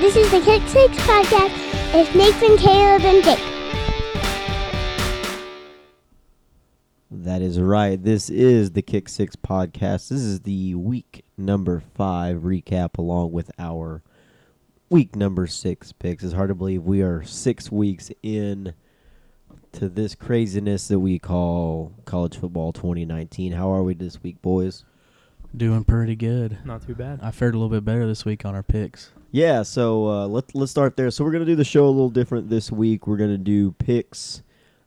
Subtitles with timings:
[0.00, 1.50] This is the Kick Six podcast.
[1.94, 3.38] It's Nathan, Caleb, and Jake.
[7.10, 8.02] That is right.
[8.02, 10.08] This is the Kick Six podcast.
[10.08, 14.02] This is the week number five recap along with our
[14.88, 16.24] week number six picks.
[16.24, 18.72] It's hard to believe we are six weeks in
[19.72, 23.52] to this craziness that we call college football 2019.
[23.52, 24.86] How are we this week, boys?
[25.54, 26.56] Doing pretty good.
[26.64, 27.20] Not too bad.
[27.22, 29.10] I fared a little bit better this week on our picks.
[29.32, 31.10] Yeah, so uh, let let's start there.
[31.12, 33.06] So we're gonna do the show a little different this week.
[33.06, 34.42] We're gonna do picks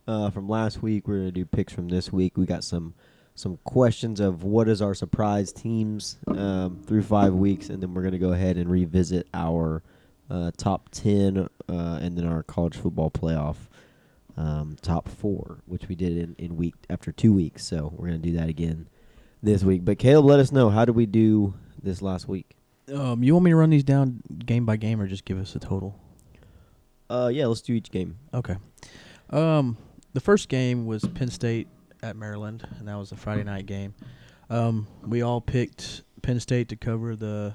[0.06, 1.08] uh, from last week.
[1.08, 2.36] We're gonna do picks from this week.
[2.36, 2.92] We got some
[3.34, 8.02] some questions of what is our surprise teams um, through five weeks, and then we're
[8.02, 9.82] gonna go ahead and revisit our
[10.28, 13.56] uh, top ten uh, and then our college football playoff
[14.36, 17.64] um, top four, which we did in, in week after two weeks.
[17.64, 18.88] So we're gonna do that again
[19.42, 19.86] this week.
[19.86, 22.56] But Caleb, let us know how did we do this last week?
[22.92, 25.54] Um, you want me to run these down game by game or just give us
[25.54, 25.98] a total?
[27.08, 28.18] Uh, yeah, let's do each game.
[28.32, 28.56] Okay.
[29.30, 29.76] Um,
[30.12, 31.68] the first game was Penn State
[32.02, 33.94] at Maryland, and that was a Friday night game.
[34.50, 37.54] Um, we all picked Penn State to cover the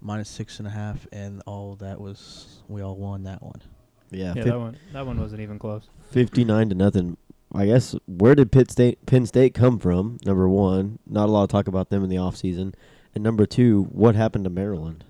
[0.00, 3.62] minus six and a half, and all that was we all won that one.
[4.10, 5.88] Yeah, yeah, fif- that one that one wasn't even close.
[6.10, 7.16] fifty-nine to nothing.
[7.52, 10.18] I guess where did Pitt State Penn State come from?
[10.24, 12.74] Number one, not a lot of talk about them in the off season,
[13.14, 15.04] and number two, what happened to Maryland?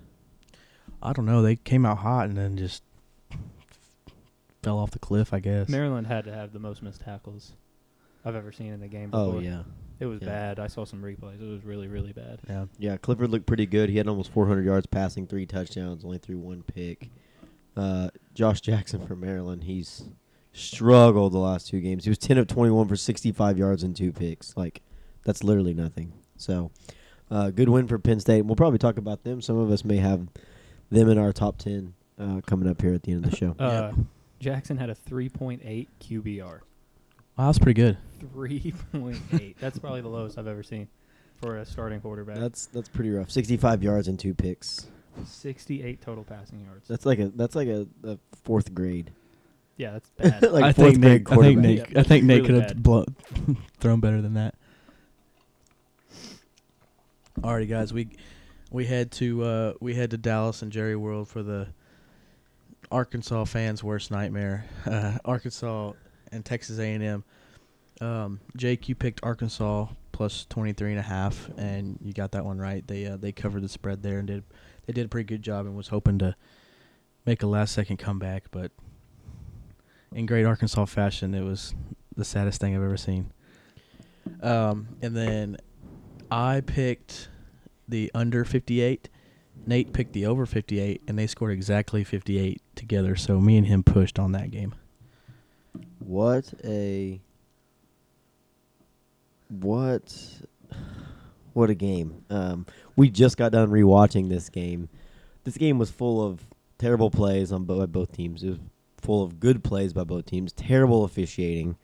[1.01, 1.41] I don't know.
[1.41, 2.83] They came out hot and then just
[4.63, 5.33] fell off the cliff.
[5.33, 5.69] I guess.
[5.69, 7.53] Maryland had to have the most missed tackles
[8.23, 9.35] I've ever seen in a game before.
[9.35, 9.63] Oh yeah,
[9.99, 10.27] It was yeah.
[10.27, 10.59] bad.
[10.59, 11.41] I saw some replays.
[11.41, 12.39] It was really, really bad.
[12.47, 12.65] yeah.
[12.77, 12.97] yeah.
[12.97, 13.89] Clifford looked pretty good.
[13.89, 17.09] He had almost four hundred yards passing, three touchdowns, only threw one pick.
[17.75, 20.03] Uh, Josh Jackson from Maryland, he's
[20.53, 22.03] struggled the last two games.
[22.03, 24.55] He was ten of twenty-one for sixty-five yards and two picks.
[24.55, 24.81] Like
[25.23, 26.13] that's literally nothing.
[26.35, 26.71] So,
[27.31, 28.43] uh, good win for Penn State.
[28.43, 29.41] We'll probably talk about them.
[29.41, 30.27] Some of us may have
[30.91, 33.55] them in our top ten uh, coming up here at the end of the show.
[33.59, 33.93] Uh,
[34.39, 36.41] Jackson had a 3.8 QBR.
[36.41, 37.95] Wow, that's pretty good.
[38.35, 39.55] 3.8.
[39.59, 40.87] That's probably the lowest I've ever seen
[41.41, 42.37] for a starting quarterback.
[42.37, 43.29] That's that's pretty rough.
[43.31, 44.87] Sixty-five yards and two picks.
[45.25, 46.87] 68 total passing yards.
[46.87, 49.11] That's like a that's like a, a fourth grade.
[49.77, 50.41] yeah, that's bad.
[50.51, 51.81] like I fourth think grade Nate.
[51.81, 51.89] I think.
[51.89, 51.97] Nate.
[51.97, 52.83] I think Nate really could have bad.
[52.83, 53.05] blow,
[53.79, 54.55] thrown better than that.
[57.41, 57.91] Alrighty, guys.
[57.91, 58.09] We
[58.69, 61.69] we head to uh, we head to Dallas and Jerry World for the
[62.91, 64.65] Arkansas fans' worst nightmare.
[64.85, 65.93] Uh, Arkansas
[66.31, 67.23] and Texas A&M.
[67.99, 72.59] Um, Jake, you picked Arkansas plus 23 and a half, and you got that one
[72.59, 72.87] right.
[72.87, 74.43] They uh, they covered the spread there and did
[74.85, 76.35] they did a pretty good job and was hoping to
[77.25, 78.71] make a last second comeback, but
[80.13, 81.73] in great Arkansas fashion, it was
[82.15, 83.31] the saddest thing I've ever seen.
[84.43, 85.57] Um, and then
[86.29, 87.27] I picked
[87.91, 89.09] the under 58.
[89.67, 93.15] Nate picked the over 58, and they scored exactly 58 together.
[93.15, 94.73] So me and him pushed on that game.
[95.99, 97.21] What a
[99.47, 100.41] what
[101.53, 102.23] what a game.
[102.29, 102.65] Um,
[102.95, 104.89] we just got done rewatching this game.
[105.43, 106.47] This game was full of
[106.77, 108.43] terrible plays on both by both teams.
[108.43, 108.59] It was
[108.97, 110.53] full of good plays by both teams.
[110.53, 111.77] Terrible officiating.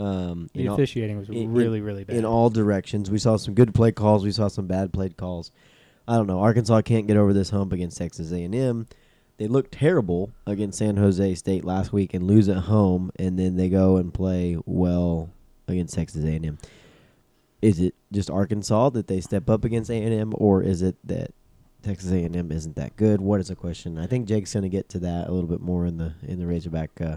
[0.00, 2.16] Um, the in all- officiating was in- really, really bad.
[2.16, 3.10] in all directions.
[3.10, 4.24] We saw some good play calls.
[4.24, 5.50] We saw some bad played calls.
[6.08, 6.40] I don't know.
[6.40, 8.86] Arkansas can't get over this hump against Texas A&M.
[9.36, 13.56] They looked terrible against San Jose State last week and lose at home, and then
[13.56, 15.30] they go and play well
[15.68, 16.58] against Texas A&M.
[17.62, 21.32] Is it just Arkansas that they step up against A&M, or is it that
[21.82, 23.20] Texas A&M isn't that good?
[23.20, 23.98] What is the question?
[23.98, 26.38] I think Jake's going to get to that a little bit more in the in
[26.38, 27.16] the Razorback uh,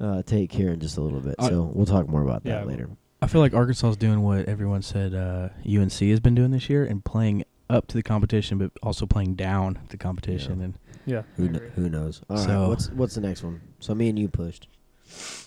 [0.00, 1.34] uh, take here in just a little bit.
[1.38, 2.88] I- So we'll talk more about that later.
[3.22, 6.70] I feel like Arkansas is doing what everyone said uh, UNC has been doing this
[6.70, 10.58] year and playing up to the competition, but also playing down the competition.
[10.58, 10.64] Yeah.
[10.64, 10.74] And
[11.06, 11.22] yeah.
[11.36, 12.22] Who kn- who knows?
[12.30, 13.60] All right, So- what's what's the next one?
[13.78, 14.68] So me and you pushed.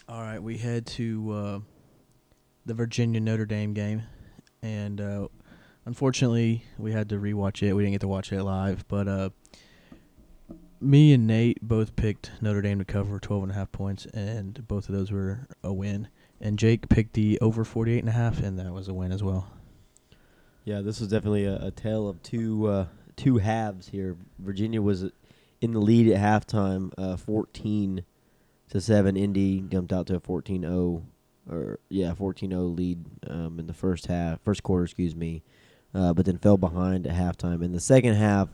[0.08, 1.60] All right, we head to uh,
[2.66, 4.04] the Virginia Notre Dame game,
[4.62, 5.28] and uh,
[5.86, 7.74] unfortunately, we had to rewatch it.
[7.74, 9.30] We didn't get to watch it live, but uh,
[10.84, 14.68] me and Nate both picked Notre Dame to cover 12 and a half points, and
[14.68, 16.10] both of those were a win.
[16.42, 19.24] And Jake picked the over 48 and a half, and that was a win as
[19.24, 19.52] well.
[20.66, 22.86] Yeah, this was definitely a, a tale of two uh,
[23.16, 24.18] two halves here.
[24.40, 25.06] Virginia was
[25.62, 28.06] in the lead at halftime, uh, fourteen
[28.70, 29.18] to seven.
[29.18, 31.04] Indy jumped out to a 14-0,
[31.50, 35.44] or yeah, 14-0 lead um, in the first half, first quarter, excuse me.
[35.94, 37.64] Uh, but then fell behind at halftime.
[37.64, 38.50] In the second half,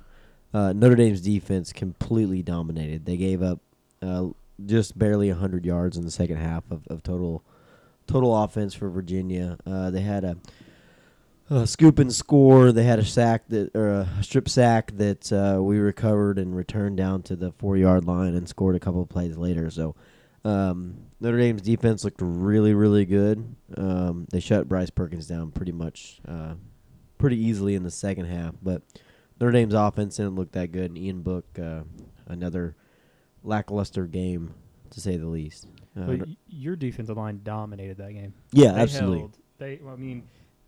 [0.54, 3.06] uh, Notre Dame's defense completely dominated.
[3.06, 3.60] They gave up
[4.02, 4.30] uh,
[4.66, 7.44] just barely 100 yards in the second half of, of total
[8.08, 9.58] total offense for Virginia.
[9.68, 10.38] Uh, they had a
[11.50, 12.72] uh, scoop and score.
[12.72, 16.98] They had a sack that or a strip sack that uh, we recovered and returned
[16.98, 19.70] down to the four yard line and scored a couple plays later.
[19.70, 19.96] So
[20.44, 23.56] um, Notre Dame's defense looked really really good.
[23.78, 26.56] Um, they shut Bryce Perkins down pretty much uh,
[27.18, 28.82] pretty easily in the second half, but
[29.40, 30.92] Notre Dame's offense didn't look that good.
[30.92, 31.82] And Ian Book uh,
[32.28, 32.76] another
[33.44, 34.54] lackluster game
[34.92, 35.68] to say the least.
[35.98, 38.34] Uh, But y- your defensive line dominated that game.
[38.52, 39.20] yeah, They absolutely.
[39.20, 40.24] Held, they, well, I mean,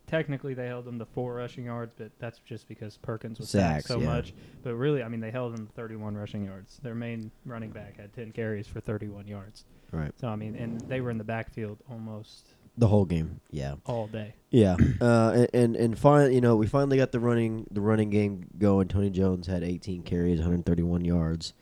[0.08, 3.88] technically they held them to four rushing yards, but that's just because Perkins was sacked
[3.88, 4.06] so yeah.
[4.06, 4.34] much.
[4.64, 6.80] But really, I mean, they held them to 31 rushing yards.
[6.84, 9.66] Their main running back had 10 carries for 31 yards.
[9.92, 10.12] Right.
[10.20, 13.42] So I mean, and they were in the backfield almost The whole game.
[13.52, 13.76] Yeah.
[13.86, 14.34] all day.
[14.50, 18.10] Yeah, uh, and and, and finally, you know, we finally got the running the running
[18.10, 18.88] game going.
[18.88, 21.54] Tony Jones had 18 carries, 131 yards,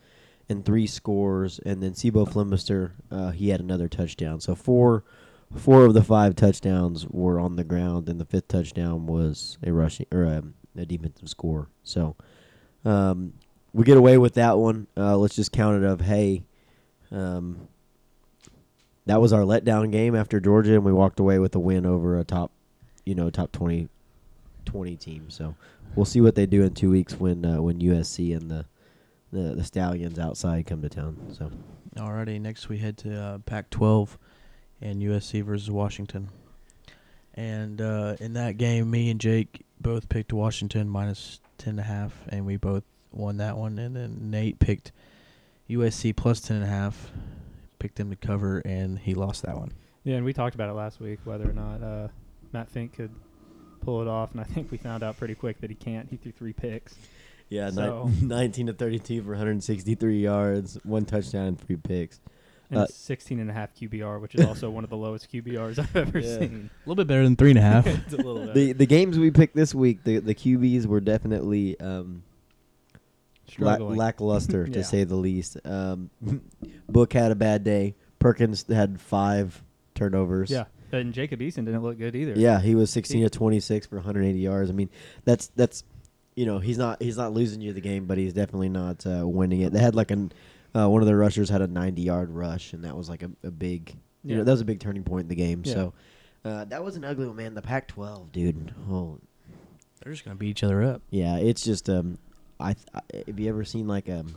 [0.48, 1.58] and three scores.
[1.58, 4.40] And then C'Bo Flemister, uh, he had another touchdown.
[4.40, 5.04] So four
[5.54, 9.70] four of the five touchdowns were on the ground, and the fifth touchdown was a
[9.74, 10.42] rushing or a,
[10.74, 11.68] a defensive score.
[11.82, 12.16] So
[12.86, 13.34] um,
[13.74, 14.86] we get away with that one.
[14.96, 16.44] Uh, let's just count it of hey.
[17.12, 17.68] Um,
[19.10, 22.16] that was our letdown game after Georgia, and we walked away with a win over
[22.16, 22.52] a top,
[23.04, 23.88] you know, top 20,
[24.66, 25.28] 20 team.
[25.30, 25.56] So
[25.96, 28.66] we'll see what they do in two weeks when uh, when USC and the,
[29.32, 31.16] the the Stallions outside come to town.
[31.36, 31.50] So
[31.96, 34.16] Alrighty, next we head to uh, Pac-12
[34.80, 36.28] and USC versus Washington.
[37.34, 41.82] And uh, in that game, me and Jake both picked Washington minus ten and a
[41.82, 43.76] half, and we both won that one.
[43.80, 44.92] And then Nate picked
[45.68, 47.10] USC plus ten and a half,
[47.80, 49.72] picked them to cover, and he lost that one.
[50.04, 52.08] Yeah, and we talked about it last week whether or not uh,
[52.52, 53.10] Matt Fink could
[53.80, 56.08] pull it off, and I think we found out pretty quick that he can't.
[56.08, 56.94] He threw three picks.
[57.48, 62.20] yeah, So- 19 to 32 for 163 yards, one touchdown, and three picks.
[62.70, 65.78] And Uh, 16 and a half QBR, which is also one of the lowest QBRs
[65.80, 66.38] I've ever Yeah.
[66.38, 66.70] seen.
[66.72, 67.84] A little bit better than three and a half.
[67.86, 71.78] it's a little The the games we picked this week, the the QBs were definitely
[71.80, 72.22] um,
[73.58, 73.96] la- struggling.
[73.98, 74.84] lackluster to Yeah.
[74.84, 75.58] say the least.
[75.64, 76.10] Um,
[76.88, 77.94] Book had a bad day.
[78.18, 79.62] Perkins had five
[79.94, 80.50] turnovers.
[80.50, 82.34] yeah, and Jacob Eason didn't look good either.
[82.36, 84.70] Yeah, he was 16 He- to 26 for 180 yards.
[84.70, 84.90] I mean,
[85.24, 85.84] that's that's
[86.36, 89.26] you know, he's not he's not losing you the game, but he's definitely not uh,
[89.26, 89.72] winning it.
[89.72, 90.32] They had like an
[90.74, 93.50] uh, one of their rushers had a 90-yard rush and that was like a, a
[93.50, 93.90] big
[94.22, 94.36] you Yeah.
[94.38, 95.62] know, that was a big turning point in the game.
[95.64, 95.72] Yeah.
[95.74, 95.92] So
[96.44, 97.54] uh, that was an ugly one, man.
[97.54, 98.72] The Pac-12, dude.
[98.90, 99.18] Oh,
[100.02, 101.02] They're just gonna beat each other up.
[101.10, 102.18] yeah, it's just um
[102.60, 104.36] I, I have you ever seen like um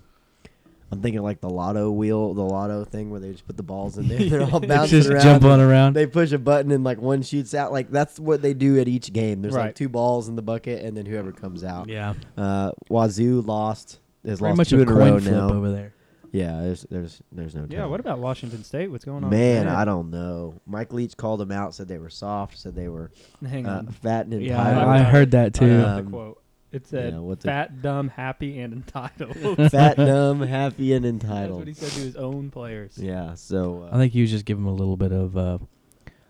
[0.91, 3.97] I'm thinking like the lotto wheel, the lotto thing where they just put the balls
[3.97, 4.19] in there.
[4.29, 5.23] They're all bouncing just around.
[5.23, 5.93] jumping around.
[5.95, 7.71] They push a button and like one shoots out.
[7.71, 9.41] Like that's what they do at each game.
[9.41, 11.89] There's like two balls in the bucket and then whoever comes out.
[11.89, 13.99] yeah, Uh, Wazoo lost.
[14.25, 15.49] Has very lost much two a in a row coin flip now.
[15.51, 15.93] over there.
[16.31, 17.61] Yeah, there's there's there's no.
[17.69, 17.91] Yeah, telling.
[17.91, 18.89] what about Washington State?
[18.91, 19.29] What's going on?
[19.31, 19.67] Man.
[19.67, 20.61] I don't know.
[20.65, 21.73] Mike Leach called them out.
[21.75, 22.57] Said they were soft.
[22.57, 23.11] Said they were
[23.47, 23.87] Hang uh, on.
[23.87, 24.83] fat and Yeah, entitled.
[24.89, 25.81] I, I heard that too.
[25.81, 26.42] got Um, the quote.
[26.73, 29.35] It said, yeah, what's it- "Fat, dumb, happy, and entitled."
[29.71, 31.59] fat, dumb, happy, and That's entitled.
[31.59, 32.97] what he said to his own players.
[32.97, 33.35] Yeah.
[33.35, 35.59] So uh, I think he was just giving him a little bit of uh,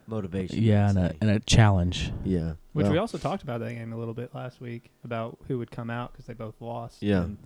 [0.07, 0.61] motivation.
[0.61, 1.17] yeah, I'd and a say.
[1.21, 2.11] and a challenge.
[2.23, 2.53] yeah.
[2.73, 5.59] Which we Well, also talked about that game a little bit last week about who
[5.59, 7.01] would come out because they both lost.
[7.03, 7.21] Yeah.
[7.23, 7.37] And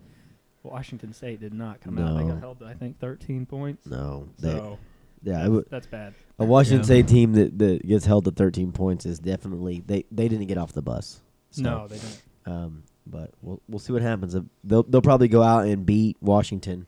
[0.63, 2.17] Washington State did not come out.
[2.17, 2.29] They No.
[2.33, 3.85] got held, to, I think, 13 points.
[3.85, 4.27] no.
[4.39, 4.79] They, So
[5.23, 5.33] yeah.
[5.33, 6.13] that's, It w- that's bad.
[6.39, 6.83] a Washington Yeah.
[6.85, 10.57] State team that, that gets held to 13 points is definitely they they didn't get
[10.57, 11.21] off the bus.
[11.51, 12.21] So, no, they didn't.
[12.45, 14.35] Um, but we'll we'll see what happens.
[14.35, 16.87] Uh, They'll they'll probably go out and beat Washington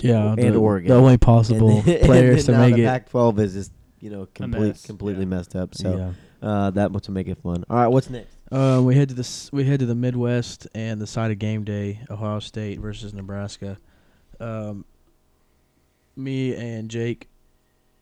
[0.00, 0.88] Yeah, And the, Oregon.
[0.90, 2.86] the only possible and then, players to and then make the it.
[2.86, 5.28] Pac-12 is just you know complete mess, completely yeah.
[5.30, 5.74] messed up.
[5.74, 6.48] So yeah.
[6.48, 7.64] uh, that much to make it fun.
[7.68, 8.36] All right, what's next?
[8.50, 11.64] Uh, we head to the we head to the Midwest and the side of game
[11.64, 13.76] day, Ohio State versus Nebraska.
[14.40, 14.84] Um,
[16.16, 17.28] me and Jake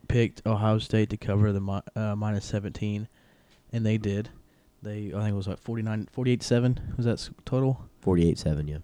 [0.07, 3.07] picked Ohio State to cover the mi- uh, minus 17,
[3.73, 4.29] and they did.
[4.83, 7.83] They I think it was like 49, 48 7 was that s- total?
[8.05, 8.77] 48-7, yeah.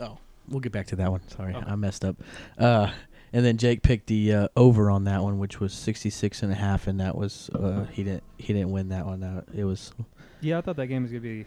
[0.00, 1.26] Oh, we'll get back to that one.
[1.28, 1.64] Sorry, Okay.
[1.70, 2.16] I messed up.
[2.58, 2.90] Uh,
[3.32, 6.54] and then Jake picked the uh, over on that one, which was 66 and a
[6.54, 9.20] half, and that was uh, he didn't he didn't win that one.
[9.20, 9.92] That it was
[10.40, 11.46] Yeah, I thought that game was going to be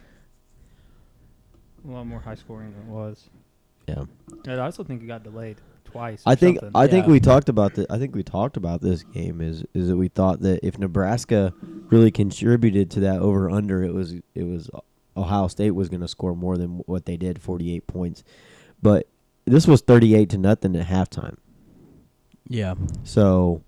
[1.88, 3.30] a lot more high scoring than it was.
[3.86, 4.04] Yeah.
[4.46, 5.56] And I also think it got delayed
[5.90, 6.22] twice.
[6.26, 6.80] I think something.
[6.80, 9.88] I think we talked about the I think we talked about this game is is
[9.88, 11.54] that we thought that if Nebraska
[11.90, 14.70] really contributed to that over under it was it was
[15.16, 18.24] Ohio State was going to score more than what they did 48 points.
[18.80, 19.08] But
[19.44, 21.36] this was 38 to nothing at halftime.
[22.48, 23.62] yeah So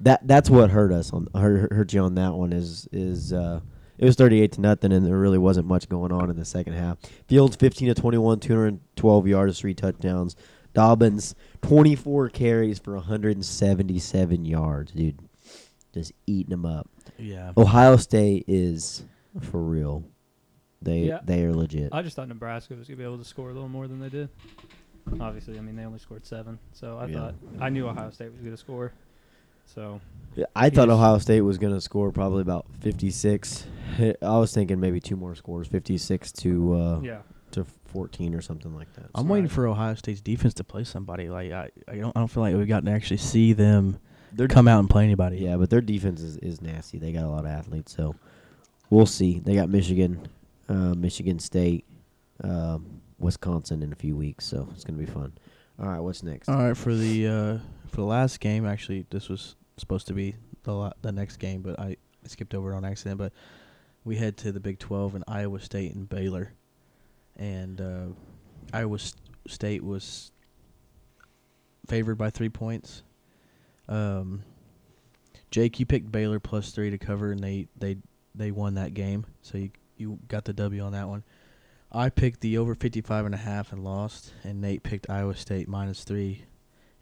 [0.00, 3.60] that that's what hurt us on hurt, hurt you on that one is is uh
[3.98, 6.72] it was 38 to nothing and there really wasn't much going on in the second
[6.72, 6.96] half.
[7.28, 10.36] Fields 15 to 21, 212 yards, three touchdowns.
[10.74, 15.18] Dobbins 24 carries for 177 yards, dude.
[15.92, 16.88] just eating them up.
[17.18, 17.52] Yeah.
[17.56, 19.02] Ohio State is
[19.40, 20.04] for real.
[20.80, 21.18] They Yeah.
[21.24, 21.88] they are legit.
[21.92, 24.08] I just thought Nebraska was gonna be able to score a little more than they
[24.08, 24.28] did.
[25.20, 27.14] Obviously, I mean they only scored seven, so I Yeah.
[27.18, 28.92] thought I knew Ohio State was gonna score.
[29.66, 30.00] So
[30.36, 33.66] Yeah, I thought Ohio State was going to score probably about 56.
[33.98, 37.22] I was thinking maybe two more scores, 56 to uh, yeah,
[37.52, 39.06] to 14 or something like that.
[39.14, 41.28] I'm waiting for Ohio State's defense to play somebody.
[41.28, 43.98] Like I, I don't, I don't feel like we've gotten to actually see them
[44.32, 45.38] Their come out and play anybody.
[45.38, 46.98] Yeah, but their defense is, is nasty.
[46.98, 48.14] They got a lot of athletes, so
[48.90, 49.40] we'll see.
[49.40, 50.28] They got Michigan,
[50.68, 51.84] uh, Michigan State,
[52.44, 55.32] um, Wisconsin in a few weeks, so it's gonna be fun.
[55.78, 56.48] All right, what's next?
[56.48, 60.36] All right, for the uh, for the last game, actually, this was supposed to be
[60.62, 63.18] the la- the next game, but I skipped over it on accident.
[63.18, 63.32] But
[64.04, 66.52] we head to the Big Twelve and Iowa State and Baylor,
[67.40, 68.06] and uh,
[68.72, 68.98] Iowa
[69.48, 70.30] State was
[71.88, 73.02] favored by three points.
[73.88, 74.44] Um,
[75.50, 77.96] Jake, you picked Baylor plus three to cover, and they they
[78.36, 81.24] they won that game, so you you got the W on that one.
[81.92, 85.66] I picked the over 55 and a half and lost, and Nate picked Iowa State
[85.66, 86.44] minus 3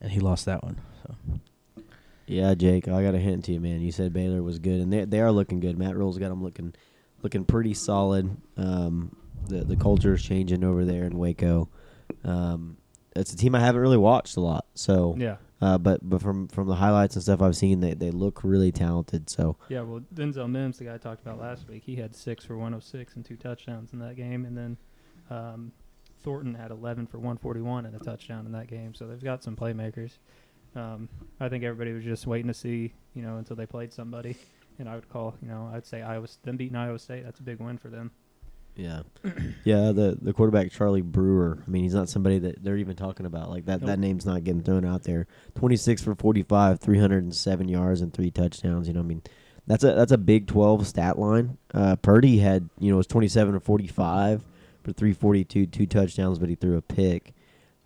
[0.00, 0.80] and he lost that one.
[1.02, 1.83] So
[2.26, 3.80] Yeah, Jake, I got a hint to you, man.
[3.80, 5.78] You said Baylor was good, and they they are looking good.
[5.78, 6.75] Matt Rhule's got them looking
[7.23, 8.37] looking pretty solid.
[8.57, 9.16] Um,
[9.47, 11.68] the the culture is changing over there in Waco.
[12.25, 12.76] Um,
[13.16, 16.49] it's a team I haven't really watched a lot, so yeah, uh, but but from
[16.49, 19.28] from the highlights and stuff I've seen, they they look really talented.
[19.28, 19.83] So yeah.
[19.83, 23.16] Well, Denzel Mims, the guy I talked about last week, he had six for 106
[23.16, 24.76] and two touchdowns in that game, and then
[25.30, 25.73] um,
[26.23, 28.95] Thornton had 11 for 141 and a touchdown in that game.
[28.95, 30.18] So they've got some playmakers.
[30.76, 31.09] Um,
[31.40, 34.37] I think everybody was just waiting to see, you know, until they played somebody.
[34.80, 37.25] And I would call, you know, I'd say Iowa, them beating Iowa State.
[37.25, 38.12] That's a big win for them.
[38.78, 39.02] Yeah,
[39.64, 39.90] yeah.
[39.90, 41.58] The the quarterback Charlie Brewer.
[41.66, 43.50] I mean, he's not somebody that they're even talking about.
[43.50, 43.80] Like that.
[43.80, 43.88] Nope.
[43.88, 45.26] That name's not getting thrown out there.
[45.56, 48.87] Twenty six for forty five, three hundred and seven yards and three touchdowns.
[48.87, 49.23] You know, I mean,
[49.66, 51.58] that's a that's a Big Twelve stat line.
[51.75, 54.44] Uh, Purdy had you know it was twenty seven or forty five
[54.85, 57.35] for three forty two, two touchdowns, but he threw a pick.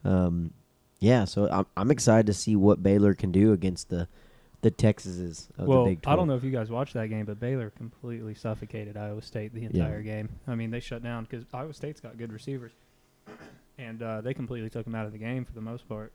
[0.04, 0.52] Um,
[0.99, 1.25] yeah.
[1.25, 4.08] So I'm I'm excited to see what Baylor can do against the
[4.62, 7.25] the Texases of well, the Big I don't know if you guys watched that game,
[7.26, 9.66] but Baylor completely suffocated Iowa State the Yeah.
[9.71, 10.28] entire game.
[10.47, 12.73] I mean, they shut down because Iowa State's got good receivers,
[13.78, 16.12] and uh, they completely took them out of the game for the most part.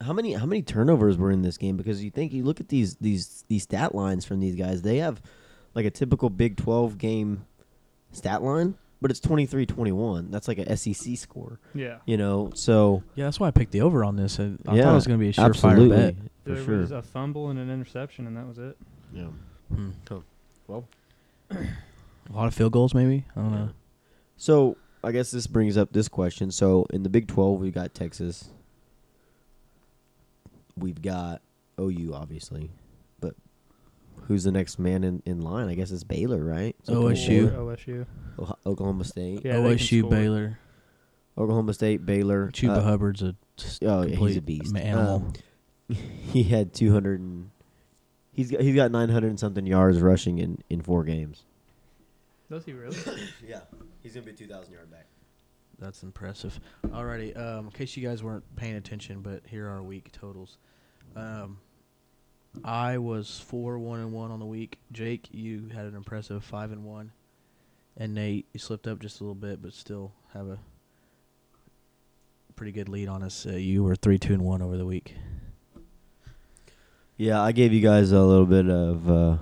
[0.00, 1.76] How many how many turnovers were in this game?
[1.76, 4.98] Because you think you look at these these these stat lines from these guys, they
[4.98, 5.20] have
[5.74, 7.44] like a typical Big Twelve game
[8.10, 10.30] stat line, but it's 23-21.
[10.30, 12.50] That's like a SEC score, Yeah, you know.
[12.54, 14.38] So yeah, that's why I picked the over on this.
[14.38, 16.14] And I yeah, thought it was going to be a surefire absolutely bet.
[16.44, 16.78] For there sure.
[16.78, 18.76] was a fumble and an interception, and that was it.
[19.12, 19.26] yeah.
[19.74, 19.90] Hmm.
[20.66, 20.86] Well,
[21.50, 23.24] A lot of field goals, maybe.
[23.36, 23.70] I don't know.
[24.36, 26.50] So I guess this brings up this question.
[26.50, 28.50] So in the Big Twelve, we've got Texas.
[30.76, 31.42] We've got
[31.80, 32.70] OU, obviously,
[33.20, 33.34] but
[34.22, 35.68] who's the next man in, in line?
[35.68, 36.74] I guess it's Baylor, right?
[36.84, 37.54] So OSU.
[37.54, 38.06] OSU.
[38.38, 40.08] Oha- Oklahoma State, Yeah, OSU.
[40.08, 40.58] Baylor,
[41.36, 42.48] Oklahoma State, Baylor.
[42.52, 43.36] Chuba uh, Hubbard's a
[43.82, 44.72] Oh, yeah, he's a beast.
[44.72, 45.14] ma- Animal.
[45.16, 45.32] Um,
[45.92, 47.50] he had two hundred and
[48.32, 51.44] he's got he's got nine hundred and something yards rushing in in four games.
[52.50, 52.96] Does he really?
[53.46, 53.60] Yeah,
[54.02, 55.06] he's gonna be two thousand yard back.
[55.78, 56.60] That's impressive.
[56.86, 60.58] Alrighty, um, in case you guys weren't paying attention, but here are week totals.
[61.16, 61.58] Um,
[62.62, 64.78] I was four one and one on the week.
[64.92, 67.12] Jake, you had an impressive five and one,
[67.96, 70.58] and Nate, you slipped up just a little bit, but still have a
[72.54, 73.46] pretty good lead on us.
[73.46, 75.14] Uh, you were three two and one over the week.
[77.22, 79.38] Yeah, I gave you guys a little bit of uh, a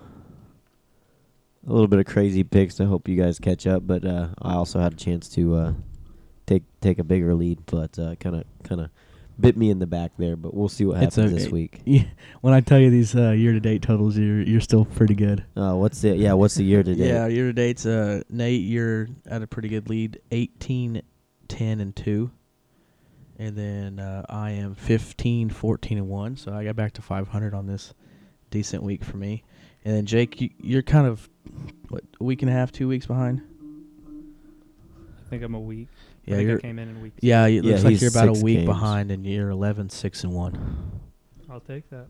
[1.65, 4.81] little bit of crazy picks to hope you guys catch up, but uh, I also
[4.81, 5.73] had a chance to uh,
[6.45, 8.91] take take a bigger lead, but kind of kind of
[9.41, 10.37] bit me in the back there.
[10.37, 11.35] But we'll see what happens okay.
[11.35, 11.81] this week.
[11.87, 12.05] Yeah,
[12.43, 15.43] when I tell you these uh, year to date totals, you're you're still pretty good.
[15.57, 16.35] Uh, what's the yeah?
[16.35, 17.09] What's the year to date?
[17.09, 21.01] Yeah, year to date's uh Nate, you're at a pretty good lead, 18
[21.49, 22.31] 10 and 2.
[23.41, 27.55] And then uh, I am 15 14 and 1, so I got back to 500
[27.55, 27.95] on this
[28.51, 29.45] decent week for me.
[29.83, 31.27] And then Jake, you, you're kind of
[31.89, 33.41] what, a week and a half, 2 weeks behind?
[34.07, 35.89] I think I'm a week.
[36.27, 37.15] Yeah, I think you're I came in in week.
[37.21, 38.67] Yeah, it Yeah, looks like you're about a week games.
[38.67, 41.01] behind and you're 11 6 and 1.
[41.49, 42.09] I'll take that.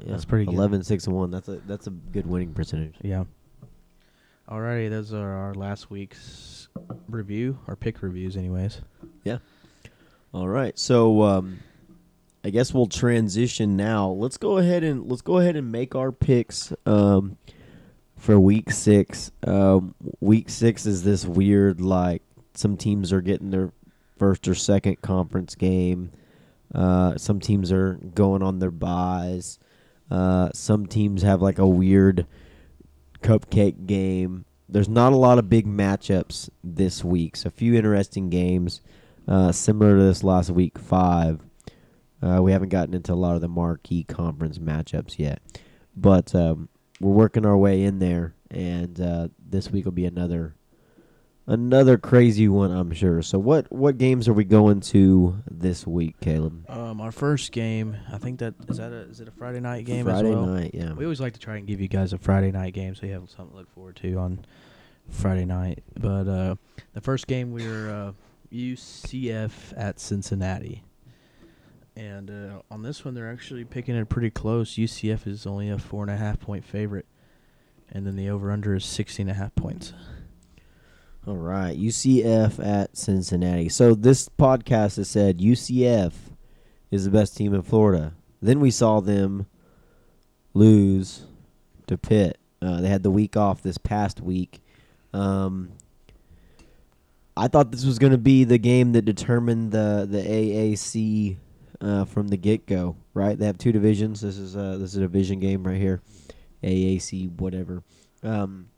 [0.00, 0.54] Yeah, That's pretty good.
[0.54, 1.30] 11, 6, and one.
[1.30, 2.96] That's a that's a good winning percentage.
[3.02, 3.22] Yeah.
[4.50, 6.66] Alrighty, those are our last week's
[7.08, 8.80] review, our pick reviews anyways.
[10.34, 11.58] All right, so um,
[12.42, 14.08] I guess we'll transition now.
[14.08, 17.36] Let's go ahead and let's go ahead and make our picks um,
[18.16, 19.30] for week six.
[19.46, 22.22] Um, week six is this weird like
[22.54, 23.72] some teams are getting their
[24.18, 26.10] first or second conference game.
[26.74, 29.58] Uh, some teams are going on their buys.
[30.10, 32.26] Uh, some teams have like a weird
[33.22, 34.46] cupcake game.
[34.66, 37.36] There's not a lot of big matchups this week.
[37.36, 38.80] So a few interesting games,
[39.28, 41.40] uh, similar to this last week five.
[42.22, 45.40] Uh, we haven't gotten into a lot of the marquee conference matchups yet,
[45.96, 46.68] but um,
[47.00, 48.34] we're working our way in there.
[48.50, 50.54] And uh, this week will be another
[51.46, 53.22] another crazy one, I'm sure.
[53.22, 56.68] So what what games are we going to this week, Caleb?
[56.70, 59.84] Um, our first game, I think that is that a is it a Friday night
[59.84, 60.44] game Friday as well?
[60.46, 60.92] Friday night, yeah.
[60.92, 63.12] We always like to try and give you guys a Friday night game so you
[63.12, 64.44] have something to look forward to on
[65.08, 65.82] Friday night.
[65.98, 66.54] But uh,
[66.92, 68.12] the first game we're uh,
[68.52, 70.82] UCF at Cincinnati.
[71.96, 74.74] And uh, on this one, they're actually picking it pretty close.
[74.74, 77.06] UCF is only a four and a half point favorite,
[77.90, 79.92] and then the over under is sixteen and a half points.
[81.26, 83.68] All right, UCF at Cincinnati.
[83.68, 86.12] So this podcast has said UCF
[86.90, 88.14] is the best team in Florida.
[88.40, 89.46] Then we saw them
[90.54, 91.26] lose
[91.86, 92.38] to Pitt.
[92.60, 94.62] Uh, they had the week off this past week.
[95.12, 95.72] Um,
[97.36, 101.36] I thought this was going to be the game that determined the the AAC
[101.80, 102.96] uh, from the get go.
[103.14, 103.38] Right?
[103.38, 104.20] They have two divisions.
[104.20, 106.02] This is uh, this is a division game right here.
[106.62, 107.82] AAC, whatever.
[108.22, 108.68] Um,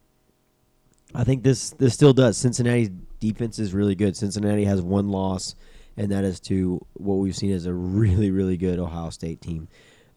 [1.14, 2.36] I think this this still does.
[2.36, 4.16] Cincinnati's defense is really good.
[4.16, 5.54] Cincinnati has one loss,
[5.96, 9.68] and that is to what we've seen as a really really good Ohio State team.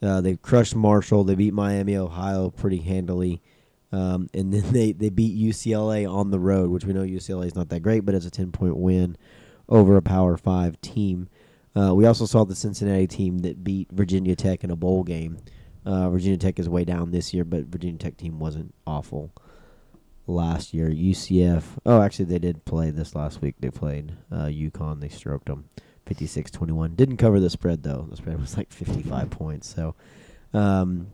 [0.02, 1.24] Uh, they've crushed Marshall.
[1.24, 3.42] They beat Miami, Ohio pretty handily,
[3.92, 7.56] um, and then they they beat UCLA on the road, which we know UCLA is
[7.56, 9.18] not that great, but it's a ten point win
[9.70, 11.30] over a Power Five team.
[11.76, 15.38] Uh, we also saw the Cincinnati team that beat Virginia Tech in a bowl game.
[15.86, 19.32] Uh, Virginia Tech is way down this year, but Virginia Tech team wasn't awful
[20.26, 20.90] last year.
[20.90, 21.64] UCF.
[21.86, 23.56] Oh, actually, they did play this last week.
[23.60, 25.00] They played uh, UConn.
[25.00, 25.70] They stroked them,
[26.08, 26.96] 56-21.
[26.96, 28.08] Didn't cover the spread though.
[28.10, 29.74] The spread was like fifty-five points.
[29.74, 29.96] So,
[30.54, 31.08] um,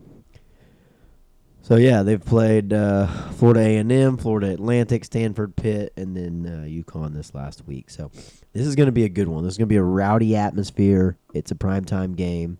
[1.63, 6.45] so yeah, they've played uh, Florida A and M, Florida Atlantic, Stanford, Pitt, and then
[6.45, 7.89] uh, UConn this last week.
[7.89, 8.11] So,
[8.51, 9.43] this is going to be a good one.
[9.43, 11.17] This is going to be a rowdy atmosphere.
[11.33, 12.59] It's a primetime game.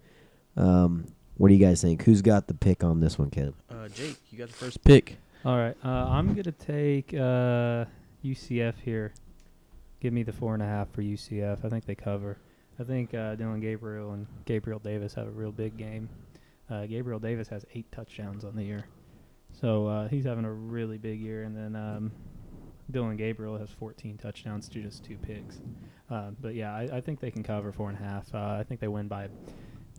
[0.58, 2.04] Um, what do you guys think?
[2.04, 3.56] Who's got the pick on this one, Caleb?
[3.70, 5.18] Uh, Jake, you got the first pick.
[5.46, 7.86] All right, uh, I'm gonna take uh,
[8.24, 9.14] UCF here.
[10.00, 11.66] Give me the four and a half for UCF.
[11.66, 12.38] I think they cover.
[12.80, 16.10] I think uh, Dillon Gabriel and Gabriel Davis have a real big game.
[16.70, 18.86] Uh, Gabriel Davis has eight touchdowns on the year,
[19.52, 21.44] so uh, he's having a really big year.
[21.44, 22.12] And then um,
[22.92, 25.62] Dillon Gabriel has 14 touchdowns to just two picks.
[26.10, 28.34] Uh, but yeah, I, I think they can cover four and a half.
[28.34, 29.28] Uh, I think they win by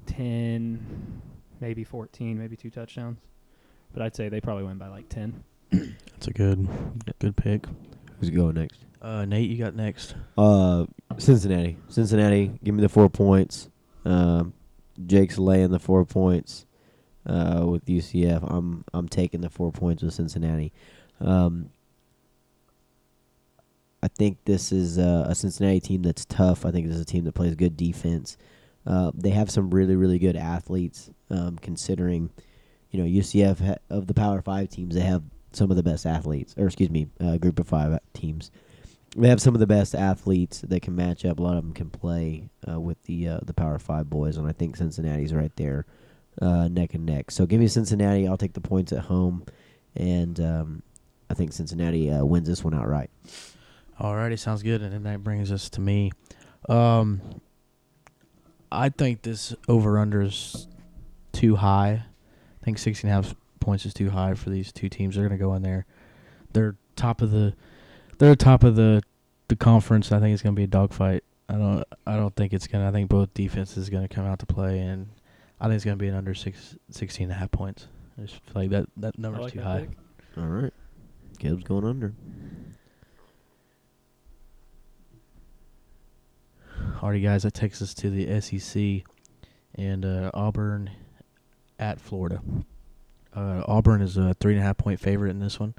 [0.07, 1.23] 10,
[1.61, 3.19] maybe 14, maybe two touchdowns.
[3.93, 5.45] But I'd say they probably win by like 10.
[5.71, 6.69] That's a good
[7.19, 7.67] good pick.
[8.21, 8.85] Who's going next?
[9.03, 10.15] Uh, Nate, you got next.
[10.39, 10.87] Uh,
[11.19, 11.77] Cincinnati.
[11.89, 12.53] Cincinnati.
[12.63, 13.69] Give me the four points.
[14.05, 14.55] Um,
[15.07, 16.67] Jake's laying the four points.
[17.27, 20.73] Uh, with UCF, I'm I'm taking the four points with Cincinnati.
[21.21, 21.71] Um,
[24.03, 26.67] I think this is uh, a Cincinnati team that's tough.
[26.67, 28.37] I think this is a team that plays good defense.
[28.87, 31.09] Uh, they have some really really good athletes.
[31.31, 32.29] Um, considering,
[32.91, 36.05] you know, UCF ha- of the Power Five teams, they have some of the best
[36.05, 38.51] athletes, or excuse me, uh, Group of Five teams
[39.17, 41.39] they have some of the best athletes that can match up.
[41.39, 44.49] A lot of them can play uh, with the uh, the Power Five boys, and
[44.49, 45.87] I think Cincinnati's right there,
[46.41, 47.31] uh, neck and neck.
[47.31, 48.27] So give me Cincinnati.
[48.27, 49.45] I'll take the points at home,
[49.97, 50.83] and um,
[51.31, 53.11] I think Cincinnati uh, wins this one outright.
[54.01, 54.83] Alrighty, sounds good.
[54.83, 56.13] And then that brings us to me.
[56.69, 57.21] Um,
[58.73, 60.67] I think this over under is
[61.33, 62.05] too high.
[62.63, 65.15] I think 16 and a half points is too high for these two teams.
[65.15, 65.87] They're going to go in there.
[66.53, 67.55] They're top of the
[68.19, 69.03] they're top of the
[69.49, 70.13] the conference.
[70.13, 71.25] I think it's going to be a dogfight.
[71.49, 74.15] I don't I don't think it's going to I think both defenses are going to
[74.15, 75.09] come out to play and
[75.61, 77.87] I think it's going to be an under six, 16 and a half points.
[78.19, 79.81] I just feel like that that I number's like too that high.
[79.81, 79.99] pick.
[80.37, 80.73] All right,
[81.39, 82.15] Caleb's going under.
[87.01, 89.05] Alrighty, guys, that takes us to the SEC
[89.75, 90.91] and uh, Auburn
[91.79, 92.41] at Florida.
[93.35, 95.75] Uh, Auburn is a three and a half point favorite in this one,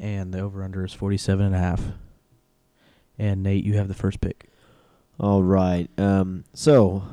[0.00, 1.82] and the over under is forty seven and a half.
[3.18, 4.48] And Nate, you have the first pick.
[5.20, 5.88] All right.
[5.98, 7.04] Um, so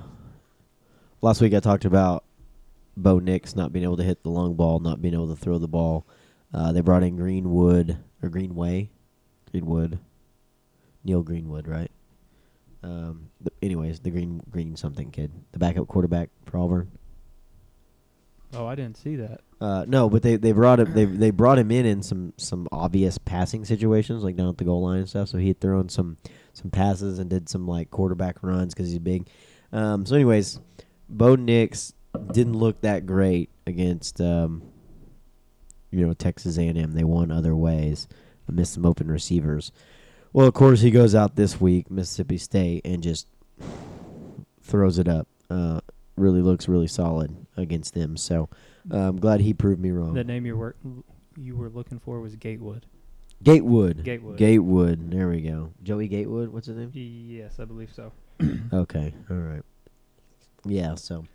[1.22, 2.24] last week I talked about
[2.98, 5.58] Bo Nix not being able to hit the long ball, not being able to throw
[5.60, 6.06] the ball.
[6.54, 8.90] Uh, they brought in Greenwood or Greenway,
[9.52, 10.00] Greenwood,
[11.04, 11.92] Neil Greenwood, right?
[12.84, 16.92] Um, th- anyways, the green green something kid, the backup quarterback for Auburn.
[18.54, 19.42] Oh, I didn't see that.
[19.62, 22.68] Uh, no, but they they brought him they they brought him in in some some
[22.72, 25.30] obvious passing situations like down at the goal line and stuff.
[25.30, 26.18] So he had thrown some
[26.54, 29.28] some passes and did some like quarterback runs because he's big.
[29.72, 30.60] Um, so, anyways,
[31.08, 31.94] Bo Nix
[32.32, 34.64] didn't look that great against um,
[35.92, 36.94] you know Texas A&M.
[36.94, 38.08] They won other ways,
[38.50, 39.72] I missed some open receivers.
[40.34, 43.28] Well, of course, he goes out this week, Mississippi State, and just
[44.64, 45.28] throws it up.
[45.52, 45.82] Uh,
[46.16, 48.18] really looks really solid against them.
[48.18, 48.50] So
[48.92, 50.14] uh, I'm glad he proved me wrong.
[50.14, 50.76] The name you were
[51.38, 52.86] you were looking for was Gatewood.
[53.44, 54.04] Gatewood.
[54.04, 54.38] Gatewood.
[54.38, 55.12] Gatewood.
[55.12, 55.72] There we go.
[55.84, 56.50] Joey Gatewood.
[56.50, 56.92] What's his name?
[56.94, 58.12] Yes, I believe so.
[58.74, 59.14] Okay.
[59.30, 59.64] All right.
[60.66, 60.96] Yeah.
[60.96, 61.26] So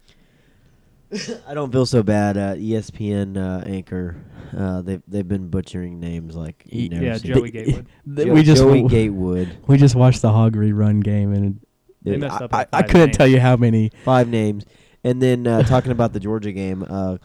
[1.47, 2.37] I don't feel so bad.
[2.37, 4.17] Uh, ESPN uh, anchor.
[4.57, 7.35] Uh, they've they've been butchering names like you Ye- never yeah, seen.
[7.35, 7.87] Joey Gatewood.
[8.15, 9.57] Th- Jo- we just Joey w- Gatewood.
[9.67, 11.61] we just watched the Hog rerun game and
[12.03, 13.17] They messed up I, like I couldn't names.
[13.17, 13.91] tell you how many.
[14.05, 14.65] Five names.
[15.05, 17.19] And then uh, talking about the Georgia game, uh,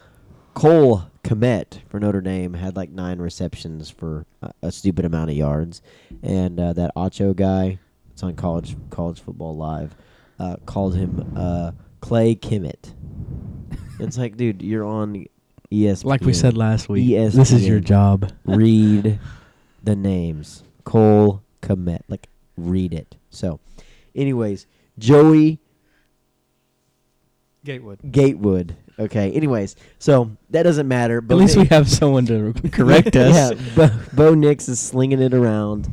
[0.54, 5.36] Cole Kmet for Notre Dame had like nine receptions for a, a stupid amount of
[5.36, 5.82] yards,
[6.22, 7.78] and uh, that Acho guy,
[8.12, 9.94] it's on college college football live,
[10.38, 12.92] uh, called him uh, Clay Kimmett.
[13.98, 15.26] it's like, dude, you're on
[15.70, 16.04] ESPN.
[16.04, 17.32] Like we said last week, ESPN.
[17.32, 18.30] this is your job.
[18.44, 19.18] read
[19.82, 20.64] the names.
[20.84, 22.02] Cole Kmet.
[22.08, 23.16] Like, read it.
[23.30, 23.60] So,
[24.14, 24.66] anyways,
[24.98, 25.60] Joey
[27.64, 28.00] Gatewood.
[28.10, 28.76] Gatewood.
[28.98, 29.32] Okay.
[29.32, 31.18] Anyways, so that doesn't matter.
[31.18, 33.52] At least we have someone to correct us.
[33.52, 35.88] yeah, Bo, Bo Nix is slinging it around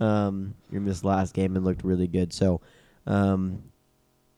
[0.00, 2.32] um, in this last game and looked really good.
[2.32, 2.60] So,
[3.06, 3.62] um,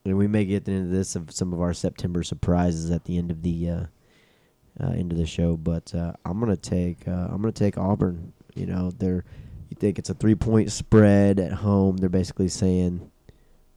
[0.04, 3.30] and we may get into this of some of our September surprises at the end
[3.30, 3.84] of the uh,
[4.80, 5.56] uh, end of the show.
[5.56, 8.32] But uh, I'm gonna take uh, I'm gonna take Auburn.
[8.54, 9.24] You know, they're
[9.68, 11.96] you think it's a three point spread at home.
[11.96, 13.10] They're basically saying,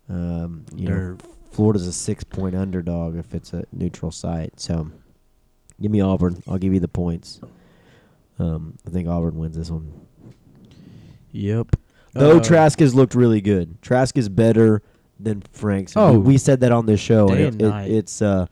[0.07, 1.17] um, you know, They're-
[1.51, 4.59] Florida's a six point underdog if it's a neutral site.
[4.59, 4.91] So
[5.81, 6.41] give me Auburn.
[6.47, 7.41] I'll give you the points.
[8.37, 9.91] Um, I think Auburn wins this one.
[11.31, 11.75] Yep.
[12.13, 13.81] Though Uh, Trask has looked really good.
[13.81, 14.81] Trask is better
[15.19, 15.93] than Franks.
[15.95, 17.27] Oh, we, we said that on this show.
[17.29, 18.45] and it, it- it's uh,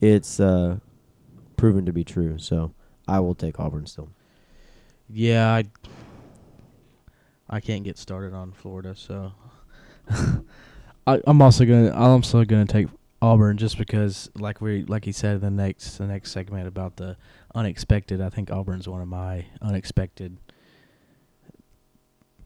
[0.00, 0.78] it's uh,
[1.56, 2.38] proven to be true.
[2.38, 2.72] So
[3.06, 4.08] I will take Auburn still.
[5.08, 5.64] Yeah, I
[7.48, 9.32] I can't get started on Florida, so
[11.06, 12.88] I, I'm also gonna I'm also gonna take
[13.22, 16.96] Auburn just because, like we like he said in the next the next segment about
[16.96, 17.16] the
[17.54, 18.20] unexpected.
[18.20, 20.36] I think Auburn's one of my unexpected,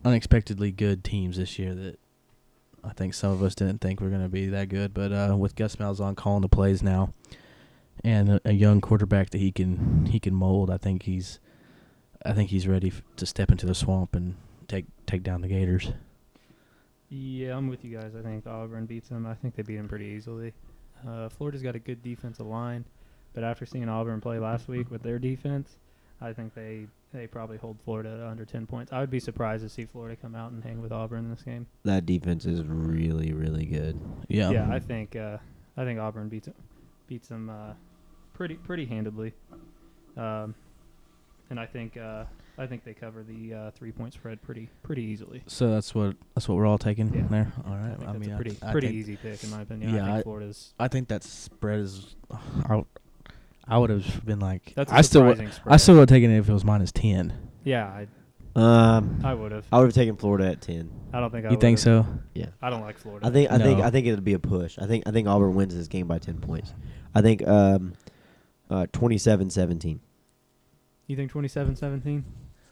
[0.05, 1.75] unexpectedly good teams this year.
[1.75, 1.99] That
[2.85, 5.57] I think some of us didn't think were gonna be that good, but uh, with
[5.57, 7.15] Gus Malzahn calling the plays now,
[8.05, 11.41] and a, a young quarterback that he can he can mold, I think he's
[12.25, 14.37] I think he's ready f- to step into the swamp and
[14.69, 15.93] take take down the Gators.
[17.11, 18.13] Yeah, I'm with you guys.
[18.17, 19.27] I think Auburn beats them.
[19.27, 20.55] I think they beat them pretty easily.
[21.07, 22.85] Uh, Florida's got a good defensive line,
[23.35, 25.77] but after seeing Auburn play last week with their defense,
[26.21, 28.93] I think they they probably hold Florida under 10 points.
[28.93, 31.43] I would be surprised to see Florida come out and hang with Auburn in this
[31.43, 31.67] game.
[31.85, 33.99] That defense is really really good.
[34.29, 34.51] Yeah.
[34.51, 35.39] Yeah, I think uh,
[35.77, 36.49] I think Auburn beats
[37.09, 37.73] beats them uh,
[38.35, 39.33] pretty pretty handedly,
[40.17, 40.55] um,
[41.51, 42.25] and I think uh,
[42.59, 45.43] I think they cover the uh, three point spread pretty pretty easily.
[45.47, 47.23] so that's what that's what we're all taking Yeah.
[47.29, 47.53] there.
[47.67, 49.51] All I think I, that's mean, a pretty I, I pretty think, easy pick in
[49.51, 49.95] my opinion.
[49.95, 52.17] Yeah, I I- think Florida's I think that spread is.
[52.69, 52.83] I,
[53.69, 54.73] I would have been like.
[54.75, 55.37] that's a I still would.
[55.37, 55.73] surprising spread.
[55.73, 57.33] I still would have taken it if it was minus ten.
[57.65, 58.07] yeah, I
[58.57, 59.65] Um, I would have.
[59.71, 60.91] I would have taken Florida at ten.
[61.13, 62.05] I don't think I You think would've.
[62.05, 62.07] so?
[62.35, 62.47] Yeah.
[62.61, 63.27] I don't like Florida.
[63.27, 64.77] I think I think I think it'll be a push.
[64.79, 66.73] I think I think Auburn wins this game by ten points.
[67.15, 67.95] I think um,
[68.71, 69.99] uh, 27-17.
[71.11, 72.23] You think 27-17?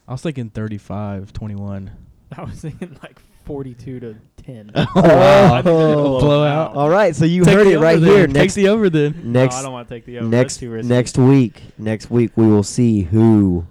[0.07, 1.91] I was thinking 35-21.
[2.37, 4.71] I was thinking like 42 to 10.
[4.77, 5.55] Oh, wow.
[5.55, 6.71] I think they're blow Blowout.
[6.71, 6.77] out.
[6.77, 8.09] All right, so you Take heard it right then.
[8.11, 8.27] here.
[8.27, 9.21] Take Next the over then.
[9.33, 10.29] next no, I don't want to take the over.
[10.29, 10.89] next That's too risky.
[10.89, 11.63] next week.
[11.79, 13.67] Next week we will see who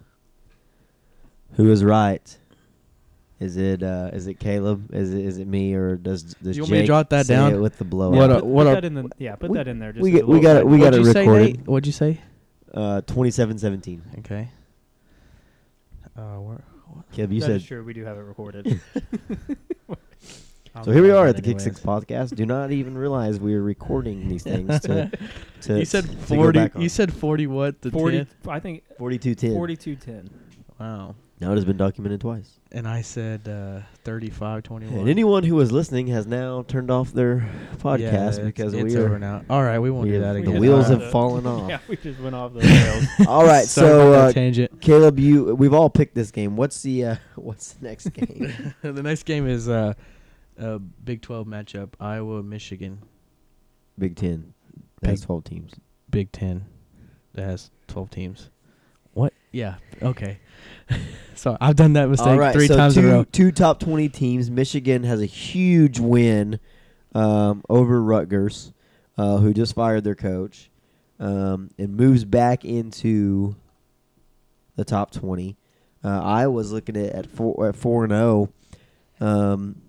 [1.53, 2.37] who is right.
[3.39, 4.93] Is it uh, is it Caleb?
[4.93, 7.25] Is it is it me or does does You want Jake me to jot that
[7.27, 7.53] say down?
[7.53, 8.15] it with the blowout?
[8.15, 9.79] Yeah, What put, a- what put a- that in the yeah, put we- that in
[9.79, 9.91] there.
[9.93, 11.67] Just we get- we got it- we got it What'd you say, recorded.
[11.67, 12.21] What'd you say?
[12.73, 14.19] Uh, 27-17.
[14.19, 14.49] Okay.
[16.17, 16.63] Uh, where,
[17.11, 17.67] Caleb, you That is said.
[17.67, 17.83] true.
[17.83, 18.79] We do have it recorded.
[20.83, 22.35] So here we are at the it Kick Six podcast.
[22.35, 25.09] Do not even realize we are recording these things to
[25.61, 25.79] to.
[25.79, 26.59] you said to go 40.
[26.59, 26.81] back on.
[26.83, 27.81] You said 40 what?
[27.81, 28.27] The 40 10?
[28.47, 29.55] I think 42-10.
[29.55, 30.29] 42-10.
[30.79, 31.15] Wow.
[31.39, 32.59] Now it has been documented twice.
[32.71, 34.99] And I said uh, 35 21.
[34.99, 37.47] And anyone who was listening has now turned off their
[37.77, 39.43] podcast because it's we over are now.
[39.49, 40.53] All right, we won't we do that the again.
[40.53, 41.69] just wheels have off fallen off.
[41.69, 43.05] Yeah, we just went off the rails.
[43.27, 44.81] All right, Sorry so about uh, tangent.
[44.81, 46.55] Caleb, you we've all picked this game.
[46.57, 48.73] What's the uh, what's the next game?
[48.81, 49.93] the next game is uh,
[50.57, 52.99] a Big 12 matchup: Iowa, Michigan.
[53.99, 54.53] Big Ten.
[55.01, 55.73] That's Big- twelve teams.
[56.09, 56.65] Big 10
[57.33, 58.49] that has 12 teams.
[59.13, 59.33] What?
[59.51, 59.75] Yeah.
[60.01, 60.39] Okay.
[61.35, 63.23] so I've done that mistake right, three so times two, in a row.
[63.25, 64.49] two top twenty teams.
[64.51, 66.59] Michigan has a huge win
[67.13, 68.73] um, over Rutgers,
[69.17, 70.69] uh, who just fired their coach.
[71.19, 73.55] um, and moves back into
[74.75, 75.57] the top twenty.
[76.03, 78.49] Uh, Iowa's looking at at four at four and zero.
[79.19, 79.81] Um,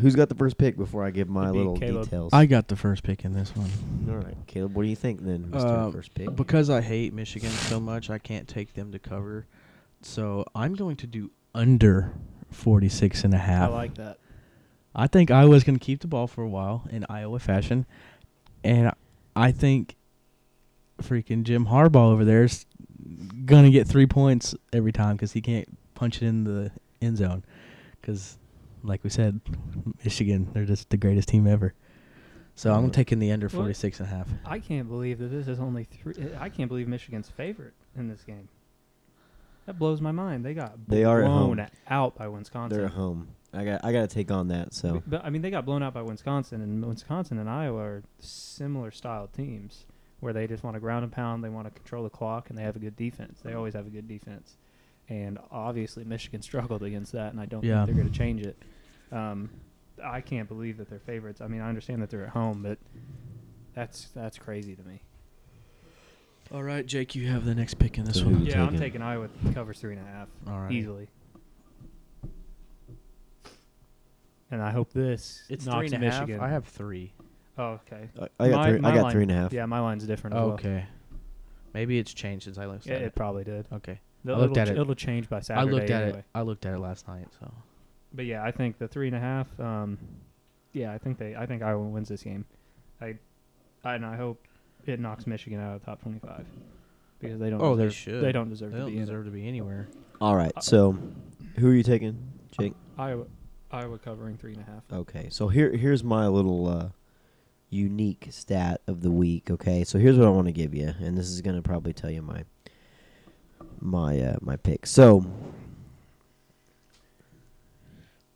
[0.00, 2.04] who's got the first pick before I give my It'd be little Caleb.
[2.04, 2.32] details?
[2.32, 3.70] I got the first pick in this one.
[4.08, 4.74] All right, Caleb.
[4.74, 6.34] What do you think then, Mister Uh, First Pick?
[6.34, 9.46] Because I hate Michigan so much, I can't take them to cover.
[10.02, 12.12] So I'm going to do under
[12.50, 13.70] 46 and a half.
[13.70, 14.18] I like that.
[14.94, 17.86] I think Iowa's going to keep the ball for a while in Iowa fashion.
[18.62, 18.92] And
[19.34, 19.96] I think
[21.02, 22.66] freaking Jim Harbaugh over there is
[23.44, 26.70] going to get three points every time because he can't punch it in the
[27.02, 27.44] end zone.
[28.00, 28.38] Because,
[28.84, 29.40] like we said,
[30.04, 31.74] Michigan, they're just the greatest team ever.
[32.54, 34.28] So I'm Uh, taking the under Well, 46 and a half.
[34.44, 36.14] I can't believe that this is only three.
[36.38, 38.48] I can't believe Michigan's favorite in this game.
[39.66, 40.44] That blows my mind.
[40.44, 41.66] They got They are at blown home.
[41.88, 42.76] out by Wisconsin.
[42.78, 43.28] They're at home.
[43.52, 44.74] I got I got to take on that.
[44.74, 47.78] So But, but, I mean, they got blown out by Wisconsin, and Wisconsin and Iowa
[47.80, 49.86] are similar style teams
[50.20, 52.58] where they just want to ground and pound, they want to control the clock, and
[52.58, 53.40] they have a good defense.
[53.42, 54.56] They always have a good defense,
[55.08, 57.84] and obviously Michigan struggled against that, and I don't Yeah.
[57.84, 58.56] think they're going to change it.
[59.12, 59.50] Um,
[60.04, 61.40] I can't believe that they're favorites.
[61.40, 62.78] I mean, I understand that they're at home, but
[63.74, 65.02] that's that's crazy to me.
[66.52, 68.34] All right, Jake, you have the next pick in this So one.
[68.34, 68.80] who you Yeah, I'm taking?
[68.80, 70.72] taking Iowa covers three and a half All right.
[70.72, 71.08] easily.
[74.50, 76.20] And I hope this It's knocks three and a half.
[76.22, 76.40] Michigan.
[76.44, 77.12] I have three.
[77.56, 78.08] Oh, okay.
[78.20, 79.52] I, I got My- three, my I got line- three and a half.
[79.52, 80.36] Yeah, my line's different.
[80.36, 80.50] As well.
[80.52, 80.84] Okay.
[81.72, 83.14] Maybe it's changed since I looked Yeah, at it it.
[83.14, 83.66] probably did.
[83.72, 84.00] Okay.
[84.24, 84.78] It'll, I looked it'll at ch- it.
[84.80, 85.68] It'll change by Saturday.
[85.68, 86.18] I looked at anyway.
[86.20, 86.24] it.
[86.34, 87.26] I looked at it last night.
[87.40, 87.52] So
[88.14, 89.48] But yeah, I think the three and a half.
[89.60, 89.98] Um,
[90.72, 91.34] yeah, I think they.
[91.34, 92.44] I think Iowa wins this game.
[93.00, 93.16] I,
[93.84, 94.42] I and I hope
[94.86, 96.46] it knocks Michigan out of the top twenty-five
[97.20, 97.60] because they don't.
[97.60, 98.24] Oh, they deserve, should.
[98.24, 99.88] They don't deserve they to don't be in deserve to be anywhere.
[100.20, 100.52] All right.
[100.56, 100.98] Uh, So
[101.58, 102.74] who are you taking, Jake?
[102.98, 103.24] Iowa,
[103.70, 104.82] Iowa covering three and a half.
[104.92, 105.28] Okay.
[105.30, 106.88] So here here's my little uh,
[107.70, 109.50] unique stat of the week.
[109.50, 109.82] Okay.
[109.84, 112.22] So here's what I want to give you, and this is gonna probably tell you
[112.22, 112.44] my
[113.80, 114.86] my uh, my pick.
[114.86, 115.24] So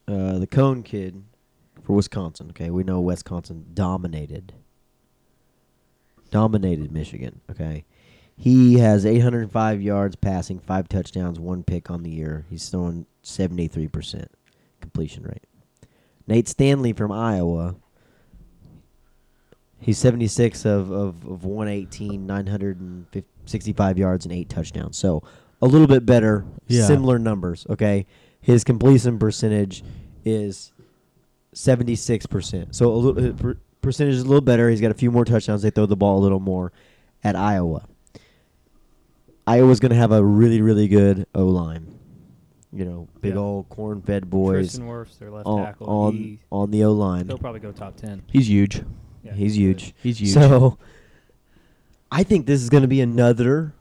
[0.09, 1.23] uh, the Coan kid
[1.85, 2.49] for Wisconsin.
[2.51, 4.55] Okay, we know Wisconsin dominated
[6.31, 7.41] dominated Michigan.
[7.51, 7.85] Okay.
[8.37, 12.47] He has 805 yards passing, five touchdowns, one pick on the year.
[12.49, 14.27] He's throwing 73%
[14.81, 15.45] completion rate.
[16.29, 17.75] Nate Stanley from Iowa.
[19.81, 24.97] He's 76 of, of, of 118, 965 yards, and eight touchdowns.
[24.97, 25.23] So
[25.61, 26.87] a little bit better, Yeah.
[26.87, 27.67] similar numbers.
[27.71, 28.07] Okay.
[28.41, 29.83] His completion percentage
[30.25, 30.73] is
[31.55, 32.75] 76%.
[32.75, 34.71] So a little, uh, per, percentage is a little better.
[34.71, 35.63] He's got a few more touchdowns.
[35.63, 36.73] They throw the ball a little more
[37.25, 37.87] at Iowa.
[39.47, 41.95] Iowa's going to have a really, really good O line.
[42.73, 43.41] You know, big Yeah.
[43.41, 45.87] old corn fed boys Tristan Wirfs, their left on tackle.
[45.89, 47.27] on, he, on the O line.
[47.27, 48.23] they'll probably go top ten.
[48.31, 48.83] He's huge.
[49.25, 49.61] Yeah, He's good.
[49.61, 49.95] huge.
[50.03, 50.33] He's huge.
[50.35, 50.77] So
[52.13, 53.73] I think this is going to be another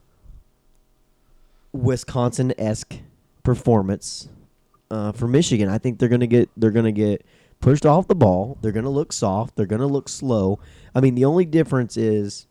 [1.73, 2.99] Wisconsin esque
[3.43, 4.29] performance
[4.91, 5.69] uh, for Michigan.
[5.69, 7.25] I think they're to get they're to get
[7.59, 8.57] pushed off the ball.
[8.61, 9.55] They're to look soft.
[9.55, 10.59] They're to look slow.
[10.93, 12.47] I mean, the only difference is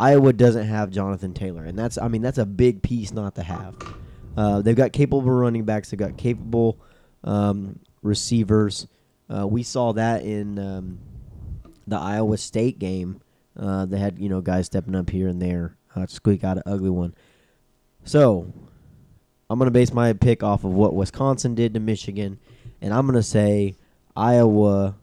[0.00, 3.42] Iowa doesn't have Jonathan Taylor, and that's I mean that's a big piece not to
[3.42, 3.76] have.
[4.36, 5.90] Uh, they've got capable running backs.
[5.90, 6.78] They've got capable
[7.24, 8.86] um, receivers.
[9.28, 10.98] Uh, we saw that in um,
[11.86, 13.20] the Iowa State game.
[13.58, 16.62] Uh, they had you know guys stepping up here and there, uh, squeak out an
[16.66, 17.14] ugly one.
[18.04, 18.52] So
[19.50, 22.38] I'm gonna base my pick off of what Wisconsin did to Michigan,
[22.80, 23.76] and I'm gonna say
[24.16, 24.96] Iowa.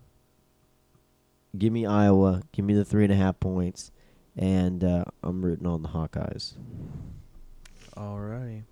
[1.58, 2.42] Give me Iowa.
[2.52, 3.92] Give me the three and a half points,
[4.36, 6.54] and uh, I'm rooting on the Hawkeyes.
[7.98, 8.64] Alrighty.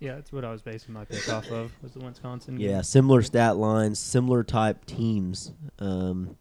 [0.00, 1.72] Yeah, that's what I was basing my pick off of.
[1.82, 2.60] Was the Wisconsin?
[2.60, 6.36] Yeah, similar stat lines, similar type teams, um,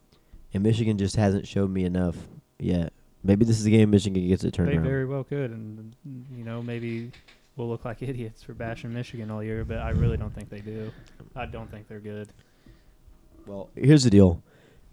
[0.54, 2.16] and Michigan just hasn't showed me enough
[2.60, 2.94] yet.
[3.24, 4.84] Maybe this is the game Michigan gets it turned They around.
[4.84, 5.96] very well could, and
[6.36, 7.12] you know maybe
[7.58, 10.62] we'll look like idiots for bashing Michigan all year, but I really don't think they
[10.62, 10.92] do.
[11.36, 12.30] I don't think they're good.
[13.46, 14.42] Well, here's the deal: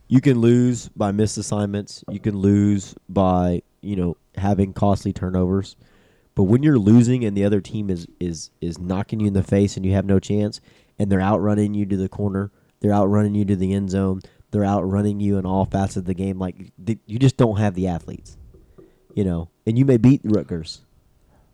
[0.09, 2.03] you can lose by missed assignments.
[2.11, 5.77] You can lose by you know having costly turnovers.
[6.35, 9.43] But when you're losing and the other team is is is knocking you in the
[9.43, 10.61] face and you have no chance,
[10.99, 12.51] and they're outrunning you to the corner,
[12.81, 16.15] they're outrunning you to the end zone, they're outrunning you in all facets of the
[16.15, 16.39] game.
[16.39, 16.57] Like
[17.07, 18.37] you just don't have the athletes,
[19.15, 19.49] you know.
[19.67, 20.83] And you may beat Rutgers,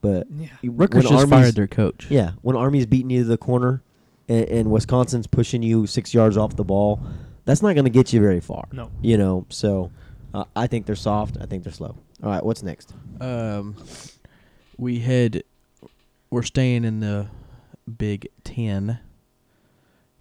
[0.00, 0.48] but Yeah.
[0.64, 2.06] Rutgers when just Army's- fired their coach.
[2.10, 3.82] yeah, when Army's beating you to the corner,
[4.28, 7.00] and, and Wisconsin's pushing you six yards off the ball,
[7.44, 8.66] that's not going to get you very far.
[8.72, 8.90] No.
[9.02, 9.90] You know, so
[10.34, 11.36] uh, I think they're soft.
[11.40, 11.96] I think they're slow.
[12.22, 12.92] All right, what's next?
[13.20, 13.74] Um,
[14.76, 15.42] we head.
[16.30, 17.26] we're staying in the
[17.98, 19.00] Big Ten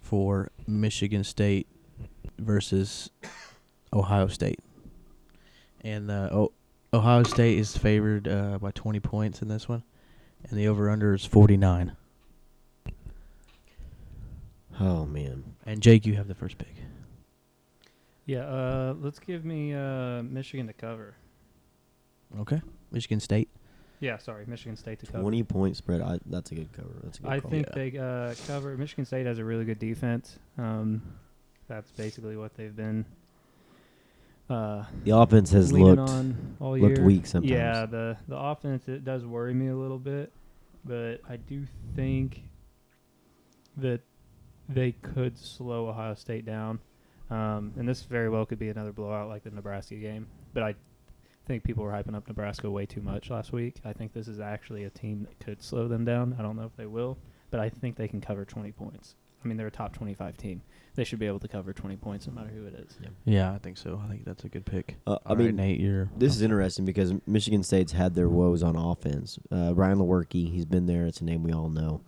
[0.00, 1.66] for Michigan State
[2.38, 3.10] versus
[3.92, 4.58] Ohio State,
[5.82, 6.52] and uh, oh,
[6.92, 9.82] Ohio State is favored uh, by 20 points in this one,
[10.48, 11.96] and the over/under is 49.
[14.80, 15.44] Oh man.
[15.66, 16.74] And Jake, you have the first pick.
[18.26, 21.14] Yeah, uh, let's give me uh, Michigan to cover.
[22.40, 22.60] Okay.
[22.90, 23.48] Michigan State.
[24.00, 25.20] Yeah, sorry, Michigan State to cover.
[25.20, 26.00] Twenty point spread.
[26.00, 26.94] I, that's a good cover.
[27.02, 27.50] That's a good I call.
[27.50, 27.74] think Yeah.
[27.74, 28.76] they uh, cover.
[28.76, 30.38] Michigan State has a really good defense.
[30.56, 31.02] Um,
[31.68, 33.04] that's basically what they've been.
[34.48, 37.50] Uh, the offense has looked on all looked weak sometimes.
[37.50, 40.32] Yeah, the the offense it does worry me a little bit,
[40.84, 41.64] but I do
[41.96, 42.42] think
[43.76, 44.00] that
[44.68, 46.78] they could slow Ohio State down,
[47.30, 50.26] um, and this very well could be another blowout like the Nebraska game.
[50.52, 50.74] But I
[51.46, 53.76] think people were hyping up Nebraska way too much last week.
[53.84, 56.36] I think this is actually a team that could slow them down.
[56.38, 57.18] I don't know if they will,
[57.50, 59.16] but I think they can cover 20 points.
[59.42, 60.62] I mean, they're a top 25 team.
[61.00, 62.94] They should be able to cover 20 points no matter who it is.
[63.24, 63.98] Yeah, I think so.
[64.04, 64.98] I think that's a good pick.
[65.06, 68.28] Uh, I All right, mean, Nate, you're This is interesting because Michigan State's had their
[68.28, 69.38] woes on offense.
[69.50, 71.06] Uh, Brian Lewerke, he's been there.
[71.06, 72.02] It's a name we all know.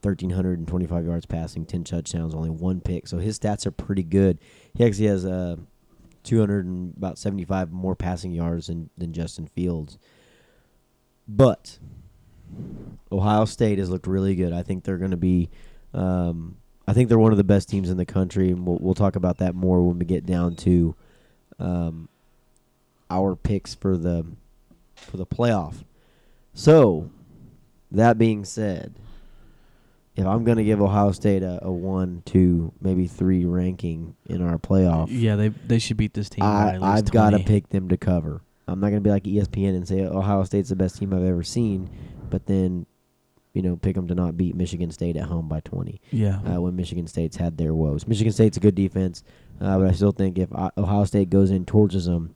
[0.00, 3.08] 1,325 yards passing, 10 touchdowns, only one pick.
[3.08, 4.38] So his stats are pretty good.
[4.72, 5.56] He actually has uh,
[6.22, 9.98] 200 and about 75 more passing yards than, than Justin Fields.
[11.28, 11.78] But
[13.12, 14.54] Ohio State has looked really good.
[14.54, 15.50] I think they're going to be.
[15.92, 16.56] Um,
[16.90, 19.14] I think they're one of the best teams in the country, and we'll, we'll talk
[19.14, 20.96] about that more when we get down to
[21.60, 22.08] um,
[23.08, 24.26] our picks for the
[24.96, 25.84] for the playoff.
[26.52, 27.08] So,
[27.92, 28.92] that being said,
[30.16, 34.42] if I'm going to give Ohio State a, a one, two, maybe three ranking in
[34.42, 37.68] our playoff, Yeah, they they should beat this team by I, I've got to pick
[37.68, 38.42] them to cover.
[38.66, 41.22] I'm not going to be like ESPN and say Ohio State's the best team I've
[41.22, 41.88] ever seen,
[42.30, 42.86] but then,
[43.52, 46.38] you know, pick them to not beat Michigan State at home by 20 Yeah.
[46.42, 48.06] uh, when Michigan State's had their woes.
[48.06, 49.24] Michigan State's a good defense,
[49.60, 52.34] uh, but I still think if Ohio State goes in towards them,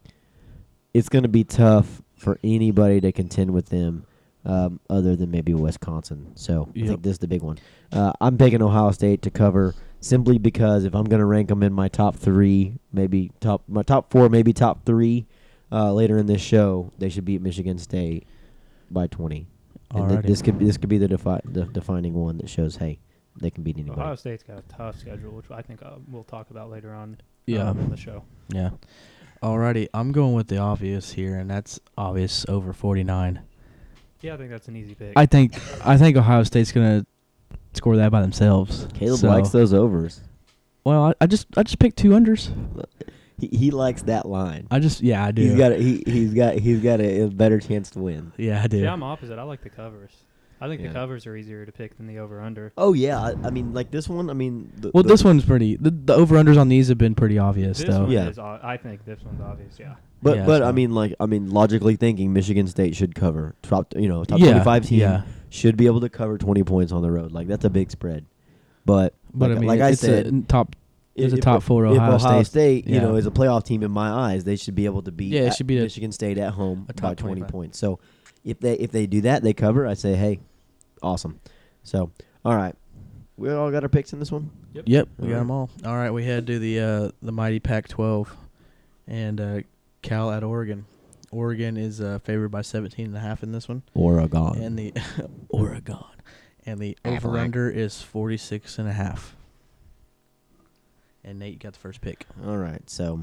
[0.92, 4.06] it's going to be tough for anybody to contend with them
[4.44, 6.32] um, other than maybe Wisconsin.
[6.34, 7.58] So I think this is the big one.
[7.92, 11.62] Uh, I'm picking Ohio State to cover simply because if I'm going to rank them
[11.62, 15.26] in my top three, maybe top my top four, maybe top three
[15.72, 18.26] uh, later in this show, they should beat Michigan State
[18.90, 19.46] by 20.
[19.94, 22.76] And th- this could be, this could be the, defi- the defining one that shows,
[22.76, 22.98] hey,
[23.40, 24.00] they can beat anybody.
[24.00, 27.18] Ohio State's got a tough schedule, which I think uh, we'll talk about later on
[27.46, 27.68] yeah.
[27.68, 28.24] um, in the show.
[28.48, 28.70] Yeah.
[29.42, 33.40] Alrighty, I'm going with the obvious here, and that's obvious over 49.
[34.20, 35.12] Yeah, I think that's an easy pick.
[35.16, 35.54] I think
[35.86, 37.04] I think Ohio State's gonna
[37.74, 38.88] score that by themselves.
[38.94, 40.22] Caleb So- likes those overs.
[40.82, 42.50] Well, I, I just I just picked two unders.
[43.38, 44.66] He, he likes that line.
[44.70, 45.42] I just yeah I do.
[45.42, 48.32] He's got a, he he's got he's got a, a better chance to win.
[48.36, 48.80] yeah I do.
[48.80, 49.38] See, I'm opposite.
[49.38, 50.12] I like the covers.
[50.60, 50.88] I think Yeah.
[50.88, 52.72] the covers are easier to pick than the over under.
[52.78, 54.30] Oh yeah, I, I mean like this one.
[54.30, 55.76] I mean, the, well, the- this one's pretty.
[55.76, 58.02] The, the over unders on these have been pretty obvious This though.
[58.02, 58.28] one Yeah.
[58.28, 58.38] is.
[58.38, 59.76] o- I think this one's obvious.
[59.80, 59.94] Yeah.
[60.22, 63.56] But Yeah, but so- I mean like I mean logically thinking, Michigan State should cover
[63.62, 66.62] top you know top yeah, twenty five team Yeah, should be able to cover twenty
[66.62, 67.32] points on the road.
[67.32, 68.24] Like that's a big spread.
[68.86, 70.42] But but like, I mean, like I said, a
[71.16, 71.24] n- top.
[71.24, 72.46] It's a top four if Ohio Ohio State.
[72.82, 73.00] State, you yeah.
[73.02, 75.42] know, is a playoff team in my eyes, they should be able to beat Yeah,
[75.42, 77.48] it should be a- Michigan State at home a by top 20 25.
[77.50, 77.78] points.
[77.78, 77.98] So
[78.44, 79.86] if they if they do that, they cover.
[79.86, 80.40] I say, hey,
[81.02, 81.40] awesome.
[81.82, 82.10] So
[82.44, 82.74] all right,
[83.36, 84.50] we all got our picks in this one.
[84.72, 84.86] Yep,
[85.18, 85.38] we got Alright.
[85.40, 85.70] them all.
[85.86, 88.26] All right, we head to the uh, the mighty Pac-12,
[89.06, 89.60] and uh,
[90.02, 90.84] Cal at Oregon.
[91.30, 94.56] Oregon is uh, favored by 17 and a half in this one, Oregon.
[94.62, 94.92] and the
[95.48, 95.98] Oregon,
[96.66, 99.33] and the over under is 46 and a half.
[101.24, 102.26] And Nate, you got the first pick.
[102.46, 103.20] all right, so.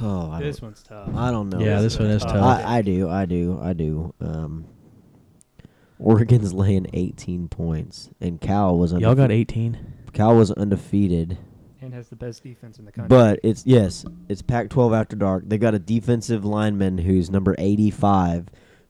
[0.00, 1.08] Oh, I This don't, one's tough.
[1.16, 1.58] I don't know.
[1.60, 2.32] Yeah, This this one is tough.
[2.32, 2.64] tough.
[2.66, 4.14] I, I do, I do, I do.
[4.20, 4.66] Um,
[5.98, 9.78] Oregon's laying 18 points, and Cal was Y'all got 18.
[10.12, 11.38] Cal was undefeated.
[11.80, 13.08] and has the best defense in the country.
[13.08, 15.44] But it's yes, it's Pac-12 after dark.
[15.48, 18.48] They got a defensive lineman who's number 85,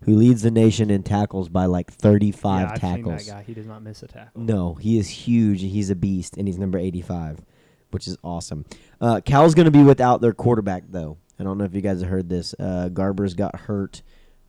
[0.08, 3.24] who leads the nation in tackles by like 35 yeah, I've tackles.
[3.24, 3.44] Seen that guy.
[3.46, 4.40] He does not miss a tackle.
[4.40, 5.60] No, he is huge.
[5.60, 7.42] He's a beast, and he's number 85,
[7.90, 8.64] which is awesome.
[9.02, 11.18] Uh, Cal's going to be without their quarterback, though.
[11.38, 12.54] I don't know if you guys have heard this.
[12.58, 14.00] Uh, Garbers got hurt.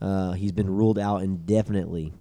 [0.02, 2.14] Uh, he's been ruled out indefinitely.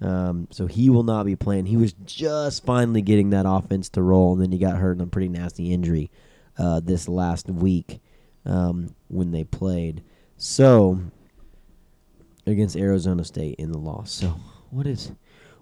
[0.00, 1.66] Um, so he will not be playing.
[1.66, 5.02] He was just finally getting that offense to roll, and then he got hurt in
[5.02, 6.10] a pretty nasty injury
[6.58, 8.00] uh, this last week
[8.44, 10.02] um, when they played.
[10.36, 11.00] So
[12.46, 14.12] against Arizona State in the loss.
[14.12, 14.36] So
[14.70, 15.12] what is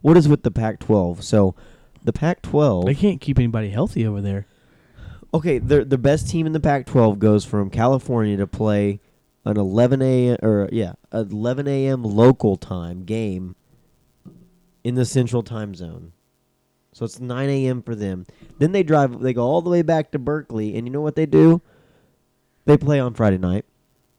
[0.03, 1.23] what is with the Pac-12?
[1.23, 1.55] So
[2.03, 2.85] the Pac-12.
[2.87, 4.47] They can't keep anybody healthy over there.
[5.33, 9.01] Okay, the the best team in the Pac-12 goes from California to play
[9.45, 10.37] an 11 a.m.
[10.43, 12.03] or yeah, 11 a.m.
[12.03, 13.57] local time game
[14.83, 16.13] in the Central Time Zone.
[16.93, 17.83] So it's 9 a.m.
[17.83, 18.27] for them.
[18.59, 19.21] Then they drive.
[19.21, 21.61] They go all the way back to Berkeley, and you know what they do?
[22.67, 23.65] They play on Friday night.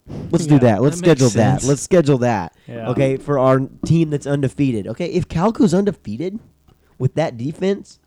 [0.07, 0.81] Let's do Yeah, that.
[0.81, 1.63] Let's that makes schedule that.
[1.63, 2.55] Let's schedule that.
[2.67, 2.89] Yeah.
[2.89, 4.87] Okay, for our team that's undefeated.
[4.87, 6.39] Okay, if Cal goes undefeated
[6.99, 7.99] with that defense,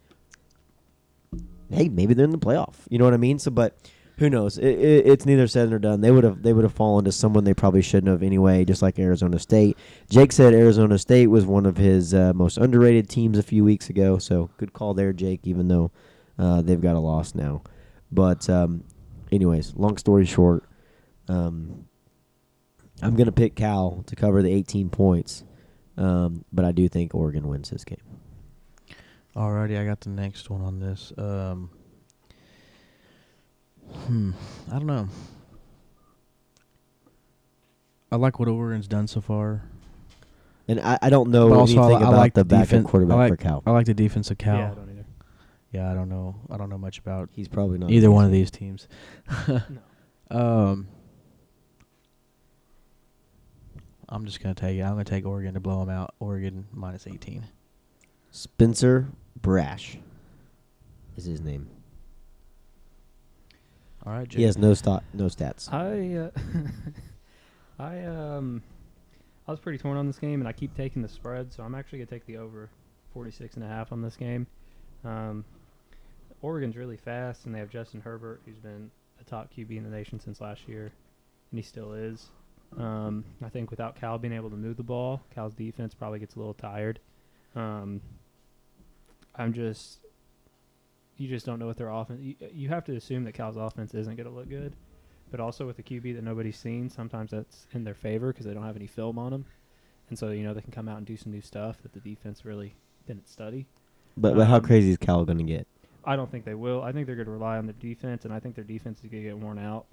[1.70, 2.74] hey, maybe they're in the playoff.
[2.88, 3.38] You know what I mean?
[3.38, 3.76] So, but
[4.18, 4.58] who knows?
[4.58, 6.00] It, it, it's neither said nor done.
[6.00, 8.64] They would have they would have fallen to someone they probably shouldn't have anyway.
[8.64, 9.76] Just like Arizona State.
[10.08, 13.90] Jake said Arizona State was one of his uh, most underrated teams a few weeks
[13.90, 14.18] ago.
[14.18, 15.40] So good call there, Jake.
[15.44, 15.90] Even though
[16.38, 17.62] uh, they've got a loss now,
[18.12, 18.84] but um,
[19.32, 20.64] anyways, long story short.
[21.28, 21.86] Um,
[23.02, 25.44] I'm gonna pick Cal to cover the 18 points,
[25.96, 27.98] um, but I do think Oregon wins this game.
[29.36, 31.12] Alrighty, I got the next one on this.
[31.16, 31.70] Um,
[34.06, 34.32] hmm,
[34.70, 35.08] I don't know.
[38.10, 39.62] I like what Oregon's done so far.
[40.66, 42.84] And I, I don't know But also, anything I, I about like the backup defen-
[42.84, 43.62] quarterback I like, for Cal.
[43.66, 44.56] I like the defense of Cal.
[44.56, 45.06] Yeah, I don't either.
[45.72, 46.36] Yeah, I don't know.
[46.50, 48.88] I don't know much about He's probably not either one of these teams.
[49.48, 49.60] No.
[50.30, 50.88] Um,
[54.08, 54.82] I'm just gonna take it.
[54.82, 56.14] I'm gonna take Oregon to blow them out.
[56.18, 57.44] Oregon minus 18.
[58.30, 59.08] Spencer
[59.40, 59.96] Brasch
[61.16, 61.68] is his name.
[64.06, 64.38] All right, Jake.
[64.38, 65.72] He has no stat, no stats.
[65.72, 66.30] I uh,
[67.78, 68.62] I um
[69.46, 71.74] I was pretty torn on this game and I keep taking the spread, so I'm
[71.74, 72.70] actually gonna take the over
[73.12, 74.46] 46 and a half on this game.
[75.04, 75.44] Um,
[76.42, 78.90] Oregon's really fast and they have Justin Herbert who's been
[79.20, 80.92] a top QB in the nation since last year
[81.50, 82.30] and he still is.
[82.76, 86.34] Um, I think without Cal being able to move the ball, Cal's defense probably gets
[86.34, 87.00] a little tired.
[87.56, 88.00] Um,
[89.34, 90.00] I'm just
[91.16, 92.20] you just don't know what their offense.
[92.22, 94.74] You, you have to assume that Cal's offense isn't going to look good,
[95.30, 98.54] but also with the QB that nobody's seen, sometimes that's in their favor because they
[98.54, 99.44] don't have any film on them,
[100.10, 102.00] and so you know they can come out and do some new stuff that the
[102.00, 102.74] defense really
[103.06, 103.66] didn't study.
[104.16, 105.66] But, but how um, crazy is Cal going to get?
[106.04, 106.82] I don't think they will.
[106.82, 109.10] I think they're going to rely on their defense, and I think their defense is
[109.10, 109.86] going to get worn out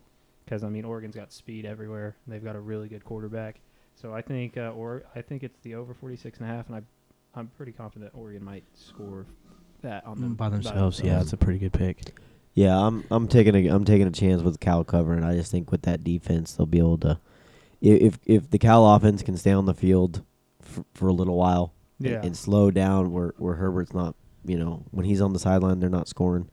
[0.46, 2.16] because I mean Oregon's got speed everywhere.
[2.28, 3.60] They've got a really good quarterback,
[3.96, 6.76] so I think uh, or I think it's the over 46 and a half, and
[6.78, 6.82] I
[7.40, 9.26] I'm pretty confident Oregon might score
[9.82, 11.02] that on them by themselves.
[11.04, 12.18] Yeah, it's a pretty good pick.
[12.54, 15.24] Yeah, I'm I'm taking a I'm taking a chance with Cal covering.
[15.24, 17.20] I just think with that defense, they'll be able to.
[17.82, 20.24] If if the Cal offense can stay on the field
[20.62, 22.22] for, for a little while and- yeah.
[22.24, 24.16] and, slow down where where Herbert's not,
[24.46, 26.50] you know, when he's on the sideline, they're not scoring.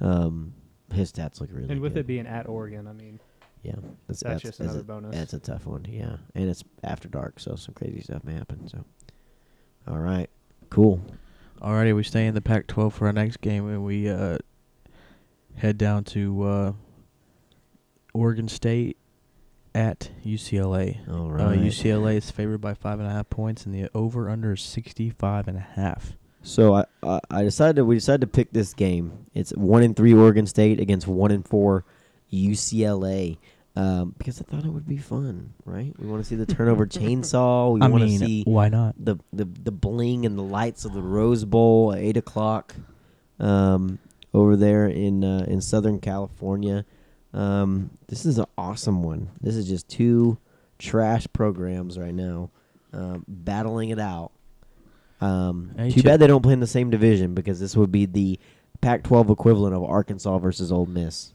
[0.00, 0.54] Um,
[0.92, 1.70] his stats look really good.
[1.72, 2.00] and with good.
[2.00, 3.20] it being at Oregon, I mean
[3.62, 3.74] yeah,
[4.08, 5.14] that's, that's, that's, just that's another a, bonus.
[5.16, 5.86] that's a tough one.
[5.88, 8.66] Yeah, and it's after dark, so some crazy stuff may happen.
[8.68, 8.84] So,
[9.86, 10.28] all right,
[10.68, 11.00] cool.
[11.60, 14.38] Alrighty, we stay in the Pac-12 for our next game, and we uh,
[15.58, 16.72] head down to uh,
[18.12, 18.96] Oregon State
[19.74, 21.08] at UCLA.
[21.08, 21.58] All Uh, right.
[21.60, 25.56] UCLA is favored by five and a half points, and the over/under is sixty-five and
[25.56, 26.14] a half.
[26.42, 29.26] So I, I I decided we decided to pick this game.
[29.34, 31.84] It's one in three Oregon State against one in four
[32.32, 33.38] UCLA.
[33.74, 35.94] Um, because I thought it would be fun, right?
[35.98, 37.72] We want to see the turnover chainsaw.
[37.72, 38.94] We I want to mean, see why not?
[39.02, 42.74] the, the the bling and the lights of the Rose Bowl at eight o'clock,
[43.40, 43.98] um,
[44.34, 46.84] over there in uh, in Southern California.
[47.32, 49.30] Um, this is an awesome one.
[49.40, 50.36] This is just two
[50.78, 52.50] trash programs right now,
[52.92, 54.32] um, battling it out.
[55.22, 58.06] Um, too Chip- bad they don't play in the same division because this would be
[58.06, 58.38] the
[58.80, 61.32] Pac-12 equivalent of Arkansas versus Ole Miss.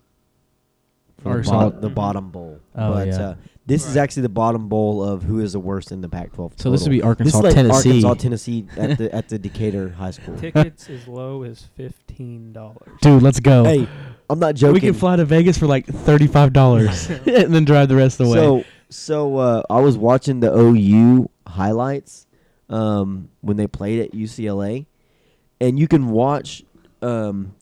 [1.18, 2.60] For the, Arkansas- bottom, the bottom bowl.
[2.76, 3.20] Oh, but yeah.
[3.22, 3.36] uh,
[3.66, 6.54] this is actually the bottom bowl of who is the worst in the Pac-12.
[6.60, 7.16] So this would total.
[7.16, 7.90] be This Arkansas, is like Tennessee.
[8.06, 10.38] Arkansas, Tennessee at the at the Decatur High School.
[10.38, 13.00] Tickets as low as fifteen dollars.
[13.02, 13.64] Dude, let's go.
[13.64, 13.88] Hey,
[14.30, 14.74] I'm not joking.
[14.76, 18.28] we can fly to Vegas for like thirty-five dollars, and then drive the rest of
[18.28, 18.38] the way.
[18.40, 22.27] So so uh, I was watching the OU highlights
[22.70, 24.86] um, when they played at UCLA,
[25.60, 26.64] and you can watch
[27.02, 27.56] um,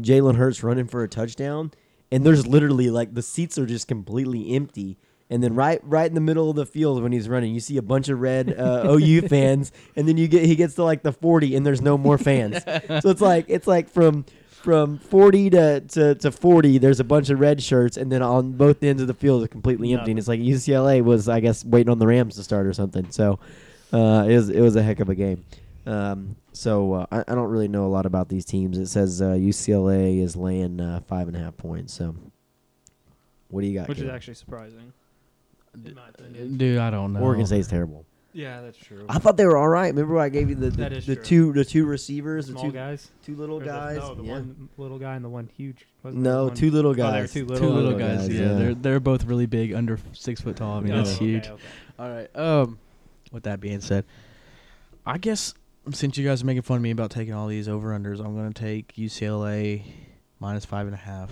[0.00, 1.72] Jalen Hurts running for a touchdown,
[2.10, 4.98] and there's literally like the seats are just completely empty.
[5.30, 7.78] And then right right in the middle of the field when he's running, you see
[7.78, 11.02] a bunch of red uh, OU fans, and then you get he gets to like
[11.02, 12.62] the 40, and there's no more fans.
[12.64, 14.26] so it's like it's like from
[14.62, 18.52] from 40 to, to, to 40 there's a bunch of red shirts and then on
[18.52, 21.64] both ends of the field are completely empty and it's like ucla was i guess
[21.64, 23.40] waiting on the rams to start or something so
[23.92, 25.44] uh, it, was, it was a heck of a game
[25.86, 29.20] um, so uh, I, I don't really know a lot about these teams it says
[29.20, 32.14] uh, ucla is laying uh, five and a half points so
[33.48, 34.92] what do you got which is actually surprising.
[35.74, 36.56] In my opinion.
[36.58, 37.20] dude, I don't know.
[37.20, 39.06] oregon state's terrible Yeah, that's true.
[39.08, 41.64] i thought they were all right remember i gave you the, the, the two the
[41.64, 43.10] two receivers the small two, guys.
[43.24, 44.32] two little the- guys no, the yeah.
[44.32, 45.86] one little guy and the one huge.
[46.02, 48.28] wasn't no one- two little Oh, there were guys two Two little, little little guys,
[48.28, 48.54] guys, yeah, yeah.
[48.58, 50.78] they're they're both really big, under six foot tall.
[50.78, 51.46] I mean, Oh, that's okay, huge.
[51.48, 51.62] okay.
[51.98, 52.36] All right.
[52.36, 52.78] Um,
[53.32, 54.04] with that being said,
[55.04, 55.54] I guess
[55.92, 58.36] since you guys are making fun of me about taking all these over unders, I'm
[58.36, 59.82] gonna take UCLA
[60.38, 61.30] minus five and a half.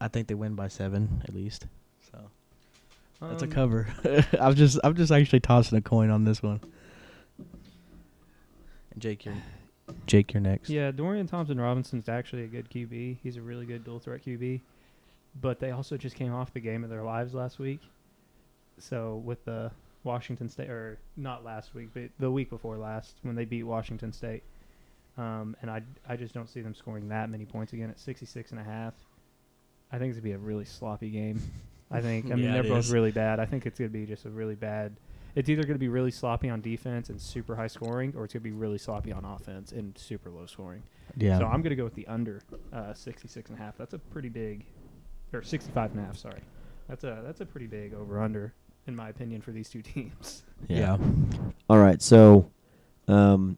[0.00, 1.66] I think they win by seven at least.
[2.10, 2.18] So
[3.20, 3.88] that's a Um, cover.
[4.40, 6.60] I'm just I'm just actually tossing a coin on this one.
[8.98, 9.34] Jake, you're
[10.06, 10.70] Jake, you're next.
[10.70, 13.18] Yeah, Dorian Thompson Robinson's actually a good QB.
[13.22, 14.60] He's a really good dual threat QB.
[15.40, 17.80] But they also just came off the game of their lives last week.
[18.78, 19.70] So with the
[20.04, 24.12] Washington State, or not last week, but the week before last, when they beat Washington
[24.12, 24.42] State.
[25.18, 28.50] Um, and I, I just don't see them scoring that many points again at 66
[28.50, 28.94] and a half.
[29.92, 31.40] I think it's going to be a really sloppy game.
[31.90, 32.26] I think.
[32.26, 32.92] I mean, Yeah, they're both is.
[32.92, 33.38] really bad.
[33.38, 34.96] I think it's going to be just a really bad.
[35.34, 38.32] It's either going to be really sloppy on defense and super high scoring, or it's
[38.34, 40.82] going to be really sloppy on offense and super low scoring.
[41.16, 41.38] Yeah.
[41.38, 42.42] So I'm going to go with the under
[42.72, 43.76] uh, 66 and a half.
[43.76, 44.64] That's a pretty big,
[45.32, 46.16] or 65 and a half.
[46.16, 46.40] Sorry,
[46.88, 48.54] that's a that's a pretty big over under
[48.86, 50.44] in my opinion for these two teams.
[50.68, 50.96] yeah.
[51.68, 52.50] All right, so
[53.08, 53.56] um,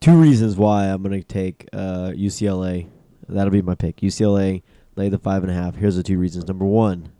[0.00, 2.88] two reasons why I'm going to take uh, UCLA.
[3.28, 3.96] That'll be my pick.
[3.98, 4.62] UCLA
[4.96, 5.76] lay the five and a half.
[5.76, 6.46] Here's the two reasons.
[6.48, 7.10] Number one,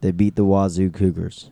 [0.00, 1.50] they beat the Wazoo Cougars.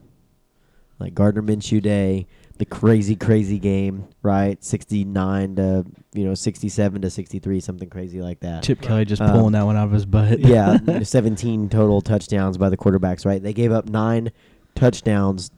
[0.98, 2.26] Like Gardner Minshew Day,
[2.58, 4.62] the crazy, crazy game, right?
[4.62, 8.64] 69 to, you know, 67 to 63, something crazy like that.
[8.64, 10.38] Chip Kelly just Um, pulling that one out of his butt.
[10.40, 13.42] yeah, 17 total touchdowns by the quarterbacks, right?
[13.42, 14.30] They gave up nine
[14.74, 15.50] touchdowns,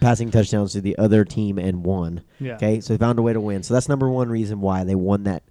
[0.00, 2.22] passing touchdowns to the other team and won.
[2.40, 2.56] Yeah.
[2.56, 3.62] Okay, so they found a way to win.
[3.62, 5.44] So that's number one reason why they won that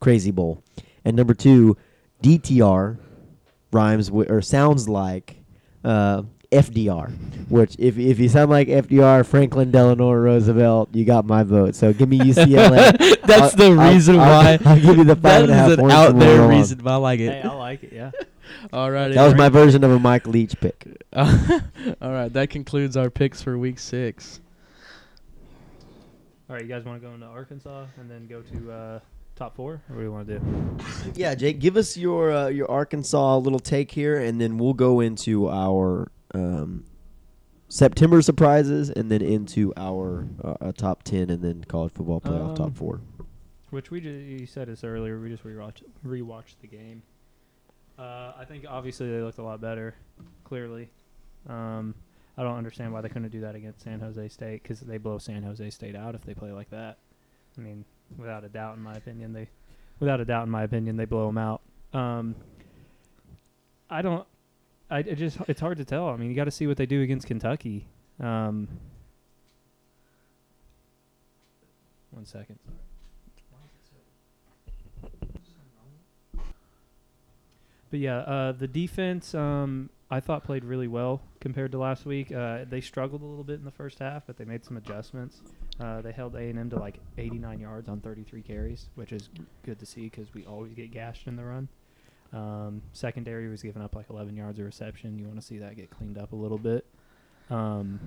[0.00, 0.62] crazy bowl.
[1.04, 1.76] And number two,
[2.22, 2.98] DTR
[3.72, 5.36] rhymes wi- or sounds like
[5.84, 6.22] uh,
[6.54, 7.10] FDR,
[7.50, 11.74] which if if you sound like FDR, Franklin Delano Roosevelt, you got my vote.
[11.74, 13.20] So give me UCLA.
[13.22, 14.58] That's I'll- the I'll- reason I'll- why.
[14.64, 16.40] I'll give you the five That and a is half an points out from there
[16.40, 16.48] Ron.
[16.50, 17.32] reason, but I like it.
[17.32, 17.44] Hey, it.
[17.44, 17.92] I like it.
[17.92, 18.10] Yeah.
[18.72, 19.08] All right.
[19.12, 20.86] That was my version of a Mike Leach pick.
[21.12, 21.26] All
[22.00, 22.32] right.
[22.32, 24.40] That concludes our picks for week six.
[26.48, 29.00] All right, you guys want to go into Arkansas and then go to uh,
[29.34, 30.76] top four, what do you want to do?
[31.14, 35.00] Yeah, Jake, give us your uh, your Arkansas little take here, and then we'll go
[35.00, 36.84] into our um,
[37.68, 42.54] September surprises, and then into our uh, top ten, and then college football playoff Um,
[42.56, 43.00] top four.
[43.70, 45.18] Which we just, you said this earlier.
[45.18, 47.02] We just rewatched rewatched the game.
[47.98, 49.94] Uh, I think obviously they looked a lot better.
[50.44, 50.90] Clearly,
[51.48, 51.94] um,
[52.36, 55.18] I don't understand why they couldn't do that against San Jose State because they blow
[55.18, 56.98] San Jose State out if they play like that.
[57.56, 57.84] I mean,
[58.18, 59.48] without a doubt, in my opinion, they,
[60.00, 61.62] without a doubt, in my opinion, they blow them out.
[61.92, 62.34] Um,
[63.88, 64.26] I don't.
[64.94, 66.08] I just it's hard to tell.
[66.08, 67.88] I mean, you got to see what they do against Kentucky.
[68.20, 68.68] Um,
[72.12, 72.60] one second.
[77.90, 82.30] But yeah, uh, the defense um, I thought played really well compared to last week.
[82.30, 85.42] Uh, they struggled a little bit in the first half, but they made some adjustments.
[85.80, 89.28] Uh, they held A and M to like 89 yards on 33 carries, which is
[89.64, 91.68] good to see because we always get gashed in the run.
[92.34, 95.18] Um, secondary was giving up like 11 yards of reception.
[95.18, 96.84] You want to see that get cleaned up a little bit.
[97.48, 98.00] Um,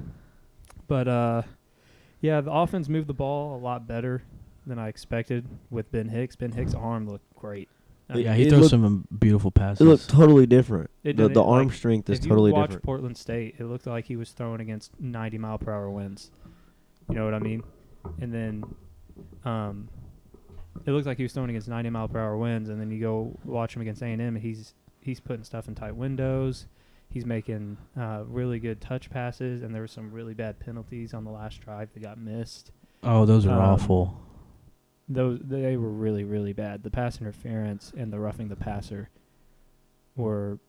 [0.88, 1.42] but uh,
[2.22, 4.24] yeah, the offense moved the ball a lot better
[4.66, 6.36] than I expected with Ben Hicks.
[6.36, 7.70] Ben Hicks' arm looked great.
[8.10, 9.80] I Yeah, It- he it throws looked- some beautiful passes.
[9.82, 10.90] It looked totally different.
[11.06, 12.26] It the the arm like, strength is totally different.
[12.26, 12.84] if totally you watch.
[12.84, 16.32] Portland State, it looked like he was throwing against 90 mile per hour winds.
[17.10, 17.64] You know what I mean?
[18.20, 18.64] And then,
[19.46, 19.88] um,
[20.86, 22.70] it looked like he was throwing against 90 mile per hour winds.
[22.70, 25.68] And then you go watch him against A and M, and he's he's putting stuff
[25.68, 26.68] in tight windows.
[27.10, 31.24] He's making uh, really good touch passes, and there were some really bad penalties on
[31.24, 32.72] the last drive that got missed.
[33.04, 34.22] oh, those are um, awful.
[35.08, 36.84] Those they were really really bad.
[36.84, 39.10] The pass interference and the roughing the passer
[40.18, 40.60] were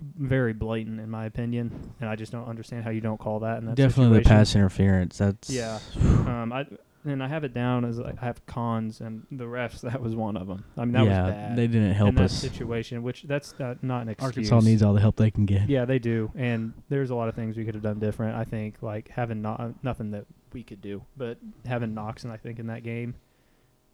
[0.00, 3.64] very blatant in my opinion, and I just don't understand how you don't call that
[3.64, 5.18] that Definitely the pass interference.
[5.18, 5.78] That's Yeah.
[6.24, 6.66] Um, I
[7.04, 9.80] and I have it down as like, I have cons and the refs.
[9.90, 10.64] That was one of them.
[10.76, 11.56] I mean that yeah, was bad.
[11.56, 12.32] they didn't help in that us.
[12.32, 14.50] situation, which that's not, not an excuse.
[14.50, 15.68] Arkansas needs all the help they can get.
[15.68, 18.36] Yeah, they do, and there's a lot of things we could have done different.
[18.36, 22.36] I think like having no, nothing that we could do, but having Knox, and I
[22.36, 23.14] think in that game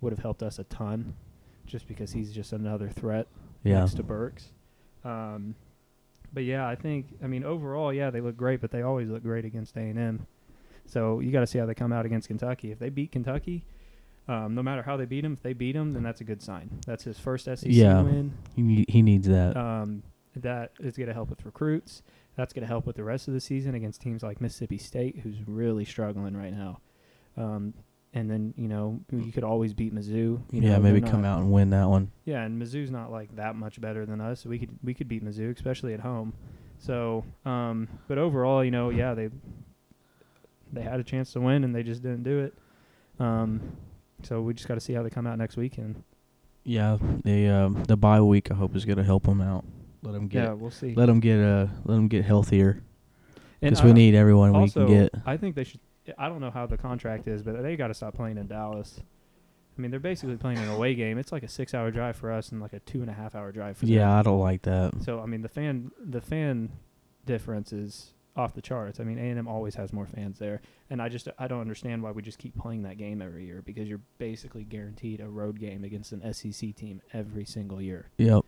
[0.00, 1.14] would have helped us a ton,
[1.66, 3.26] just because he's just another threat
[3.64, 3.80] Yeah.
[3.80, 4.52] next to Burks.
[5.04, 5.54] Um,
[6.32, 9.22] but yeah, I think I mean overall, yeah, they look great, but they always look
[9.22, 10.26] great against A and M.
[10.90, 12.72] So you got to see how they come out against Kentucky.
[12.72, 13.64] If they beat Kentucky,
[14.28, 16.42] um, no matter how they beat them, if they beat them, then that's a good
[16.42, 16.80] sign.
[16.86, 18.02] That's his first SEC Yeah.
[18.02, 18.32] win.
[18.56, 19.56] He need, he needs that.
[19.56, 20.02] Um,
[20.36, 22.02] that is going to help with recruits.
[22.36, 25.20] That's going to help with the rest of the season against teams like Mississippi State,
[25.22, 26.80] who's really struggling right now.
[27.36, 27.74] Um,
[28.12, 30.12] and then you know you could always beat Mizzou.
[30.12, 32.10] You yeah, know, maybe come not- out and win that one.
[32.24, 34.44] Yeah, and Mizzou's not like that much better than us.
[34.44, 36.32] We could we could beat Mizzou, especially at home.
[36.78, 39.28] So, um, but overall, you know, yeah, they
[40.72, 42.54] they had a chance to win and they just didn't do it.
[43.18, 43.76] Um,
[44.22, 46.02] so we just got to see how they come out next weekend.
[46.64, 49.64] Yeah, the um, the bye week I hope is gonna help them out.
[50.02, 50.94] Let them get yeah, we'll see.
[50.94, 52.82] let them get uh let them get healthier
[53.60, 55.14] because we need everyone we can get.
[55.26, 55.80] I think they should.
[56.18, 59.00] I don't know how the contract is, but they got to stop playing in Dallas.
[59.76, 61.16] I mean, they're basically playing an away game.
[61.16, 63.52] It's like a six-hour drive for us and like a two and a half hour
[63.52, 63.94] drive for them.
[63.94, 64.92] Yeah, I don't like that.
[65.02, 66.70] So I mean, the fan the fan
[67.24, 69.00] difference is off the charts.
[69.00, 71.60] I mean, A and M always has more fans there, and I just I don't
[71.60, 75.28] understand why we just keep playing that game every year because you're basically guaranteed a
[75.28, 78.44] road game against an SEC team every single year, Yep.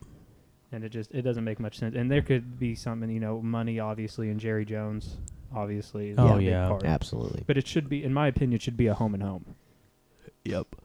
[0.71, 1.95] and it just it doesn't make much sense.
[1.97, 5.17] And there could be something, you know, money obviously, and Jerry Jones
[5.55, 6.11] obviously.
[6.11, 6.69] Is Oh, a big yeah.
[6.69, 6.85] part.
[6.85, 7.45] Absolutely.
[7.47, 9.55] But it should be, in my opinion, it should be a home and home.
[10.45, 10.77] Yep.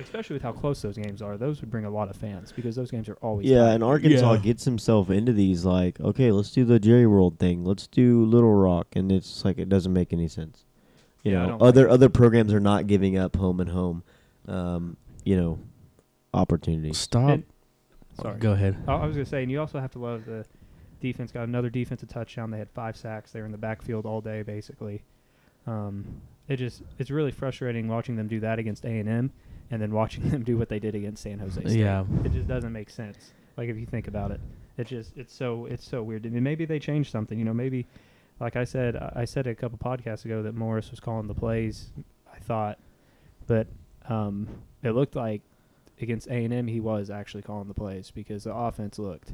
[0.00, 2.76] Especially with how close those games are, those would bring a lot of fans because
[2.76, 3.72] those games are always Yeah, tight.
[3.74, 4.38] and Arkansas Yeah.
[4.40, 7.64] gets himself into these like, okay, let's do the Jerry World thing.
[7.64, 10.64] Let's do Little Rock, and it's like it doesn't make any sense.
[11.24, 14.02] You Yeah, know, don't like other other programs are not giving up home and home,
[14.46, 15.58] um, you know,
[16.32, 16.98] opportunities.
[16.98, 17.30] Stop.
[17.30, 17.44] And-
[18.14, 18.38] sorry.
[18.38, 18.76] Go ahead.
[18.86, 20.44] I I was gonna say, and you also have to love the
[21.00, 21.32] defense.
[21.32, 22.50] Got another defensive touchdown.
[22.50, 23.32] They had five sacks.
[23.32, 25.02] They were in the backfield all day, basically.
[25.66, 26.04] Um,
[26.48, 29.32] it just it's really frustrating watching them do that against A and M,
[29.70, 31.78] and then watching them do what they did against San Jose State.
[31.78, 32.04] Yeah.
[32.24, 33.32] it just doesn't make sense.
[33.56, 34.40] Like if you think about it,
[34.76, 36.24] it just it's so it's so weird.
[36.26, 37.38] I mean, maybe they changed something.
[37.38, 37.86] You know, maybe
[38.40, 41.90] like I said, I said a couple podcasts ago that Morris was calling the plays.
[42.32, 42.78] I thought,
[43.46, 43.66] but
[44.08, 44.46] um,
[44.82, 45.42] it looked like
[46.00, 49.32] against A and M he was actually calling the plays because the offense looked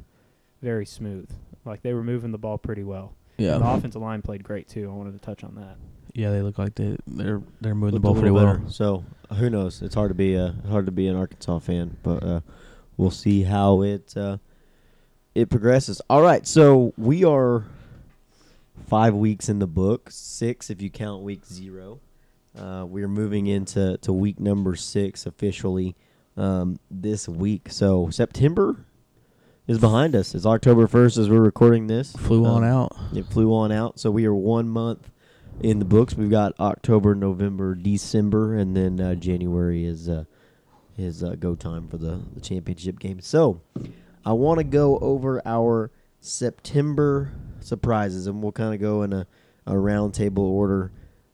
[0.61, 1.29] very smooth.
[1.63, 3.13] Like they were moving the ball pretty well.
[3.53, 4.89] And the offensive line played great too.
[4.89, 5.77] I wanted to touch on that.
[6.15, 8.61] Yeah, they look like they they're they're moving the ball pretty well.
[8.69, 9.03] So
[9.33, 9.81] who knows?
[9.81, 12.39] It's hard to be a hard to be an Arkansas fan, but uh,
[12.95, 14.37] we'll see how it uh,
[15.35, 16.01] it progresses.
[16.09, 17.65] All right, so we are
[18.87, 21.99] five weeks in the book, six if you count week zero.
[22.57, 25.95] Uh, we're moving into to week number six officially
[26.37, 27.67] um, this week.
[27.69, 28.85] So September
[29.67, 30.33] is behind us.
[30.33, 32.13] It's October first as we're recording this.
[32.13, 32.95] Flew on Um, out.
[33.13, 33.99] it flew on out.
[33.99, 35.09] So we are one month
[35.59, 36.15] in the books.
[36.15, 40.25] We've got October, November, December, and then uh, January is uh,
[40.97, 43.19] is uh, go time for the, the championship game.
[43.19, 43.61] So
[44.25, 49.27] I want to go over our September surprises, and we'll kind of go in a,
[49.65, 50.91] a round table order,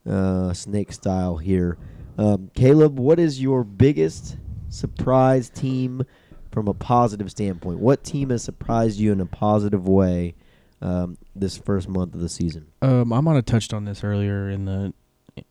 [0.09, 1.77] uh, snake style here.
[2.17, 4.37] Um, Caleb, what is your biggest
[4.69, 6.03] surprise team
[6.51, 7.79] from a positive standpoint?
[7.79, 10.35] What team has surprised you in a positive way
[10.81, 12.67] um, this first month of the season?
[12.81, 14.93] Um, I might have touched on this earlier in the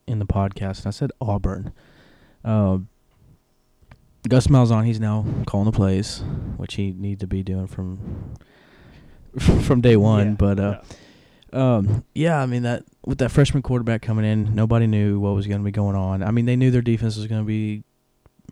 [0.07, 1.73] in the podcast, I said Auburn.
[2.45, 2.79] Uh,
[4.29, 6.23] Gus Malzahn, he's now calling the plays,
[6.57, 8.35] which he needs to be doing from
[9.39, 10.29] from day one.
[10.29, 10.81] Yeah, but uh,
[11.53, 11.77] yeah.
[11.77, 15.47] um, yeah, I mean that with that freshman quarterback coming in, nobody knew what was
[15.47, 16.23] going to be going on.
[16.23, 17.83] I mean, they knew their defense was going to be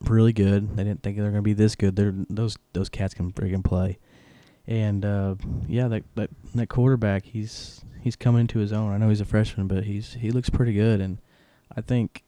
[0.04, 0.76] really good.
[0.76, 1.96] They didn't think they were going to be this good.
[1.96, 3.98] They're those those cats can friggin' play.
[4.68, 8.92] And uh, yeah, that, that that quarterback, he's he's coming into his own.
[8.92, 11.00] I know he's a freshman, but he's he looks pretty good.
[11.00, 11.18] And
[11.74, 12.22] I think,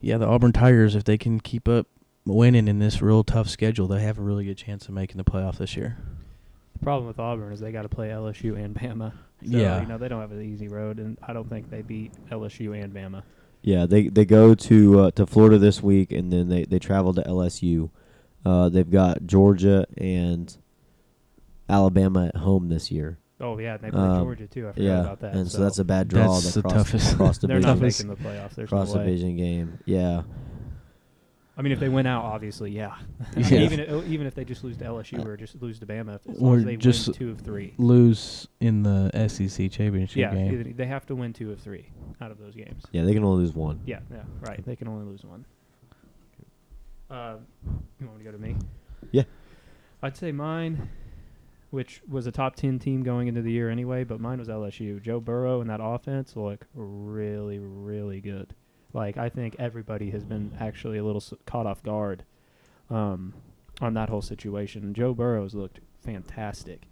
[0.00, 1.86] yeah, the Auburn Tigers, if they can keep up
[2.26, 5.24] winning in this real tough schedule, they have a really good chance of making the
[5.24, 5.96] playoff this year.
[6.74, 9.12] The problem with Auburn is they got to play LSU and Bama.
[9.12, 9.16] So,
[9.58, 9.80] Yeah.
[9.80, 12.78] you know they don't have an easy road, and I don't think they beat LSU
[12.82, 13.22] and Bama.
[13.62, 17.14] Yeah, they they go to uh, to Florida this week, and then they they travel
[17.14, 17.88] to LSU.
[18.44, 20.54] Uh, they've got Georgia and
[21.68, 23.18] Alabama at home this year.
[23.40, 24.68] Oh yeah, they play Um, Georgia too.
[24.68, 25.34] I forgot yeah, about that.
[25.34, 26.34] and so, that's a bad draw.
[26.34, 28.54] That's the cross, toughest- cross they're division, not toughest- making the playoffs.
[28.54, 29.06] There's cross no way.
[29.06, 29.78] division game.
[29.86, 30.22] Yeah,
[31.56, 32.94] I mean, if they win out, obviously, yeah.
[33.36, 33.58] Yeah.
[33.60, 36.36] even if, even if they just lose to LSU or just lose to Bama, as
[36.40, 37.74] Or as they just win two of three.
[37.76, 40.52] Lose in the SEC championship Yeah, game.
[40.52, 41.86] either- they have to win two of three
[42.20, 42.84] out of those games.
[42.92, 43.80] yeah, they can only lose one.
[43.84, 44.64] Yeah, yeah, right.
[44.64, 45.44] They can only lose one.
[47.10, 47.36] Uh,
[48.00, 48.56] you want me to go to me?
[49.12, 49.24] Yeah.
[50.02, 50.88] I'd say mine,
[51.74, 55.02] which was a top ten team going into the year anyway, but mine was LSU.
[55.02, 58.54] Joe Burrow and that offense look really, really good.
[58.92, 62.24] Like I think everybody has been actually a little s- caught off guard
[62.90, 63.34] um,
[63.80, 64.94] on that whole situation.
[64.94, 66.82] Joe Burrow's looked fantastic.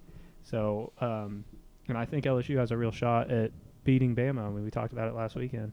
[0.43, 1.45] So, um,
[1.89, 3.53] and I think LSU has a real shot at
[3.85, 4.41] beating Bama.
[4.47, 5.73] I mean, we talked about it last weekend.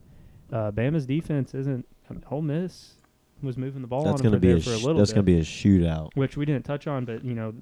[0.51, 1.85] Uh, Bama's defense isn't.
[2.09, 2.93] I mean, Ole Miss
[3.41, 4.83] was moving the ball That's on them gonna for, be there a for a sh-
[4.83, 6.09] little that's bit, gonna be a shootout.
[6.15, 7.05] which we didn't touch on.
[7.05, 7.53] But you know,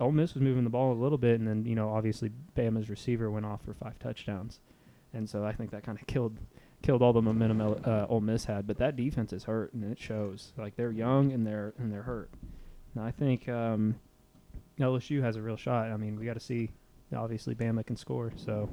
[0.00, 2.90] Ole Miss was moving the ball a little bit, and then you know, obviously Bama's
[2.90, 4.60] receiver went off for five touchdowns,
[5.14, 6.38] and so I think that kind of killed
[6.82, 8.66] killed all the momentum uh, Ole Miss had.
[8.66, 10.52] But that defense is hurt, and it shows.
[10.56, 12.30] Like they're young and they're and they're hurt.
[12.94, 13.96] And I think um,
[14.78, 15.90] LSU has a real shot.
[15.90, 16.70] I mean, we got to see.
[17.14, 18.68] Obviously, Bama can score, so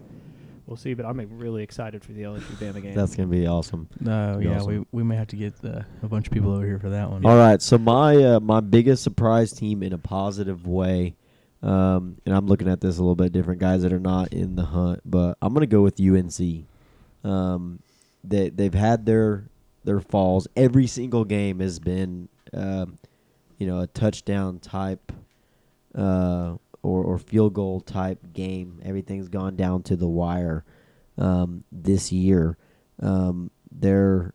[0.66, 0.94] we'll we'll see.
[0.94, 2.94] But I'm really excited for the LSU Bama game.
[2.94, 3.88] That's gonna be awesome.
[4.00, 4.68] No, Be yeah, awesome.
[4.68, 7.10] we we may have to get uh, a bunch of people over here for that
[7.10, 7.26] one.
[7.26, 11.16] All right, so my uh, my biggest surprise team in a positive way,
[11.62, 13.60] um, and I'm looking at this a little bit different.
[13.60, 16.66] Guys that are not in the hunt, but I'm gonna go with UNC.
[17.24, 17.80] Um,
[18.24, 19.46] they they've had their
[19.84, 20.48] their falls.
[20.56, 22.98] Every single game has been, um,
[23.58, 25.12] you know, a touchdown type,
[25.96, 28.80] uh, or or field goal type game.
[28.84, 30.64] Everything's gone down to the wire,
[31.18, 32.58] um, this year.
[33.00, 34.34] Um, they're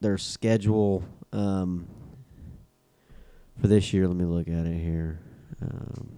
[0.00, 1.86] their schedule um,
[3.60, 4.06] for this year.
[4.06, 5.20] Let me look at it here.
[5.62, 6.10] Um,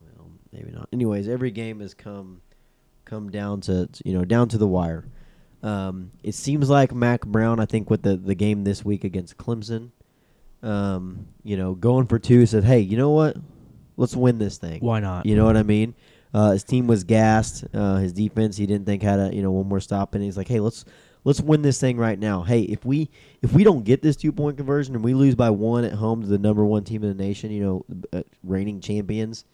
[0.00, 0.88] well, maybe not.
[0.92, 2.42] Anyways, every game has come
[3.04, 5.04] come down to you know down to the wire.
[5.62, 7.58] Um, it seems like Mack Brown.
[7.58, 9.90] I think with the the game this week against Clemson,
[10.62, 13.36] um, you know, going for two said, "Hey, you know what?
[13.96, 15.26] Let's win this thing." Why not?
[15.26, 15.94] You know what I mean?
[16.34, 17.64] Uh, his team was gassed.
[17.72, 20.36] Uh, his defense, he didn't think had a you know one more stop, and he's
[20.36, 20.84] like, "Hey, let's
[21.24, 22.42] let's win this thing right now.
[22.42, 23.10] Hey, if we
[23.42, 26.22] if we don't get this two point conversion and we lose by one at home
[26.22, 29.44] to the number one team in the nation, you know, uh, reigning champions,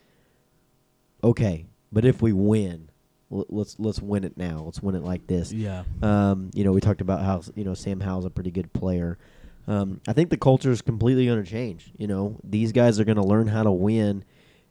[1.23, 1.67] okay.
[1.93, 2.89] But if we win,
[3.31, 4.63] let's let's win it now.
[4.65, 5.53] Let's win it like this.
[5.53, 5.85] Yeah.
[6.03, 9.19] Um, you know, we talked about how you know Sam Howell's a pretty good player.
[9.67, 11.93] Um, I think the culture is completely going to change.
[11.97, 14.25] You know, these guys are going to learn how to win,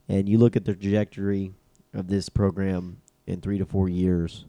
[0.07, 1.53] and you look at the trajectory
[1.93, 4.45] of this program in three to four years.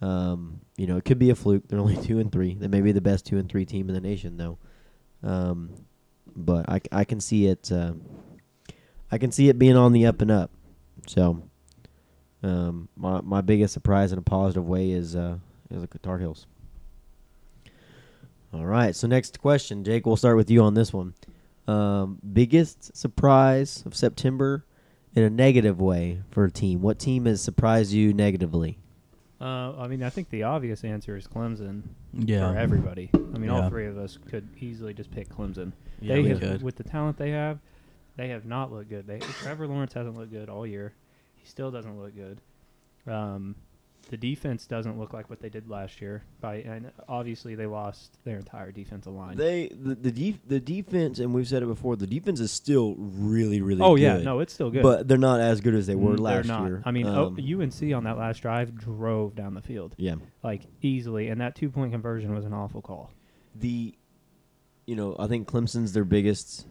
[0.00, 1.68] Um, you know, it could be a fluke.
[1.68, 2.54] They're only two and three.
[2.54, 4.58] They may be the best two and three team in the nation, though.
[5.22, 5.70] Um,
[6.34, 7.70] but I, I can see it.
[7.70, 7.94] Uh,
[9.10, 10.50] I can see it being on the up and up.
[11.06, 11.42] So,
[12.42, 15.38] um, my my biggest surprise in a positive way is uh,
[15.70, 16.46] is the Tar Heels.
[18.52, 18.94] All right.
[18.94, 20.04] So next question, Jake.
[20.06, 21.14] We'll start with you on this one.
[21.66, 24.64] Um, biggest surprise of September
[25.14, 26.82] in a negative way for a team.
[26.82, 28.78] What team has surprised you negatively?
[29.40, 31.82] Uh, I mean, I think the obvious answer is Clemson
[32.12, 32.52] Yeah.
[32.52, 33.10] for everybody.
[33.14, 33.62] I mean, Yeah.
[33.62, 35.72] all three of us could easily just pick Clemson.
[36.00, 36.62] Yeah, they we have, could.
[36.62, 37.58] with the talent they have,
[38.16, 39.06] they have not looked good.
[39.06, 40.92] They Trevor Lawrence hasn't looked good all year.
[41.36, 42.40] He still doesn't look good.
[43.12, 43.56] Um,
[44.08, 46.22] the defense doesn't look like what they did last year.
[46.40, 49.36] By and obviously they lost their entire defensive line.
[49.36, 51.96] They the the, def, the defense, and we've said it before.
[51.96, 53.80] The defense is still really really.
[53.80, 54.82] oh good, yeah, no, it's still good.
[54.82, 56.66] but they're not as good as they were Mm, they're last not.
[56.66, 56.82] year.
[56.84, 60.16] I mean, Um, oh, UNC on that last drive drove down the field yeah.
[60.42, 63.10] like easily, and that two point conversion was an awful call.
[63.54, 63.94] the
[64.86, 66.66] you know I think Clemson's their biggest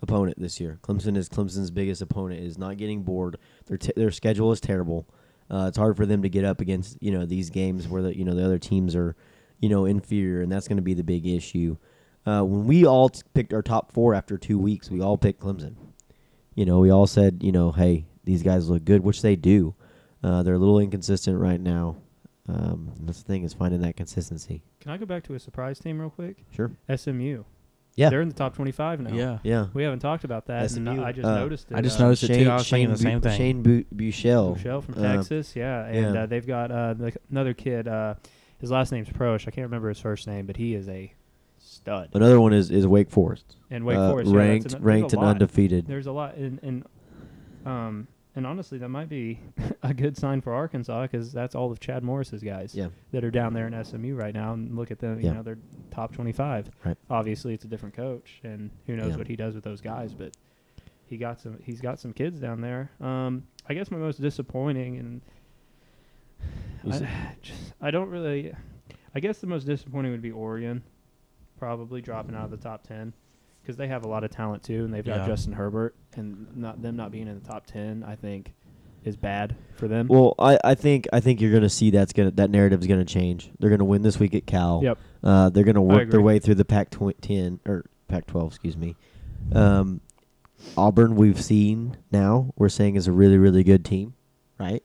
[0.00, 0.78] opponent this year.
[0.82, 3.36] Clemson is Clemson's biggest opponent is not getting bored.
[3.66, 5.08] Their t- their schedule is terrible.
[5.50, 8.16] Uh, it's hard for them to get up against you know these games where the
[8.16, 9.14] you know the other teams are
[9.60, 11.76] you know inferior, and that's going to be the big issue.
[12.26, 15.40] Uh, when we all t- picked our top four after two weeks, we all picked
[15.40, 15.76] Clemson.
[16.56, 19.74] You know, we all said, you know, hey, these guys look good, which they do.
[20.24, 21.96] Uh, they're a little inconsistent right now.
[22.48, 24.62] Um, that's the thing is finding that consistency.
[24.80, 26.44] Can I go back to a surprise team real quick?
[26.50, 26.72] Sure.
[26.94, 27.44] SMU.
[27.96, 28.10] Yeah.
[28.10, 29.14] They're in the top 25 now.
[29.14, 29.38] Yeah.
[29.42, 29.66] Yeah.
[29.74, 30.70] We haven't talked about that.
[30.72, 31.76] and I just uh, noticed it.
[31.76, 32.50] I just uh, noticed it too.
[32.50, 33.36] I was thinking the Bu- same thing.
[33.38, 34.54] Shane Bu- Buechele.
[34.56, 36.22] Michelle from Uh, Texas, yeah, and yeah.
[36.22, 37.88] Uh, they've got uh, the, another kid.
[37.88, 38.14] Uh,
[38.58, 39.48] his last name's Proche.
[39.48, 41.12] I can't remember his first name, but he is a
[41.58, 42.10] stud.
[42.12, 43.56] Another one is, is Wake Forest.
[43.70, 45.30] And Wake Uh, Forest, yeah, ranked an- ranked and lot.
[45.30, 45.86] undefeated.
[45.86, 46.84] There's a lot, and and
[47.64, 48.06] um,
[48.36, 49.40] and honestly, that might be
[49.82, 52.88] a good sign for Arkansas because that's all of Chad Morris's guys Yeah.
[53.12, 54.52] that are down there in SMU right now.
[54.52, 55.32] And look at them, you Yeah.
[55.34, 55.58] know, they're
[55.90, 56.70] top 25.
[56.84, 56.96] Right.
[57.10, 59.16] Obviously, it's a different coach, and who knows Yeah.
[59.16, 60.36] what he does with those guys, but
[61.06, 61.58] he got some.
[61.62, 62.90] He's got some kids down there.
[63.00, 65.20] Um, I guess my most disappointing and
[66.92, 68.52] I, just, I don't really.
[69.14, 70.82] I guess the most disappointing would be Oregon,
[71.58, 73.14] probably dropping out of the top ten,
[73.66, 76.80] because they have a lot of talent too, and they've got Justin Herbert, and not
[76.80, 78.54] them not being in the top ten, I think,
[79.04, 80.06] is bad for them.
[80.06, 83.04] Well, I, I think I think you're going to see that's gonna that narrative's going
[83.04, 83.50] to change.
[83.58, 84.80] They're going to win this week at Cal.
[84.84, 84.98] Yep.
[85.24, 88.52] Uh, they're going to work their way through the Pac tw- 10 or Pac 12,
[88.52, 88.94] excuse me.
[89.52, 90.00] Um,
[90.76, 92.52] Auburn, we've seen now.
[92.56, 94.14] We're saying is a really really good team,
[94.60, 94.84] right?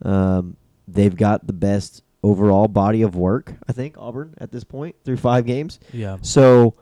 [0.00, 0.56] Um,
[0.88, 3.54] they've got the best overall body of work.
[3.68, 5.80] I think Auburn at this point through five games.
[5.92, 6.16] Yeah.
[6.22, 6.74] So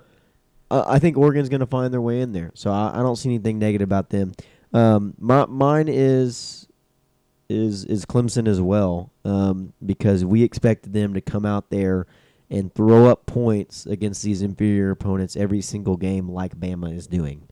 [0.70, 2.52] uh, I think Oregon's going to find their way in there.
[2.54, 4.32] So I, I don't see anything negative about them.
[4.72, 6.66] Um, my, mine is
[7.48, 12.06] is is Clemson as well um, because we expected them to come out there
[12.48, 17.48] and throw up points against these inferior opponents every single game, like Bama is doing,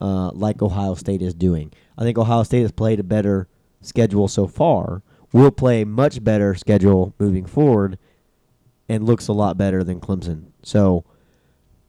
[0.00, 1.72] uh, like Ohio State is doing.
[1.96, 3.48] I think Ohio State has played a better
[3.80, 5.02] schedule so far.
[5.32, 7.98] Will play a much better schedule moving forward,
[8.88, 10.46] and looks a lot better than Clemson.
[10.62, 11.04] So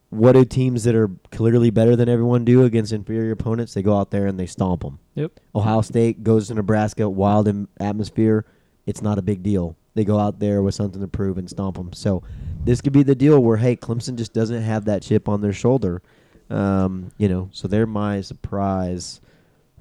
[0.09, 3.73] what do teams that are clearly better than everyone do against inferior opponents?
[3.73, 4.99] They go out there and they stomp them.
[5.15, 5.39] Yep.
[5.55, 8.45] Ohio State goes to Nebraska, wild atmosphere.
[8.85, 9.75] It's not a big deal.
[9.93, 11.93] They go out there with something to prove and stomp them.
[11.93, 12.23] So
[12.63, 15.53] this could be the deal where hey, Clemson just doesn't have that chip on their
[15.53, 16.01] shoulder.
[16.49, 19.21] Um, you know, so they're my surprise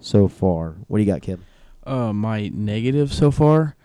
[0.01, 0.77] so far.
[0.89, 1.45] What do you got, Kim?
[1.85, 3.77] Uh, my negative so far.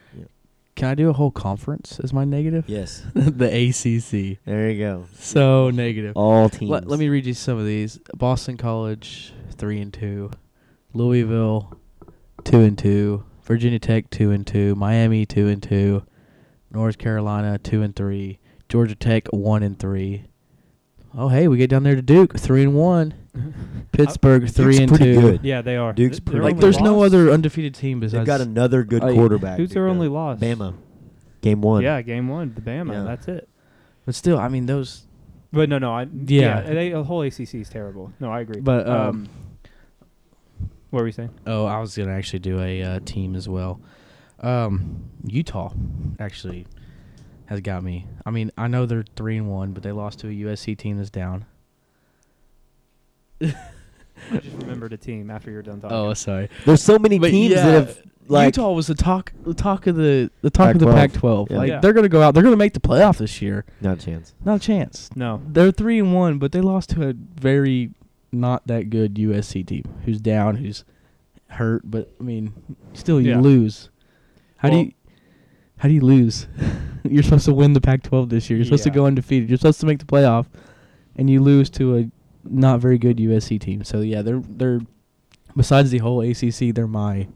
[0.76, 2.66] Can I do a whole conference as my negative?
[2.68, 3.04] Yes.
[3.14, 4.40] the ACC.
[4.46, 5.06] There you go.
[5.18, 6.18] So negative.
[6.18, 6.72] All teams.
[6.72, 8.00] Let, let me read you some of these.
[8.16, 10.32] Boston College, three and two.
[10.94, 11.80] Louisville,
[12.44, 13.24] two and two.
[13.44, 14.74] Virginia Tech, two and two.
[14.76, 16.04] Miami, two and two.
[16.72, 18.40] North Carolina, two and three.
[18.68, 20.26] Georgia Tech, one and three.
[21.16, 23.14] Oh, hey, we get down there to Duke, three and one.
[23.92, 25.22] Pittsburgh, three Duke's and pretty two.
[25.22, 25.44] good.
[25.44, 25.94] Yeah, they are.
[25.94, 28.14] Duke's Th- pretty their Like, only there's no loss- other undefeated team besides.
[28.14, 28.44] They've besides.
[28.46, 29.58] got another good Uh, quarterback.
[29.58, 30.40] Who's their only loss?
[30.40, 30.74] Bama.
[31.42, 31.84] Game one.
[31.84, 32.94] Yeah, game one, the Bama.
[32.94, 33.04] Yeah.
[33.04, 33.48] That's it.
[34.06, 35.06] but still, I mean, those.
[35.52, 36.62] But no, no, I Yeah.
[36.66, 38.12] yeah, they, the whole ACC is terrible.
[38.20, 38.60] No, I agree.
[38.62, 39.28] But, um,
[40.90, 41.30] what were you saying?
[41.48, 43.80] Oh, I was gonna actually do a uh, team as well.
[44.40, 45.72] Um, Utah
[46.20, 46.66] actually
[47.54, 48.06] has got me.
[48.26, 50.98] I mean, I know they're three and one, but they lost to a USC team
[50.98, 51.46] that's down.
[53.42, 55.96] I just remembered a team after you're done talking.
[55.98, 56.50] Oh, sorry.
[56.66, 59.86] There's so many But teams yeah, that have like Utah was the talk, the talk
[59.88, 61.14] of the the talk of the Pac-12.
[61.14, 61.50] Pac-12.
[61.52, 61.58] Yeah.
[61.58, 61.80] Like Yeah.
[61.80, 63.66] they're gonna go out, they're gonna make the playoff this year.
[63.82, 64.34] not a chance.
[64.46, 65.10] Not a chance.
[65.16, 67.92] no, They're three and one, but they lost to a very
[68.32, 70.86] not that good USC team who's down, who's
[71.50, 71.82] hurt.
[71.84, 72.54] But I mean,
[72.94, 73.40] still you Yeah.
[73.42, 73.90] lose.
[74.58, 74.92] How do you
[75.84, 76.48] how do you lose?
[77.04, 78.56] You're supposed to win the Pac-12 this year.
[78.56, 79.50] You're supposed to go undefeated.
[79.50, 80.46] You're supposed to make the playoff,
[81.18, 82.12] and you lose to a
[82.46, 83.84] not very good USC team.
[83.84, 84.80] So yeah, they're they're
[85.58, 87.28] besides the whole ACC, they're my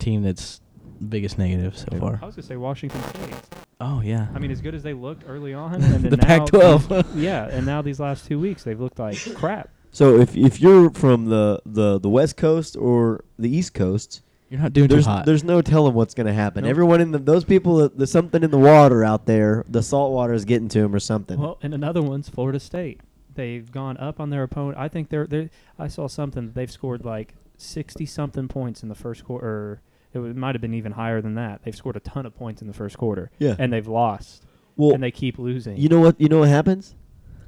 [0.00, 0.60] team that's
[1.08, 2.18] biggest negative so far.
[2.20, 3.34] I was gonna say Washington State.
[3.80, 4.26] Oh yeah.
[4.34, 7.12] I mean, as good as they looked early on, and then the now Pac-12.
[7.14, 9.70] yeah, and now these last two weeks they've looked like crap.
[9.92, 14.60] So if if you're from the, the, the West Coast or the East Coast, You're
[14.60, 15.26] not doing there's too hot.
[15.26, 16.64] there's no telling what's going to happen.
[16.64, 16.70] Nope.
[16.70, 19.64] Everyone in the those people, there's something in the water out there.
[19.68, 21.40] The salt water is getting to them or something.
[21.40, 23.00] Well, and another one's Florida State.
[23.34, 24.78] They've gone up on their opponent.
[24.78, 25.50] I think they're they.
[25.78, 29.80] I saw something that they've scored like sixty something points in the first quarter.
[30.12, 31.64] It might have been even higher than that.
[31.64, 33.56] They've scored a ton of points in the first quarter, yeah.
[33.58, 34.44] and they've lost,
[34.76, 35.76] well, and they keep losing.
[35.76, 36.20] you know what?
[36.20, 36.94] You know what happens?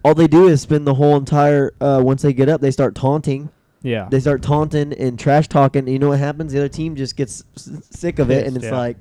[0.05, 1.73] All they do is spend the whole entire.
[1.81, 3.51] Uh, once they get up, they start taunting.
[3.87, 5.87] Yeah, They start taunting and trash talking.
[5.87, 6.53] You know what happens?
[6.53, 8.77] The other team just gets s- sick of it, and it's yeah.
[8.77, 8.97] like,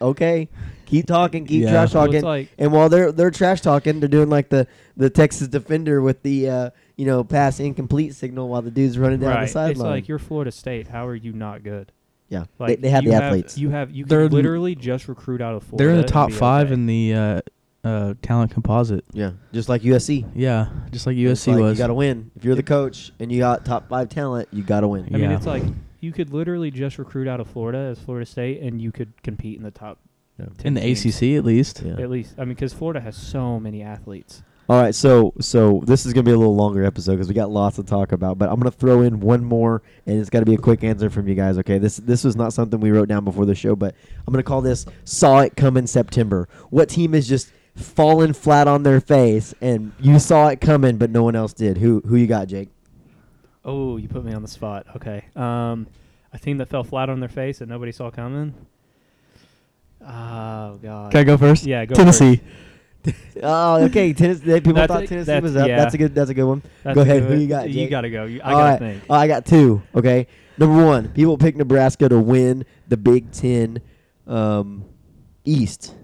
[0.00, 0.48] okay,
[0.86, 1.70] keep talking, keep Yeah.
[1.70, 2.16] trash Well, talking.
[2.16, 4.66] it's like And while they're they're trash talking, they're doing like the
[4.96, 9.20] the Texas defender with the uh, you know pass incomplete signal while the dude's running
[9.20, 9.38] down right.
[9.40, 9.90] the It's sideline.
[9.90, 10.88] like you're Florida State.
[10.88, 11.92] How are you not good?
[12.28, 13.56] yeah, Like they, they have you the athletes.
[13.58, 15.76] you have you They're can literally just recruit out of Florida.
[15.84, 16.74] They're in the and top be five okay.
[16.74, 17.40] in the uh,
[17.84, 19.04] uh, talent composite.
[19.12, 20.28] yeah, just like USC.
[20.34, 21.78] Yeah, just like USC like, was.
[21.78, 22.30] You got to win.
[22.36, 25.06] If you're the coach and you got top five talent, you got to win.
[25.06, 25.36] I mean, Yeah.
[25.36, 25.62] it's like
[26.00, 29.56] you could literally just recruit out of Florida as Florida State, and you could compete
[29.56, 29.98] in the top.
[30.38, 30.46] Yeah.
[30.58, 31.04] 10 in the teams.
[31.04, 31.82] ACC at least.
[31.84, 31.92] Yeah.
[32.00, 34.42] At least, I mean, because Florida has so many athletes.
[34.68, 37.50] All right, so so this is gonna be a little longer episode because we got
[37.50, 38.38] lots to talk about.
[38.38, 41.10] But I'm gonna throw in one more, and it's got to be a quick answer
[41.10, 41.58] from you guys.
[41.58, 43.94] Okay, this this was not something we wrote down before the show, but
[44.26, 48.68] I'm gonna call this "Saw It Come in September." What team is just falling flat
[48.68, 51.78] on their face, and you saw it coming, but no one else did?
[51.78, 52.68] Who who you got, Jake?
[53.64, 54.86] Oh, you put me on the spot.
[54.96, 55.24] Okay.
[55.34, 55.86] Um,
[56.32, 58.54] a team that fell flat on their face that nobody saw coming.
[60.02, 61.10] Oh God.
[61.12, 61.64] Can I go first?
[61.64, 62.40] Yeah, go Tennessee.
[63.42, 64.14] Oh, okay.
[64.14, 64.46] Tennessee.
[64.46, 65.68] People That's thought a- Tennessee that's- was up.
[65.68, 65.76] yeah.
[65.76, 66.14] That's a good.
[66.14, 66.62] That's a good one.
[66.82, 67.24] That's Go ahead.
[67.24, 68.24] good- Who you got, You gotta go.
[68.24, 68.78] You, I All gotta right.
[68.78, 69.02] think.
[69.10, 69.82] Oh, I got two.
[69.94, 70.26] Okay.
[70.56, 73.82] Number one, people pick Nebraska to win the Big Ten
[74.26, 74.86] um,
[75.44, 75.94] East.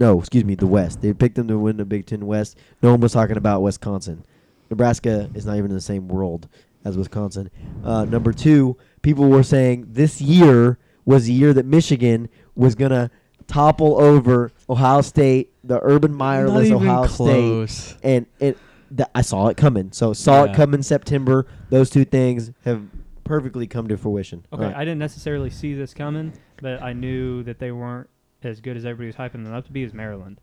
[0.00, 1.02] No, excuse me, the West.
[1.02, 2.56] They picked them to win the Big Ten West.
[2.82, 4.24] No one was talking about Wisconsin.
[4.70, 6.48] Nebraska is not even in the same world
[6.84, 7.50] as Wisconsin.
[7.84, 13.10] Uh, number two, people were saying this year was the year that Michigan was gonna
[13.46, 17.96] topple over Ohio State, the Urban Not Meyerless even Ohio State close.
[18.02, 18.56] and it
[18.96, 19.92] th- I saw it coming.
[19.92, 20.52] So saw Yeah.
[20.52, 21.46] it come in September.
[21.68, 22.82] Those two things have
[23.24, 24.44] perfectly come to fruition.
[24.52, 24.76] Okay, All right.
[24.78, 26.32] I didn't necessarily see this coming,
[26.62, 28.08] but I knew that they weren't
[28.44, 30.40] as good as everybody was hyping them up to be is Maryland.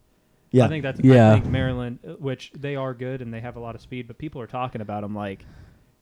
[0.52, 1.32] yeah, I think that's Yeah.
[1.32, 4.08] I think Maryland, uh, which they are good and they have a lot of speed,
[4.08, 5.46] but people are talking about them like,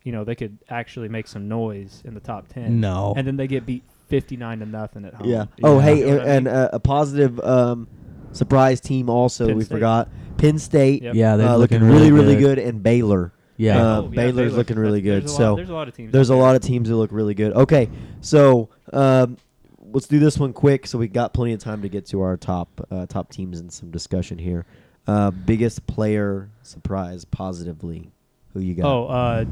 [0.04, 2.80] you know, they could actually make some noise in the top ten.
[2.80, 3.14] No.
[3.18, 5.28] and then they get beat fifty nine to nothing at home.
[5.28, 5.46] yeah.
[5.64, 5.84] Oh, Yeah.
[5.86, 7.88] hey, You know and, and uh, a positive um,
[8.34, 9.74] surprise team also Penn we State.
[9.76, 11.02] forgot Penn State.
[11.04, 11.16] Yep.
[11.16, 12.60] yeah, they're uh, looking, really, really good.
[12.60, 13.32] and Baylor.
[13.58, 13.78] Yeah.
[13.82, 14.58] Uh, Oh, yeah, Baylor's Baylor.
[14.58, 15.24] looking really good.
[15.24, 16.12] There's a So lot, there's a lot of teams.
[16.12, 17.54] There's out a lot of teams that look really good.
[17.54, 17.90] Okay,
[18.22, 19.38] so um,
[19.96, 22.36] let's do this one quick, so we got plenty of time to get to our
[22.36, 24.66] top uh, top teams and some discussion here.
[25.08, 28.12] Uh, biggest player surprise positively
[28.54, 28.86] Who you got?
[28.86, 29.46] Oh, uh,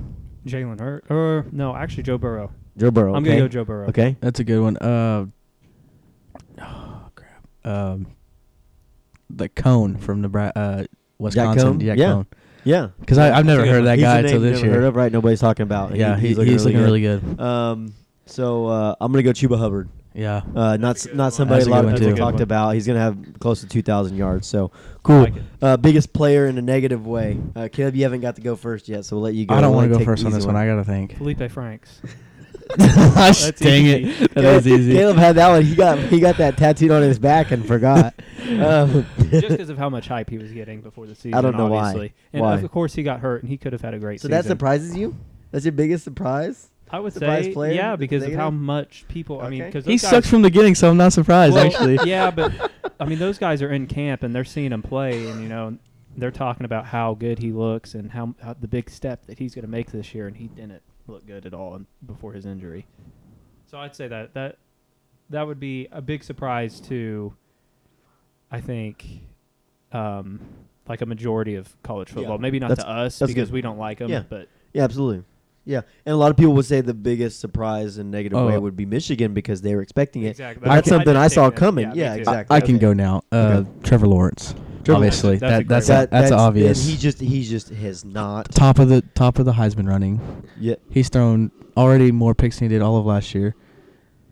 [0.46, 1.06] Jalen Hurt.
[1.10, 2.52] Or no, actually Joe Burrow.
[2.78, 3.16] Joe Burrow.
[3.16, 3.32] I'm okay.
[3.32, 3.88] gonna go Joe Burrow.
[3.88, 4.18] Okay.
[4.20, 4.78] That's a good one.
[4.78, 5.28] Uh,
[6.62, 7.48] oh crap.
[7.64, 8.08] Um,
[9.30, 10.84] the Coan from Nebraska, uh,
[11.20, 11.80] Wisconsin.
[11.80, 11.82] Coan?
[11.82, 12.06] Yeah, Yeah.
[12.06, 12.26] Coan.
[12.66, 12.88] Yeah.
[13.00, 14.96] Because I've never a heard of that He's guy name until this never Heard of,
[14.96, 15.12] right?
[15.12, 15.96] Nobody's talking about.
[15.96, 16.84] Yeah, he, he's, looking looking good.
[16.84, 17.40] really good.
[17.40, 17.94] Um.
[18.26, 19.90] So uh, I'm gonna go Chuba Hubbard.
[20.14, 20.42] Yeah.
[20.56, 22.42] Uh, not s- not somebody a a lot of people talked one.
[22.44, 22.72] about.
[22.76, 24.48] He's gonna have close to 2,000 yards.
[24.48, 24.72] So
[25.04, 25.22] cool.
[25.22, 25.34] like.
[25.62, 27.40] Uh, biggest player in a negative way.
[27.56, 29.56] Uh, Caleb, you haven't got to go first yet, so we'll let you go.
[29.56, 30.56] I don't want to go first on this one.
[30.56, 31.18] I gotta think.
[31.18, 32.02] Felipe Franks.
[32.78, 34.10] Dang easy.
[34.10, 34.20] it.
[34.20, 34.94] That Caleb, was easy.
[34.94, 35.64] Caleb had that one.
[35.64, 38.14] He got he got that tattooed on his back and forgot.
[38.60, 41.34] um, Just because of how much hype he was getting before the season.
[41.34, 42.14] I don't know why.
[42.32, 42.60] And Why?
[42.60, 44.32] of course he got hurt, and he could have had a great so season.
[44.32, 45.16] that surprises you?
[45.52, 46.70] That's your biggest surprise?
[46.94, 49.42] I would surprise say, player yeah, because of how much people.
[49.42, 49.70] I mean, Okay.
[49.72, 51.98] because He sucks from the beginning, so I'm not surprised, Well, actually.
[52.10, 52.54] yeah, but
[53.00, 55.78] I mean, those guys are in camp and they're seeing him play, and you know,
[56.16, 59.56] they're talking about how good he looks and how, how the big step that he's
[59.56, 62.46] going to make this year, and he didn't look good at all in- before his
[62.46, 62.86] injury.
[63.66, 64.58] So I'd say that that
[65.32, 67.34] that would be a big surprise to,
[68.52, 69.22] I think,
[69.92, 70.40] um,
[70.88, 72.16] like a majority of college Yeah.
[72.16, 72.38] football.
[72.38, 73.54] Maybe not That's- to us that's because good.
[73.56, 74.24] we don't like him, Yeah.
[74.30, 75.24] but Yeah, absolutely.
[75.66, 78.48] Yeah, and a lot of people would say the biggest surprise and negative Oh.
[78.48, 80.32] way would be Michigan because they were expecting it.
[80.32, 80.68] exactly.
[80.68, 81.60] That's something I just saw take that.
[81.60, 81.90] coming.
[81.90, 82.20] me Yeah, too.
[82.20, 82.56] exactly.
[82.56, 83.24] I can go now.
[83.32, 83.70] Uh, Okay.
[83.84, 84.56] Trevor Lawrence.
[84.84, 86.86] Trevor obviously, That's a that, that's great a, that's, and obvious.
[86.86, 88.52] he just he just has not.
[88.52, 90.20] top of the top of the Heisman running.
[90.60, 93.56] Yeah, He's thrown already more picks than he did all of last year.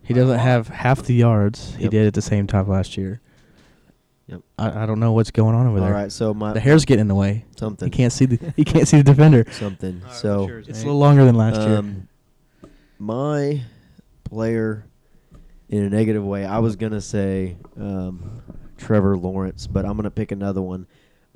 [0.02, 1.90] He doesn't have half the yards he Yep.
[1.92, 3.22] did at the same time last year.
[4.28, 4.40] Yep.
[4.58, 5.92] I, I don't know what's going on over All there.
[5.92, 7.44] right, so my The hair's getting in the way.
[7.56, 9.44] something He can't see the he can't see the defender.
[9.52, 10.00] something.
[10.02, 10.86] All right, so what's yours, It's a Nate?
[10.86, 11.76] little longer than last year.
[11.78, 12.08] um,
[12.98, 13.62] my
[14.24, 14.86] player
[15.68, 18.42] in a negative way, I was gonna say um,
[18.78, 20.86] Trevor Lawrence, but I'm gonna pick another one,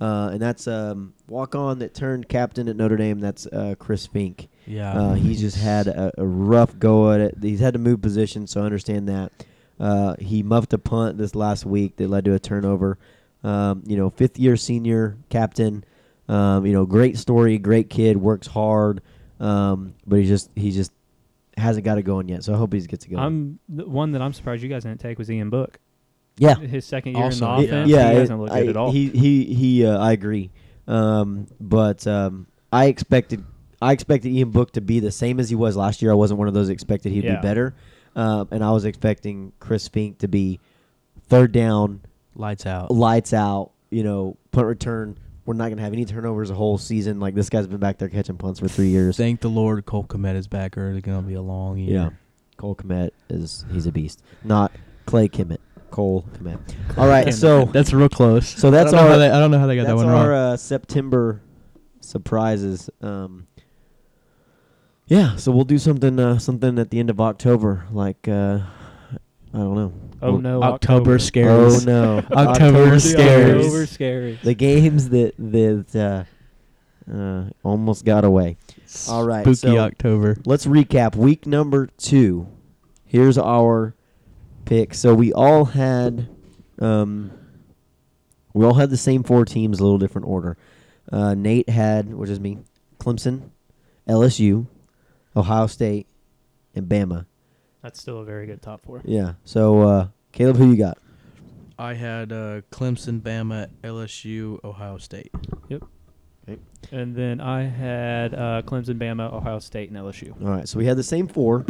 [0.01, 3.19] uh, and that's um, walk on that turned captain at Notre Dame.
[3.19, 4.49] That's uh, Chris Finke.
[4.67, 4.93] Yeah.
[4.99, 7.37] Uh, he's just had a, a rough go at it.
[7.41, 9.33] He's had to move positions, so I understand that.
[9.79, 12.99] Uh, he muffed a punt this last week that led to a turnover.
[13.45, 15.85] Um, you know, fifth year senior captain.
[16.29, 19.01] Um, you know, great story, great kid, works hard,
[19.39, 20.91] um, but he just he just
[21.57, 22.43] hasn't got it going yet.
[22.43, 23.23] So I hope he gets it going.
[23.23, 25.79] I'm the one that I'm surprised you guys didn't take was Ian Book.
[26.39, 28.77] yeah, His second year Also, in the offense, yeah, he hasn't looked I- good at
[28.77, 28.91] all.
[28.91, 29.87] He he he.
[29.87, 30.51] Uh, I agree,
[30.89, 33.45] um, but um, I expected
[33.81, 36.11] I expected Ian Book to be the same as he was last year.
[36.11, 37.37] I wasn't one of those that expected he'd Yeah.
[37.37, 37.75] be better,
[38.17, 40.59] um, and I was expecting Chris Finke to be
[41.29, 42.01] third down,
[42.35, 42.91] Lights out.
[42.91, 43.71] lights out.
[43.91, 45.17] You know, punt return.
[45.45, 47.21] We're not gonna have any turnovers a whole season.
[47.21, 49.17] Like this guy's been back there catching punts for three years.
[49.17, 51.95] Thank the Lord, Cole Kmet is back, or it's gonna be a long year.
[51.95, 52.11] Yeah,
[52.57, 54.23] Cole Kmet is he's a beast.
[54.43, 54.73] Not
[55.07, 55.59] Clay Kimmett.
[55.93, 56.59] Cole Kmet.
[56.99, 58.49] All right, so That's real close.
[58.49, 60.53] So that's I our- they, I don't know how they got that one our wrong.
[60.53, 61.41] uh, September
[62.01, 62.91] surprises.
[63.01, 63.47] Um,
[65.07, 68.61] yeah, so we'll do something uh, something at the end of October, like uh,
[69.55, 69.93] I don't know.
[70.23, 71.87] oh Well, no, October scares.
[71.87, 71.91] Oh
[72.31, 73.65] no, October The scares.
[73.67, 74.39] October scares.
[74.43, 76.27] The games that that
[77.09, 78.57] uh, uh, almost got away.
[79.09, 80.37] All right, Spooky so- October.
[80.45, 82.49] Let's recap week number two.
[83.05, 83.95] Here's our
[84.65, 84.93] pick.
[84.93, 86.29] So we all had,
[86.81, 87.31] um,
[88.53, 90.57] we all had the same four teams, a little different order.
[91.11, 92.59] Uh, Nate had, which is me,
[92.99, 93.51] Clemson,
[94.09, 94.67] LSU,
[95.37, 96.07] Ohio State,
[96.75, 97.27] and Bama.
[97.83, 99.03] That's still a very good top four.
[99.05, 99.35] Yeah.
[99.45, 100.99] So uh, Caleb, who you got?
[101.79, 105.31] I had uh, Clemson, Bama, LSU, Ohio State.
[105.69, 105.85] Yep.
[106.49, 106.61] Okay.
[106.91, 110.33] And then I had uh, Clemson, Bama, Ohio State, and LSU.
[110.43, 110.69] All right.
[110.69, 111.67] So we had the same four,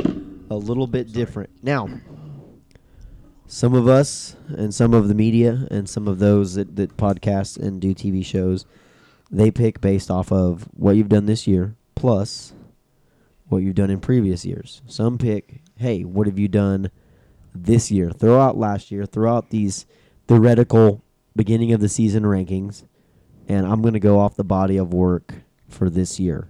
[0.50, 1.50] a little bit different.
[1.62, 1.88] Now,
[3.46, 7.58] some of us and some of the media and some of those that, that podcast
[7.58, 8.64] and do TV shows,
[9.30, 12.52] they pick based off of what you've done this year plus
[13.48, 14.82] what you've done in previous years.
[14.86, 16.90] Some pick, hey, what have you done
[17.54, 18.10] this year?
[18.10, 19.86] Throw out last year, throw out these
[20.26, 21.02] theoretical
[21.34, 22.84] beginning of the season rankings,
[23.48, 25.34] and I'm going to go off the body of work
[25.68, 26.48] for this year.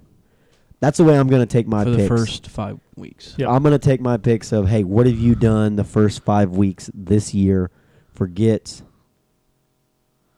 [0.81, 2.09] That's the way I'm going to take my for the picks.
[2.09, 3.35] first five weeks.
[3.39, 3.49] Yep.
[3.49, 6.91] I'm gonna take my picks of hey, what have you done the first five weeks
[6.95, 7.71] this year?
[8.15, 8.83] Forget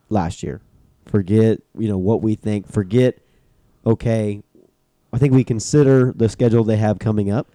[0.09, 0.61] last year.
[1.07, 2.71] Forget you know what we think.
[2.71, 3.19] Forget
[3.87, 4.43] okay.
[5.13, 7.49] I think we consider the schedule they have coming up,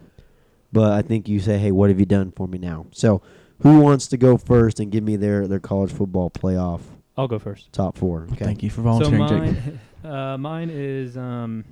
[0.72, 2.88] but I think you say hey, what have you done for me now?
[2.92, 3.22] So
[3.62, 6.82] who wants to go first and give me their their college football playoff
[7.16, 7.72] I'll go first.
[7.72, 8.28] top four?
[8.34, 8.44] Okay.
[8.46, 9.64] Thank you for So volunteering, Jake.
[10.04, 11.64] mine, uh, mine is um,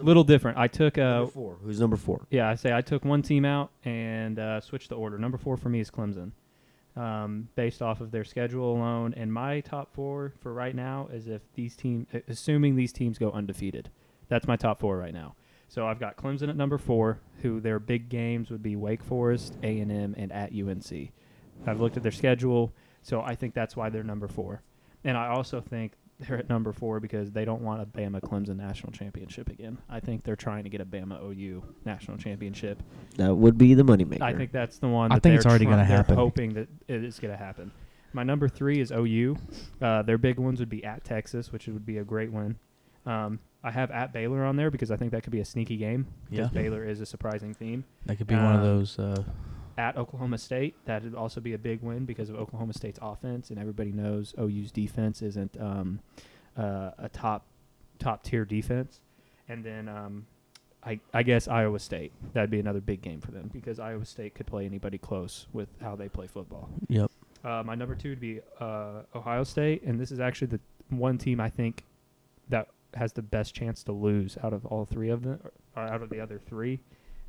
[0.00, 0.58] a little different.
[0.58, 1.56] I took uh, Number four.
[1.62, 2.26] Who's number four?
[2.30, 5.16] yeah, I say I took one team out and uh, switched the order.
[5.18, 6.32] Number four for me is Clemson,
[6.96, 9.14] um, based off of their schedule alone.
[9.16, 13.30] And my top four for right now is if these teams, assuming these teams go
[13.30, 13.90] undefeated,
[14.34, 15.36] that's my top four right now.
[15.68, 19.56] So I've got Clemson at number four, who their big games would be Wake Forest,
[19.62, 21.12] A and M, and at UNC.
[21.68, 24.62] I've looked at their schedule, so I think that's why they're number four.
[25.04, 28.56] And I also think they're at number four because they don't want a Bama Clemson
[28.56, 29.78] national championship again.
[29.88, 32.82] I think they're trying to get a Bama OU national championship.
[33.16, 34.22] That would be the moneymaker.
[34.22, 35.12] I think that's the one.
[35.12, 36.16] I think it's already gonna they're happen.
[36.16, 37.70] Hoping that it is going to happen.
[38.12, 39.36] My number three is OU.
[39.80, 42.56] Uh, their big ones would be at Texas, which would be a great win.
[43.06, 45.76] Um, I have at Baylor on there because I think that could be a sneaky
[45.76, 46.06] game.
[46.30, 46.62] Because Yeah.
[46.62, 47.84] Baylor is a surprising team.
[48.06, 48.98] That could be one of Um, those.
[48.98, 49.24] Uh,
[49.76, 53.50] At Oklahoma State, that would also be a big win because of Oklahoma State's offense,
[53.50, 55.98] and everybody knows OU's defense isn't um,
[56.56, 57.46] uh, a top
[57.98, 59.00] top tier defense.
[59.48, 60.26] And then um,
[60.84, 64.34] I I guess Iowa State that'd be another big game for them because Iowa State
[64.36, 66.68] could play anybody close with how they play football.
[66.88, 67.10] yep.
[67.42, 70.60] Uh, my number two would be uh, Ohio State, and this is actually the
[70.90, 71.84] one team I think
[72.48, 75.40] that has the best chance to lose out of all three of them,
[75.76, 76.80] or out of the other three.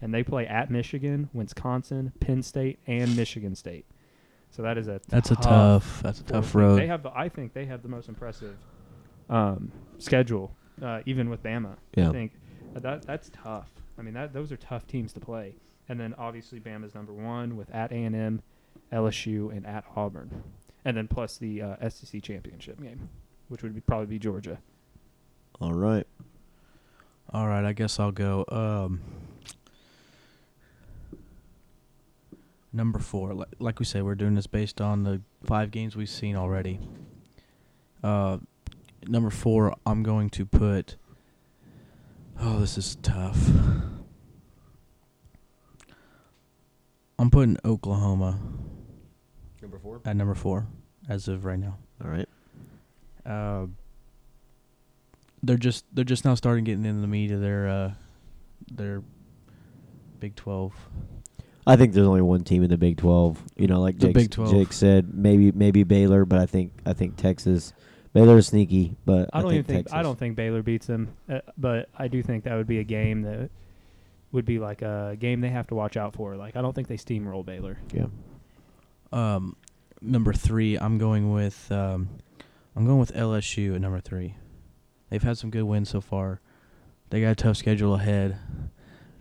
[0.01, 3.85] And they play at Michigan, Wisconsin, Penn State, and Michigan State.
[4.51, 6.03] So that is a That's a tough tough.
[6.03, 6.79] That's a tough road.
[6.79, 8.55] They have the I think they have the most impressive
[9.29, 11.75] um, schedule, uh, even with Bama.
[11.95, 12.09] Yeah.
[12.09, 12.31] I think
[12.73, 13.69] that that's tough.
[13.97, 15.55] I mean that those are tough teams to play.
[15.87, 18.41] And then obviously Bama's number one with at A and M,
[18.91, 20.43] LSU, and at Auburn,
[20.83, 23.09] and then plus the uh, SEC championship game,
[23.49, 24.59] which would be, probably be Georgia.
[25.61, 26.05] All right.
[27.31, 28.45] All right, I guess I'll go.
[28.49, 29.01] Um,
[32.71, 36.09] number four, like, like we say, we're doing this based on the five games we've
[36.09, 36.79] seen already.
[38.03, 38.37] Uh,
[39.07, 40.97] number four, I'm going to put.
[42.39, 43.49] Oh, this is tough.
[47.17, 48.39] I'm putting Oklahoma
[49.61, 50.01] Number four.
[50.05, 50.67] at number four
[51.07, 51.77] as of right now.
[52.03, 52.27] All right.
[53.25, 53.67] Uh,
[55.45, 57.91] they're just they're just now starting getting into the meat of their uh,
[58.71, 59.03] their
[60.19, 60.73] Big Twelve.
[61.67, 63.41] I think there's only one team in the Big 12.
[63.57, 64.51] You know, like Jake, Big 12.
[64.51, 67.73] Jake said, maybe maybe Baylor, but I think I think Texas.
[68.13, 69.93] Baylor is sneaky, but I don't even think Texas.
[69.93, 72.83] I don't think Baylor beats them, uh, but I do think that would be a
[72.83, 73.49] game that
[74.31, 76.37] would be like a game they have to watch out for.
[76.37, 77.77] Like I don't think they steamroll Baylor.
[77.91, 78.05] Yeah.
[79.11, 79.57] Um,
[80.01, 82.07] number three, I'm going with um,
[82.75, 84.35] I'm going with LSU at number three.
[85.09, 86.39] They've had some good wins so far.
[87.09, 88.37] They got a tough schedule ahead,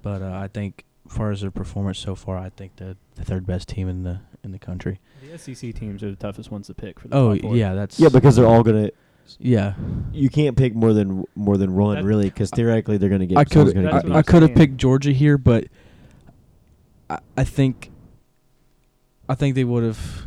[0.02, 3.24] but uh, I think as far as their performance so far, I think the the
[3.24, 5.00] third best team in the in the country.
[5.30, 8.00] The SEC teams are the toughest ones to pick for the Oh top yeah, that's
[8.00, 8.90] Yeah, because they're all gonna.
[9.38, 9.74] yeah.
[10.12, 13.36] You can't pick more than more than one, That- really, because theoretically they're gonna get.
[13.38, 15.66] I could gonna That's get what I, I could have picked Georgia here, but
[17.10, 17.90] I, I think
[19.28, 20.26] I think they would have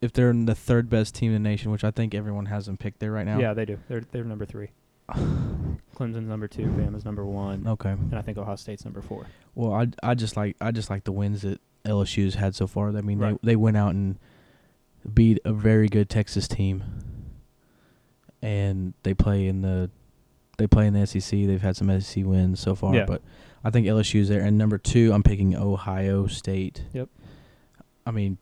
[0.00, 2.66] if they're in the third best team in the nation, which I think everyone has
[2.66, 3.38] them picked there right now.
[3.38, 3.78] Yeah, they do.
[3.88, 4.68] They're they're number three.
[5.96, 6.62] Clemson's number two.
[6.66, 7.90] Bama's number one, Okay.
[7.90, 9.26] and I think Ohio State's number four.
[9.54, 12.88] Well, I, I just like I just like the wins that LSU's had so far.
[12.96, 13.38] I mean, Right.
[13.42, 14.18] they they went out and
[15.12, 16.84] beat a very good Texas team,
[18.42, 19.90] and they play in the
[20.58, 21.30] they play in the SEC.
[21.46, 23.06] They've had some SEC wins so far, Yeah.
[23.06, 23.22] but
[23.64, 24.42] I think LSU's there.
[24.42, 26.84] And number two, I'm picking Ohio State.
[26.92, 27.08] Yep.
[28.06, 28.36] I mean,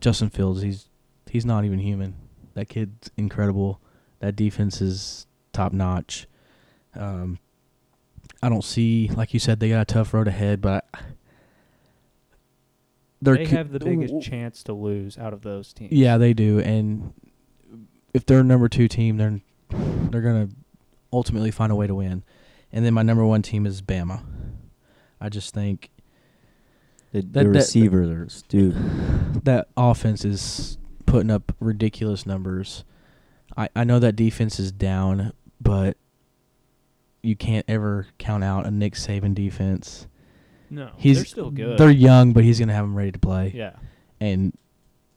[0.00, 0.88] Justin Fields, he's
[1.30, 2.14] he's not even human.
[2.54, 3.80] That kid's incredible.
[4.20, 6.26] That defense is top notch.
[6.94, 7.38] Um,
[8.42, 11.00] I don't see, like you said, they got a tough road ahead, but I,
[13.20, 15.92] they co- have the biggest chance to lose out of those teams.
[15.92, 17.12] Yeah, they do, and
[18.14, 19.40] if they're number two team, they're
[20.10, 20.48] they're gonna
[21.12, 22.24] ultimately find a way to win.
[22.72, 24.22] And then my number one team is Bama.
[25.20, 25.90] I just think
[27.12, 28.74] The, that- the that- receivers, dude.
[29.44, 32.84] that offense is putting up ridiculous numbers.
[33.56, 35.96] I, I know that defense is down, but
[37.22, 40.06] you can't ever count out a Nick Saban defense.
[40.70, 41.76] no, He's they're still good.
[41.78, 43.52] They're young, but he's gonna have them ready to play.
[43.54, 43.72] yeah,
[44.20, 44.56] And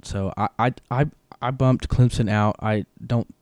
[0.04, 1.06] so I I I,
[1.42, 2.56] I bumped Clemson out.
[2.60, 3.34] I don't.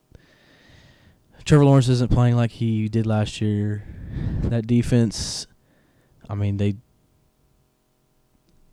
[1.45, 3.84] Trevor Lawrence isn't playing like he did last year.
[4.44, 5.48] That defense,
[6.30, 6.76] I mean they.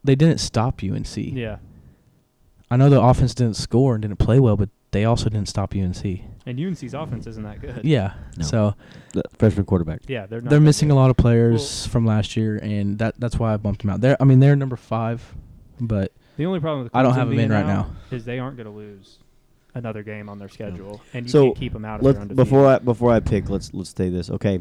[0.05, 1.17] They didn't stop UNC.
[1.17, 1.59] yeah.
[2.71, 5.75] I know the offense didn't score and didn't play well, but they also didn't stop
[5.75, 6.05] UNC.
[6.47, 7.81] And UNC's offense isn't that good.
[7.85, 8.13] Yeah.
[8.37, 8.45] No.
[8.45, 8.75] So
[9.15, 10.01] The freshman quarterback.
[10.07, 10.95] yeah, they're not they're missing good.
[10.95, 14.01] a lot of players from last year, and that that's why I bumped them out.
[14.03, 15.35] They're I mean they're number five,
[15.81, 17.91] but The only problem with I don't have them in right now.
[18.11, 19.19] is they aren't going to lose
[19.75, 22.23] another game on their schedule, and you So, can't keep them out if Let's they're
[22.23, 22.45] undefeated.
[22.45, 24.29] before I before I pick, let's let's say this.
[24.31, 24.61] Okay,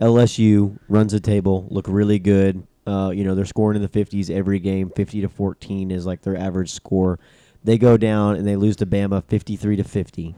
[0.00, 2.66] LSU runs the table, look really good.
[2.86, 4.90] Uh, you know, they're scoring in the 50s every game.
[4.90, 7.18] 50 to 14 is like their average score.
[7.62, 10.34] They go down and they lose to Bama 53 to 50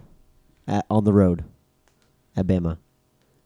[0.66, 1.44] at, on the road
[2.36, 2.78] at Bama.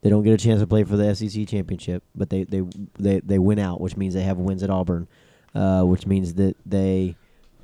[0.03, 2.63] They don't get a chance to play for the SEC championship, but they they
[2.99, 5.09] they, they win out, which means they have wins at Auburn,
[5.55, 7.17] uh, which means that they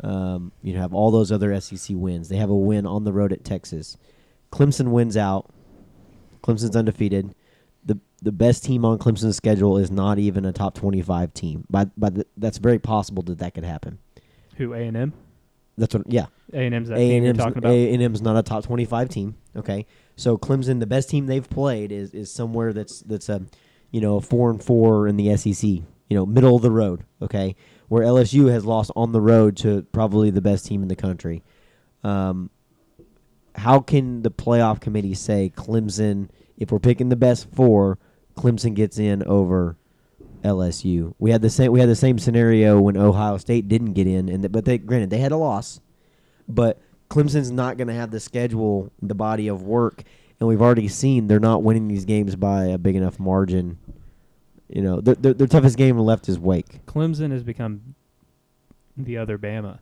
[0.02, 2.28] um, you know have all those other SEC wins.
[2.28, 3.96] They have a win on the road at Texas.
[4.50, 5.50] Clemson wins out.
[6.42, 7.34] Clemson's undefeated.
[8.23, 11.66] The best team on Clemson's schedule is not even a top twenty five team.
[11.69, 13.99] But but that's very possible that that could happen.
[14.57, 15.12] Who A and M?
[15.77, 16.27] That's what yeah.
[16.53, 17.73] A and M's that A team and you're talking about.
[17.73, 19.36] A and M's not a top twenty five team.
[19.57, 19.86] Okay,
[20.16, 23.43] so Clemson, the best team they've played is is somewhere that's that's a
[23.90, 25.69] you know a four and four in the SEC.
[25.69, 27.05] You know, middle of the road.
[27.20, 27.57] Okay,
[27.89, 31.43] where LSU has lost on the road to probably the best team in the country.
[32.05, 32.51] Um,
[33.55, 37.99] how can the playoff committee say Clemson, if we're picking the best four,
[38.36, 39.76] Clemson gets in over
[40.42, 41.14] LSU?
[41.18, 44.28] We had the same we had the same scenario when Ohio State didn't get in,
[44.28, 45.80] and th- but they granted they had a loss,
[46.48, 46.80] but
[47.10, 50.02] Clemson's not going to have the schedule, the body of work,
[50.40, 53.78] and we've already seen they're not winning these games by a big enough margin.
[54.68, 56.80] You know, their, their, their toughest game left is Wake.
[56.86, 57.94] Clemson has become
[58.96, 59.78] the other Bama.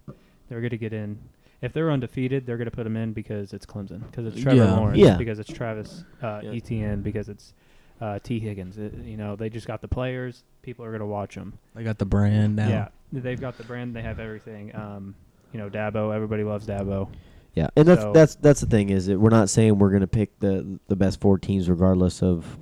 [0.49, 1.19] They're going to get in.
[1.63, 4.57] If they're undefeated, they're going to put them in because it's Clemson, because it's Trevor
[4.65, 4.75] Yeah.
[4.77, 5.17] Lawrence, Yeah.
[5.17, 6.51] because it's Travis uh, Yeah.
[6.53, 7.55] Etienne, because it's
[8.01, 8.79] uh, Tee Higgins.
[8.79, 10.45] It- you know, they just got the players.
[10.63, 11.59] People are going to watch them.
[11.75, 12.69] They got the brand now.
[12.69, 13.95] Yeah, they've got the brand.
[13.97, 14.75] They have everything.
[14.75, 15.15] Um,
[15.53, 16.15] you know, Dabo.
[16.15, 17.09] Everybody loves Dabo.
[17.55, 20.03] Yeah, and that's So- that's that's the thing is that we're not saying we're going
[20.03, 22.59] to pick the the best four teams regardless of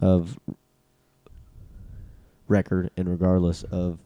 [0.00, 0.38] of
[2.48, 3.98] record and regardless of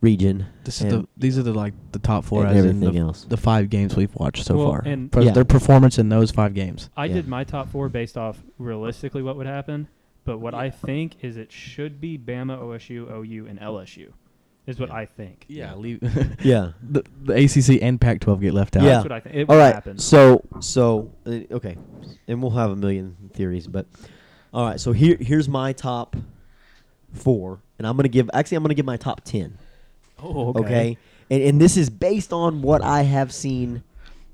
[0.00, 2.94] region This is the these are the like the top four and as in everything
[2.94, 3.24] the, else.
[3.28, 4.82] the five games we've watched so Well, far.
[4.86, 5.32] and- For Yeah.
[5.32, 6.88] their performance in those five games.
[6.96, 7.14] I Yeah.
[7.14, 9.88] did my top four based off realistically what would happen,
[10.24, 14.12] but what I think is it should be Bama, OSU, OU, and LSU.
[14.66, 14.94] Is what Yeah.
[14.94, 15.44] I think.
[15.48, 16.00] Yeah, leave
[16.44, 16.72] Yeah.
[16.82, 18.84] the, the ACC and Pac-12 get left out.
[18.84, 18.90] Yeah.
[18.90, 19.34] That's what I think.
[19.34, 19.74] It All would right.
[19.74, 19.98] happen.
[19.98, 21.76] So so uh, okay,
[22.28, 23.86] and we'll have a million theories, but
[24.52, 24.78] all right.
[24.80, 26.14] So here here's my top
[27.12, 29.58] four, and I'm gonna give actually I'm gonna give my top ten.
[30.22, 30.96] Oh, Okay,
[31.30, 33.82] And and this is based on what I have seen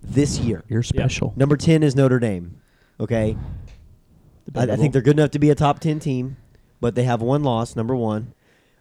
[0.02, 0.62] this year.
[0.68, 1.32] You're special.
[1.36, 2.60] Number ten is Notre Dame.
[3.00, 3.36] Okay,
[4.54, 6.36] I, I think they're good enough to be a top ten team,
[6.80, 7.76] but they have one loss.
[7.76, 8.32] Number one,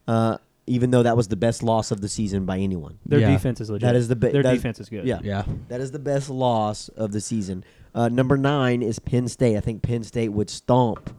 [0.07, 0.37] uh,
[0.67, 2.97] even though that was the best loss of the season by anyone.
[3.05, 3.31] Their Yeah.
[3.31, 3.85] defense is legit.
[3.87, 5.05] That is the be- Their that- defense is good.
[5.05, 5.19] Yeah.
[5.23, 5.43] Yeah.
[5.67, 7.63] That is the best loss of the season.
[7.93, 9.55] Uh, number nine is Penn State.
[9.57, 11.13] I think Penn State would stomp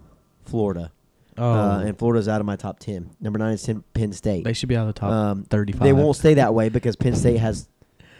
[0.44, 0.90] Florida.
[1.38, 3.10] Oh, Uh, and Florida's out of my top 10.
[3.20, 4.44] Number nine is Ten- Penn State.
[4.44, 5.82] they should be out of the top Um, 35.
[5.82, 7.68] They won't stay that way because Penn State has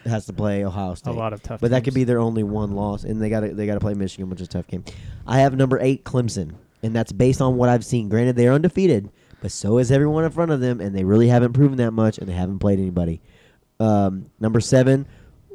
[0.04, 1.10] has to play Ohio State.
[1.10, 1.60] A lot of tough.
[1.60, 3.80] but that could be their only one loss, and they got to they got to
[3.80, 4.84] play Michigan, which is a tough game.
[5.26, 6.52] I have number eight Clemson,
[6.82, 8.08] and that's based on what I've seen.
[8.08, 9.10] Granted, they are undefeated,
[9.42, 12.18] but so is everyone in front of them, and they really haven't proven that much,
[12.18, 13.20] and they haven't played anybody.
[13.80, 15.06] Um, number seven,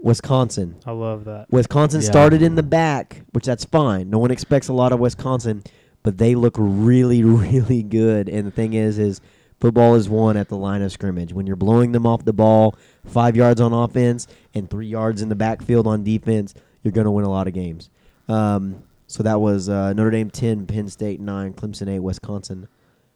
[0.03, 0.75] Wisconsin.
[0.85, 1.47] I love that.
[1.51, 2.09] Wisconsin Yeah.
[2.09, 4.09] started in the back, which that's fine.
[4.09, 5.63] No one expects a lot of Wisconsin,
[6.03, 8.29] but they look really, really good.
[8.29, 9.21] And the thing is, is
[9.59, 11.33] football is won at the line of scrimmage.
[11.33, 12.75] When you're blowing them off the ball,
[13.05, 16.53] five yards on offense and three yards in the backfield on defense,
[16.83, 17.89] you're going to win a lot of games.
[18.27, 22.67] Um, so that was uh, Notre Dame ten, Penn State nine, Clemson eight, Wisconsin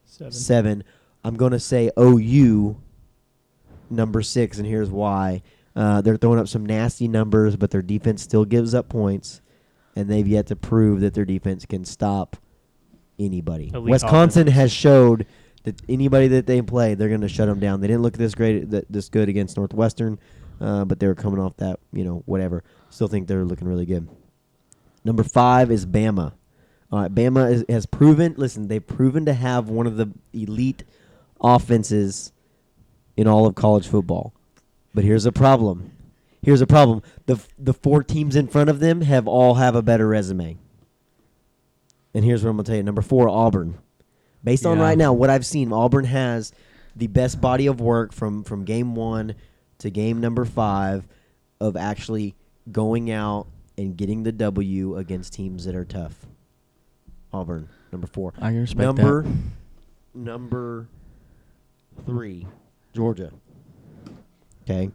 [0.05, 0.31] Seven.
[0.31, 0.83] seven.
[1.23, 2.77] I'm going to say OU
[3.89, 5.41] number six, and here's why.
[5.75, 9.41] Uh, they're throwing up some nasty numbers, but their defense still gives up points,
[9.95, 12.37] and they've yet to prove that their defense can stop
[13.19, 13.71] anybody.
[13.73, 14.53] Elite Wisconsin offenses.
[14.55, 15.25] has showed
[15.63, 17.81] that anybody that they play, they're going to shut them down.
[17.81, 20.19] They didn't look this great, this good against Northwestern,
[20.61, 22.63] uh, but they were coming off that, you know, whatever.
[22.89, 24.07] Still think they're looking really good.
[25.03, 26.33] Number five is Bama.
[26.91, 28.35] All right, Bama is, has proven.
[28.37, 30.83] Listen, they've proven to have one of the elite
[31.41, 32.31] offenses
[33.17, 34.33] in all of college football.
[34.93, 35.91] But here's a problem.
[36.41, 37.01] Here's a problem.
[37.25, 40.57] The the four teams in front of them have all have a better resume.
[42.15, 42.83] And here's what I'm gonna tell you.
[42.83, 43.75] Number four, Auburn.
[44.43, 44.83] Based on Yeah.
[44.83, 46.51] right now what I've seen, Auburn has
[46.95, 49.35] the best body of work from from game one
[49.79, 51.07] to game number five
[51.59, 52.33] of actually
[52.71, 53.47] going out
[53.77, 56.25] and getting the W against teams that are tough.
[57.33, 58.33] Auburn, number four.
[58.37, 59.33] I can respect number that.
[60.13, 60.87] number
[62.05, 62.47] three,
[62.93, 63.31] Georgia.
[64.63, 64.89] Okay,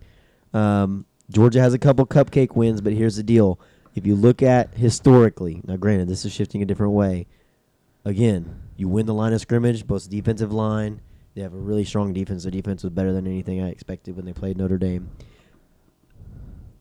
[0.55, 3.60] um, Georgia has a couple cupcake wins, but here's the deal:
[3.94, 7.26] if you look at historically, now granted this is shifting a different way.
[8.04, 11.00] Again, you win the line of scrimmage, both defensive line.
[11.34, 12.44] They have a really strong defense.
[12.44, 15.10] Their defense was better than anything I expected when they played Notre Dame.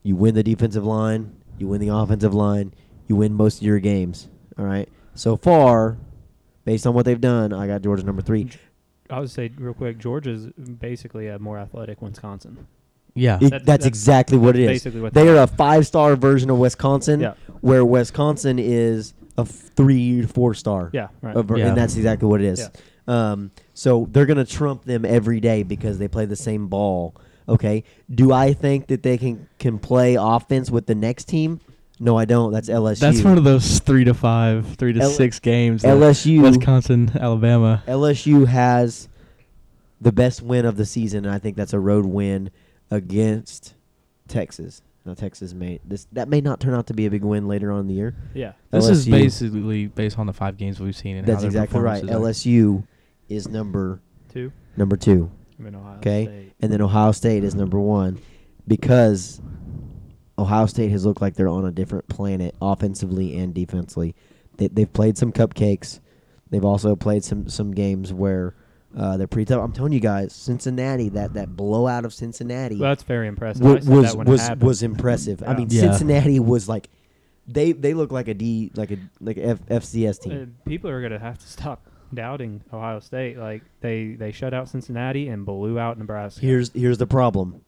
[0.02, 2.72] You win the defensive line, you win the offensive line,
[3.06, 4.28] you win most of your games.
[4.58, 4.88] All right.
[5.14, 5.98] So far,
[6.64, 8.50] based on what they've done, I got Georgia number three.
[9.10, 12.66] I would say real quick, Georgia's basically a more athletic Wisconsin.
[13.14, 13.36] Yeah.
[13.36, 14.68] It- That's- that's, that's exactly what it is.
[14.68, 17.34] Basically, what They are a five-star version of Wisconsin, Yeah.
[17.60, 20.90] where Wisconsin is a three, four-star.
[20.92, 21.36] Yeah, right.
[21.36, 21.68] of- Yeah.
[21.68, 22.68] and that's exactly what it is.
[23.08, 27.14] Um, so they're gonna trump them every day because they play the same ball.
[27.48, 27.82] Okay.
[28.14, 31.58] Do I think that they can can play offense with the next team?
[31.98, 32.52] No, I don't.
[32.52, 33.00] That's LSU.
[33.00, 35.82] That's one of those three to five, three to L- six games.
[35.82, 36.40] LSU.
[36.42, 37.82] Wisconsin, Alabama.
[37.88, 39.08] LSU has
[40.00, 42.50] the best win of the season, and I think that's a road win
[42.90, 43.74] against
[44.28, 44.82] Texas.
[45.04, 47.72] Now Texas may this that may not turn out to be a big win later
[47.72, 48.14] on in the year.
[48.34, 48.52] yeah.
[48.70, 52.02] This is basically based on the five games we've seen and That's how exactly right.
[52.02, 52.06] are.
[52.06, 52.86] LSU
[53.28, 54.00] is number
[54.32, 54.52] Two.
[54.76, 55.30] number two.
[55.58, 56.52] I mean, Ohio Okay.
[56.60, 58.20] And then Ohio State is number one
[58.68, 59.40] because
[60.38, 64.14] Ohio State has looked like they're on a different planet offensively and defensively.
[64.56, 66.00] They, they've played some cupcakes.
[66.50, 68.54] They've also played some some games where
[68.96, 69.62] uh, they're pretty tough.
[69.62, 73.64] I'm telling you guys, Cincinnati that that blowout of Cincinnati Well, that's very impressive.
[73.64, 74.62] wa- I said was that when it was happened.
[74.62, 75.42] was impressive.
[75.46, 75.56] I Yeah.
[75.58, 75.80] mean, Yeah.
[75.82, 76.88] Cincinnati was like
[77.46, 80.54] they they look like a D like a like a F, FCS Uh, team.
[80.64, 83.38] people are gonna have to stop doubting Ohio State.
[83.38, 86.40] Like they they shut out Cincinnati and blew out Nebraska.
[86.40, 87.60] Here's here's the problem.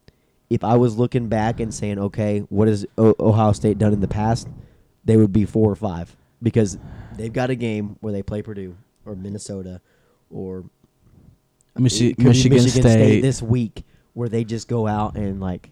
[0.51, 4.01] If I was looking back and saying, okay, what has o- Ohio State done in
[4.01, 4.49] the past?
[5.05, 6.77] They would be four or five because
[7.17, 8.77] they've got a game where they play Purdue
[9.07, 9.81] or Minnesota
[10.31, 10.65] or
[11.83, 13.21] Michi- it could be Michigan, State.
[13.21, 13.85] this week
[14.15, 15.71] where they just go out and like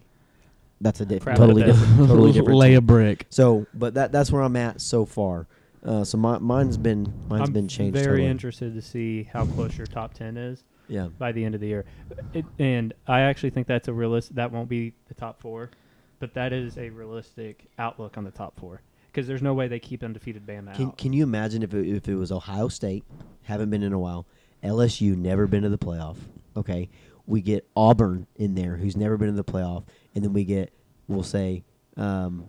[0.79, 1.79] that's a diff- Crap totally the bed.
[1.79, 2.57] different, totally different.
[2.59, 2.85] Lay a team.
[2.87, 3.25] brick.
[3.29, 5.47] So, but that that's where I'm at so far.
[5.83, 7.93] Uh, so my, mine's been mine's I'm been changed.
[7.95, 8.25] very totally.
[8.27, 11.07] interested to see how close your top ten is Yeah.
[11.17, 11.85] by the end of the year.
[12.33, 14.35] It, and I actually think that's a realistic.
[14.35, 15.71] That won't be the top four,
[16.19, 18.81] but that is a realistic outlook on the top four
[19.11, 20.97] because there's no way they keep undefeated Bama Can out.
[20.99, 23.03] Can you imagine if it, if it was Ohio State,
[23.43, 24.25] haven't been in a while,
[24.63, 26.17] LSU never been to the playoff.
[26.55, 26.89] Okay,
[27.25, 29.83] we get Auburn in there, who's never been in the playoff,
[30.15, 30.73] and then we get,
[31.07, 31.63] we'll say,
[31.97, 32.45] um,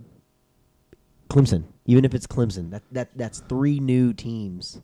[1.28, 1.64] Clemson.
[1.86, 4.80] Even if it's Clemson, that that that's three new teams,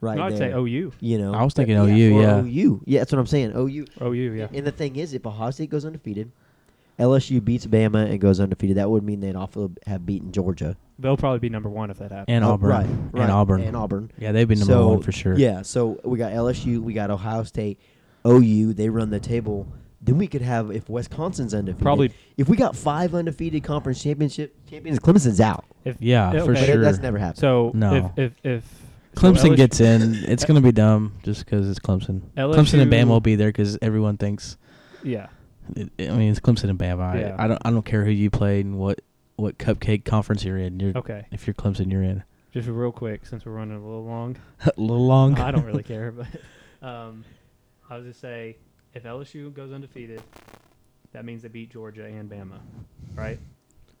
[0.00, 0.50] right no, I'd there.
[0.50, 0.92] say OU.
[1.00, 2.42] You know, I was thinking OU, or yeah.
[2.42, 2.82] OU.
[2.84, 3.52] Yeah, that's what I'm saying.
[3.56, 3.86] OU.
[4.00, 4.48] OU, yeah.
[4.52, 6.32] And the thing is, if Ohio State goes undefeated,
[6.98, 10.76] LSU beats Bama and goes undefeated, that would mean they'd also have beaten Georgia.
[10.98, 12.26] They'll probably be number one if that happens.
[12.28, 12.70] And Oh, Auburn.
[12.70, 13.60] right, And Auburn.
[13.62, 14.10] and Auburn.
[14.18, 15.36] Yeah, they've been number So, one for sure.
[15.36, 17.80] Yeah, so we got LSU, we got Ohio State,
[18.26, 18.74] OU.
[18.74, 19.66] They run the table.
[20.04, 21.82] Then we could have if Wisconsin's undefeated.
[21.82, 25.64] Probably- if we got five undefeated conference championship champions, Clemson's out.
[25.84, 26.38] If, Yeah, okay.
[26.40, 26.80] for But sure.
[26.82, 27.38] that's never happened.
[27.38, 28.12] So No.
[28.16, 28.82] if if if
[29.14, 30.14] so Clemson LSU gets in.
[30.26, 32.22] It's going to be dumb just because it's Clemson.
[32.36, 34.56] Clemson and LSU Bama will be there because everyone thinks.
[35.04, 35.26] yeah.
[35.76, 37.14] It, I mean, it's Clemson and Bama.
[37.14, 37.36] I, Yeah.
[37.38, 37.62] I don't.
[37.64, 39.00] I don't care who you played and what
[39.36, 40.78] what cupcake conference you're in.
[40.80, 41.26] You're Okay.
[41.30, 42.22] if you're Clemson, you're in.
[42.52, 45.38] Just real quick, since we're running a little long, a little long.
[45.38, 46.26] I don't really care, but
[46.86, 47.24] um,
[47.88, 48.58] I was just say
[48.94, 50.22] if LSU goes undefeated,
[51.12, 52.58] that means they beat Georgia and Bama,
[53.14, 53.38] right?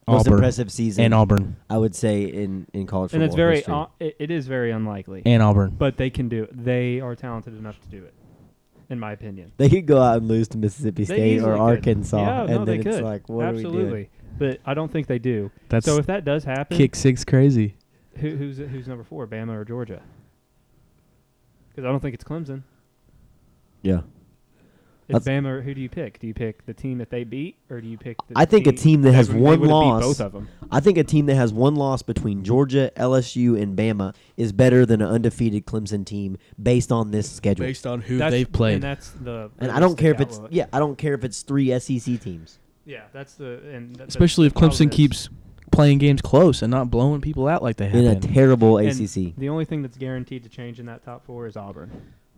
[0.06, 3.64] Most Auburn impressive season, and Auburn I would say in in college And football it's
[3.64, 5.70] very uh, it, it is very unlikely, and Auburn.
[5.78, 6.64] but they can do it.
[6.64, 8.12] They are talented enough to do it,
[8.92, 9.52] in my opinion.
[9.56, 11.56] they could go out and lose to Mississippi State or.
[11.56, 13.04] Arkansas, Yeah, and no, then they it's could.
[13.04, 14.08] like, what are we Absolutely, doing?
[14.38, 15.50] but I don't think they do.
[15.68, 17.76] That's so if that does happen, kick six crazy.
[18.16, 20.02] who, who's who's number four, Bama or Georgia?
[21.70, 22.62] Because I don't think it's Clemson.
[23.82, 24.02] Yeah,
[25.14, 25.46] It's That's- Bama.
[25.48, 26.18] Or who do you pick?
[26.18, 28.16] Do you pick the team that they beat, or do you pick?
[28.28, 30.48] The I think a team that has they one would've beat loss- both of them.
[30.70, 34.84] I think a team that has one loss between Georgia, LSU, and Bama is better
[34.86, 37.64] than an undefeated Clemson team based on this schedule.
[37.66, 38.74] Based on who That's- they've played.
[38.74, 39.50] and that's the.
[39.58, 40.50] and I don't care if it's outlook.
[40.52, 42.58] yeah, I don't care if it's three SEC teams.
[42.84, 45.28] Yeah, that's the and that, Especially if that's the problem Clemson is- keeps
[45.70, 48.32] playing games close and not blowing people out like they have in a been.
[48.34, 49.32] terrible and ACC.
[49.38, 51.90] The only thing that's guaranteed to change in that top four is Auburn.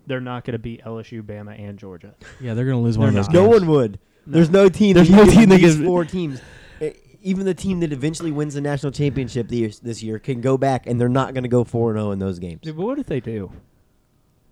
[0.07, 2.15] They're not going to beat LSU, Bama, and Georgia.
[2.41, 3.35] yeah, they're going to lose one of those not.
[3.35, 3.61] No games.
[3.63, 3.99] one would.
[4.27, 4.95] There's no team.
[4.95, 6.41] There's no team that beat gives- four teams.
[6.81, 10.41] E- Even the team that eventually wins the national championship the year, this year can
[10.41, 12.61] go back and they're not going to go four and zero in those games.
[12.63, 13.51] Dude, but what if they do?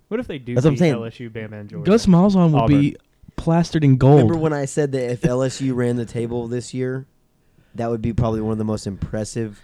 [0.09, 0.95] What if they do That's what I'm beat saying.
[0.95, 1.91] LSU, Bama, and Georgia?
[1.91, 2.97] Gus Malzahn will be
[3.37, 4.17] plastered in gold.
[4.19, 7.07] Remember when I said that if LSU ran the table this year,
[7.75, 9.61] that would be probably one of the most impressive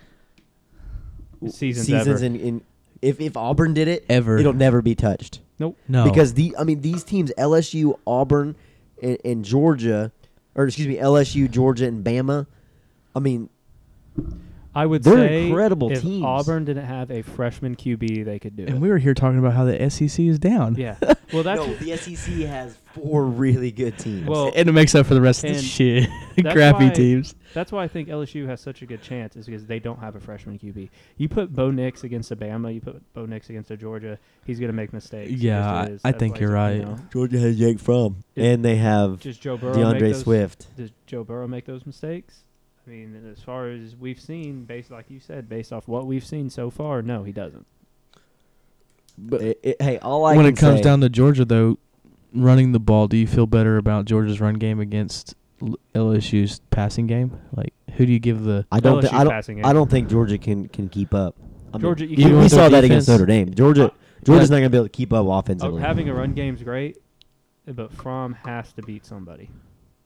[1.46, 2.24] Seasons seasons ever.
[2.24, 2.62] in, in
[3.02, 4.38] if if Auburn did it Ever.
[4.38, 5.40] it'll never be touched.
[5.58, 5.76] Nope.
[5.88, 8.54] no, Because the I mean these teams LSU, Auburn,
[9.02, 10.12] and, and Georgia,
[10.54, 12.46] or excuse me LSU, Georgia, and Bama.
[13.14, 13.48] I mean
[14.74, 16.24] I would They're say incredible if teams.
[16.24, 18.68] Auburn didn't have a freshman QB, they could do it.
[18.68, 20.76] And we were here talking about how the SEC is down.
[20.76, 20.96] yeah.
[21.30, 24.26] Well, that's no, the SEC has four really good teams.
[24.26, 26.08] Well, and it makes up for the rest of the and shit.
[26.38, 27.34] that's Crappy why- teams.
[27.54, 30.16] That's why I think LSU has such a good chance is because they don't have
[30.16, 30.90] a freshman QB.
[31.16, 34.68] You put Bo Nix against Alabama, you put Bo Nix against a Georgia, he's going
[34.68, 35.30] to make mistakes.
[35.32, 36.00] Yeah, I- is.
[36.04, 36.96] I think you're he's, you right.
[36.98, 39.74] know, Georgia has Jake Fromm, It- and they have just Joe Burrow.
[39.74, 40.76] make DeAndre those, Swift.
[40.76, 42.40] Does Joe Burrow make those mistakes?
[42.86, 46.24] I mean, as far as we've seen, based like you said, based off what we've
[46.24, 47.66] seen so far, no, he doesn't.
[49.16, 51.78] But it, it- hey, all I when can it comes say- down to Georgia, though,
[52.34, 55.37] running the ball, do you feel better about Georgia's run game against L-
[55.94, 57.38] LSU's passing game?
[57.54, 58.66] Like, who do you give the?
[58.70, 59.02] I don't.
[59.02, 59.32] thi- LSU's I don't.
[59.32, 59.64] passing game.
[59.66, 61.36] I don't think Georgia can can keep up.
[61.72, 63.08] I mean, Georgia, you Even we, can, we with their saw that against?
[63.08, 63.54] Notre Dame.
[63.54, 63.92] Georgia,
[64.24, 65.82] Georgia's not going to be able to keep up offensively.
[65.82, 66.96] uh, having a run game's great,
[67.66, 69.50] but Fromm has to beat somebody.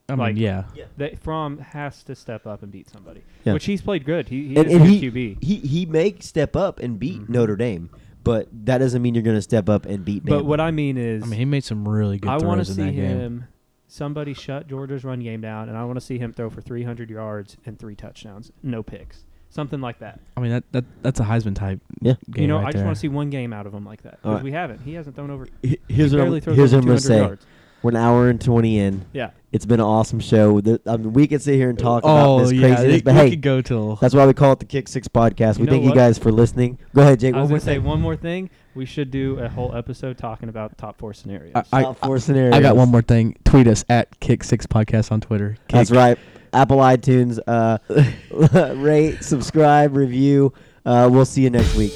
[0.08, 0.64] I Like- mean, yeah,
[0.96, 3.52] They, Fromm has to step up and beat somebody, Yeah.
[3.52, 4.28] which he's played good.
[4.28, 5.38] He, he And- is and a he- QB.
[5.44, 7.28] he he may step up and beat Mhm.
[7.28, 7.88] Notre Dame,
[8.24, 10.24] but that doesn't mean you're going to step up and beat.
[10.24, 10.46] But Bama.
[10.46, 12.70] what I mean is, I mean, he made some really good I want to throws
[12.70, 13.18] in see that game.
[13.18, 13.44] him.
[13.92, 17.10] Somebody shut Georgia's run game down, and I want to see him throw for 300
[17.10, 20.18] yards and three touchdowns, no picks, something like that.
[20.34, 21.78] I mean, that, that that's a Heisman type.
[22.00, 22.14] Yeah.
[22.30, 22.84] game you know, right I just there.
[22.86, 24.42] want to see one game out of him like that because right.
[24.42, 24.80] we haven't.
[24.80, 25.46] He hasn't thrown over.
[25.62, 27.18] H- here's he what I'm, throws here's over what I'm going to say.
[27.18, 27.46] yards.
[27.82, 29.04] We're an hour and twenty in.
[29.12, 30.62] Yeah, It's been an awesome show.
[30.62, 33.00] The- I mean, we could sit here and talk oh about this yeah, craziness, they-
[33.02, 33.96] but we hey, could go till.
[33.96, 35.58] that's why we call it the Kick Six Podcast.
[35.58, 36.78] You we know thank you guys for listening.
[36.94, 37.34] Go ahead, Jake.
[37.34, 37.84] I was One going to say thing.
[37.84, 38.48] one more thing.
[38.74, 41.52] We should do a whole episode talking about top four scenarios.
[41.54, 42.54] I- I- Top four scenarios.
[42.54, 43.36] I got one more thing.
[43.44, 45.56] Tweet us at Kick Six Podcast on Twitter.
[45.68, 46.18] That's right.
[46.54, 47.78] Apple iTunes, uh,
[48.76, 50.52] rate, subscribe, review.
[50.84, 51.92] Uh, we'll see you next week.